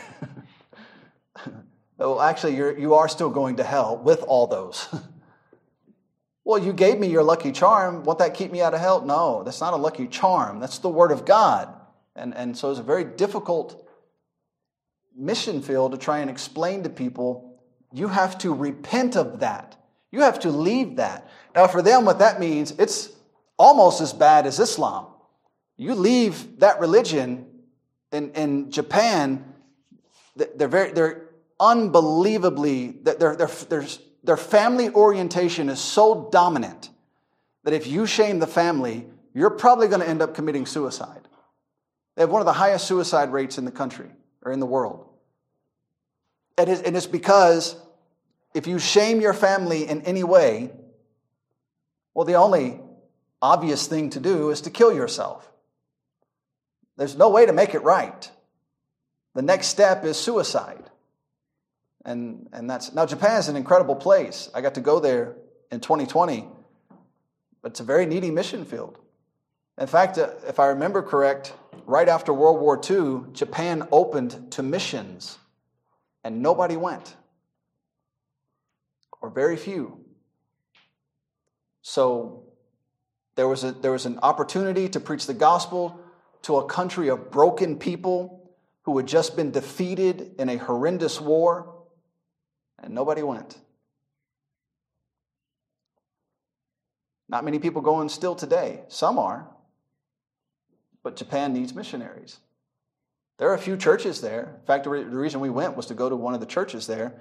[1.98, 4.88] well, actually, you're, you are still going to hell with all those.
[6.50, 8.02] Well, you gave me your lucky charm.
[8.02, 9.02] Won't that keep me out of hell?
[9.02, 10.58] No, that's not a lucky charm.
[10.58, 11.72] That's the word of God.
[12.16, 13.88] And, and so it's a very difficult
[15.16, 17.60] mission field to try and explain to people
[17.92, 19.76] you have to repent of that.
[20.10, 21.28] You have to leave that.
[21.54, 23.10] Now, for them, what that means, it's
[23.56, 25.06] almost as bad as Islam.
[25.80, 27.46] You leave that religion
[28.12, 29.54] in, in Japan,
[30.36, 33.86] they're, very, they're unbelievably, their, their, their,
[34.22, 36.90] their family orientation is so dominant
[37.64, 41.26] that if you shame the family, you're probably going to end up committing suicide.
[42.14, 44.10] They have one of the highest suicide rates in the country
[44.42, 45.08] or in the world.
[46.58, 47.74] And it's because
[48.52, 50.72] if you shame your family in any way,
[52.12, 52.80] well, the only
[53.40, 55.49] obvious thing to do is to kill yourself.
[57.00, 58.30] There's no way to make it right.
[59.34, 60.90] The next step is suicide.
[62.04, 64.50] And, and that's now Japan is an incredible place.
[64.54, 65.36] I got to go there
[65.72, 66.46] in 2020,
[67.62, 68.98] but it's a very needy mission field.
[69.78, 71.54] In fact, uh, if I remember correct,
[71.86, 75.38] right after World War II, Japan opened to missions,
[76.22, 77.16] and nobody went,
[79.22, 80.04] or very few.
[81.80, 82.42] So
[83.36, 85.98] there was, a, there was an opportunity to preach the gospel
[86.42, 88.50] to a country of broken people
[88.82, 91.74] who had just been defeated in a horrendous war,
[92.82, 93.58] and nobody went.
[97.28, 98.80] Not many people going still today.
[98.88, 99.48] Some are,
[101.02, 102.38] but Japan needs missionaries.
[103.38, 104.56] There are a few churches there.
[104.60, 107.14] In fact, the reason we went was to go to one of the churches there,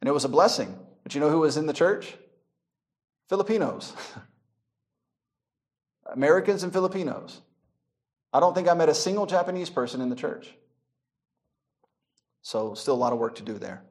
[0.00, 0.78] and it was a blessing.
[1.02, 2.14] But you know who was in the church?
[3.28, 3.92] Filipinos.
[6.06, 7.40] Americans and Filipinos.
[8.32, 10.48] I don't think I met a single Japanese person in the church.
[12.42, 13.82] So, still a lot of work to do there.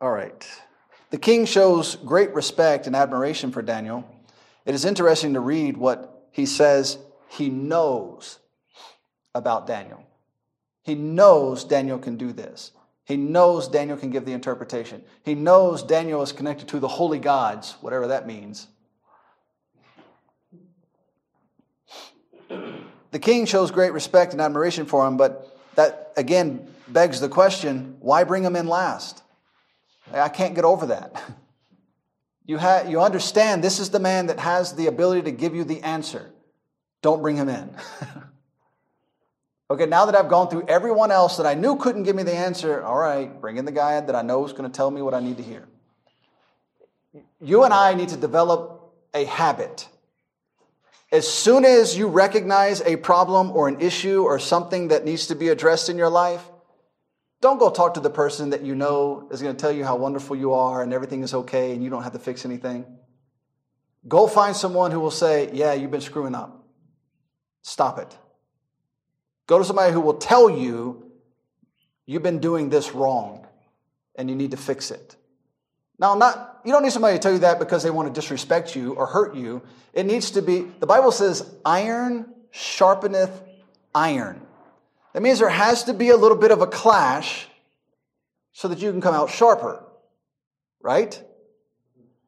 [0.00, 0.48] All right.
[1.10, 4.08] The king shows great respect and admiration for Daniel.
[4.64, 6.98] It is interesting to read what he says
[7.28, 8.38] he knows
[9.34, 10.04] about Daniel.
[10.82, 12.72] He knows Daniel can do this.
[13.04, 15.02] He knows Daniel can give the interpretation.
[15.24, 18.68] He knows Daniel is connected to the holy gods, whatever that means.
[23.10, 27.96] The king shows great respect and admiration for him, but that again begs the question
[28.00, 29.22] why bring him in last?
[30.12, 31.22] I can't get over that.
[32.46, 35.62] You, ha- you understand this is the man that has the ability to give you
[35.62, 36.32] the answer.
[37.00, 37.70] Don't bring him in.
[39.70, 42.34] okay, now that I've gone through everyone else that I knew couldn't give me the
[42.34, 45.00] answer, all right, bring in the guy that I know is going to tell me
[45.00, 45.68] what I need to hear.
[47.40, 49.88] You and I need to develop a habit
[51.12, 55.34] as soon as you recognize a problem or an issue or something that needs to
[55.34, 56.42] be addressed in your life,
[57.40, 59.96] don't go talk to the person that you know is going to tell you how
[59.96, 62.84] wonderful you are and everything is okay and you don't have to fix anything.
[64.06, 66.64] Go find someone who will say, Yeah, you've been screwing up.
[67.62, 68.16] Stop it.
[69.46, 71.10] Go to somebody who will tell you,
[72.06, 73.46] You've been doing this wrong
[74.16, 75.16] and you need to fix it.
[76.00, 78.74] Now, not, you don't need somebody to tell you that because they want to disrespect
[78.74, 79.60] you or hurt you.
[79.92, 83.42] It needs to be, the Bible says, iron sharpeneth
[83.94, 84.40] iron.
[85.12, 87.46] That means there has to be a little bit of a clash
[88.52, 89.84] so that you can come out sharper,
[90.80, 91.22] right?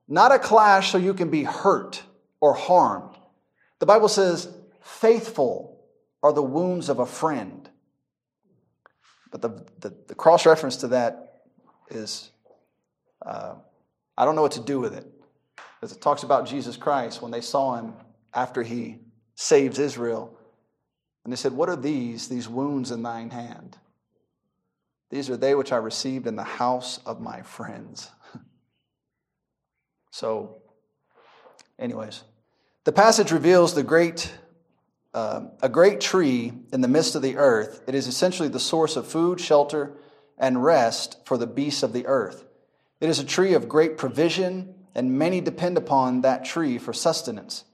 [0.06, 2.02] Not a clash so you can be hurt
[2.40, 3.16] or harmed.
[3.78, 5.80] The Bible says, faithful
[6.22, 7.70] are the wounds of a friend.
[9.30, 11.44] But the, the, the cross reference to that
[11.88, 12.31] is
[13.24, 13.54] uh,
[14.16, 15.06] I don't know what to do with it.
[15.80, 17.94] Because it talks about Jesus Christ when they saw him
[18.32, 18.98] after he
[19.34, 20.38] saves Israel.
[21.24, 23.76] And they said, What are these, these wounds in thine hand?
[25.10, 28.10] These are they which I received in the house of my friends.
[30.10, 30.62] so,
[31.78, 32.22] anyways,
[32.84, 34.32] the passage reveals the great,
[35.12, 37.82] uh, a great tree in the midst of the earth.
[37.86, 39.92] It is essentially the source of food, shelter,
[40.38, 42.44] and rest for the beasts of the earth.
[43.02, 47.64] It is a tree of great provision, and many depend upon that tree for sustenance.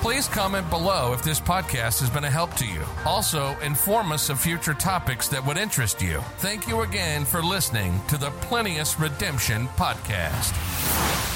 [0.00, 2.82] Please comment below if this podcast has been a help to you.
[3.04, 6.22] Also, inform us of future topics that would interest you.
[6.38, 11.29] Thank you again for listening to the Plenteous Redemption podcast.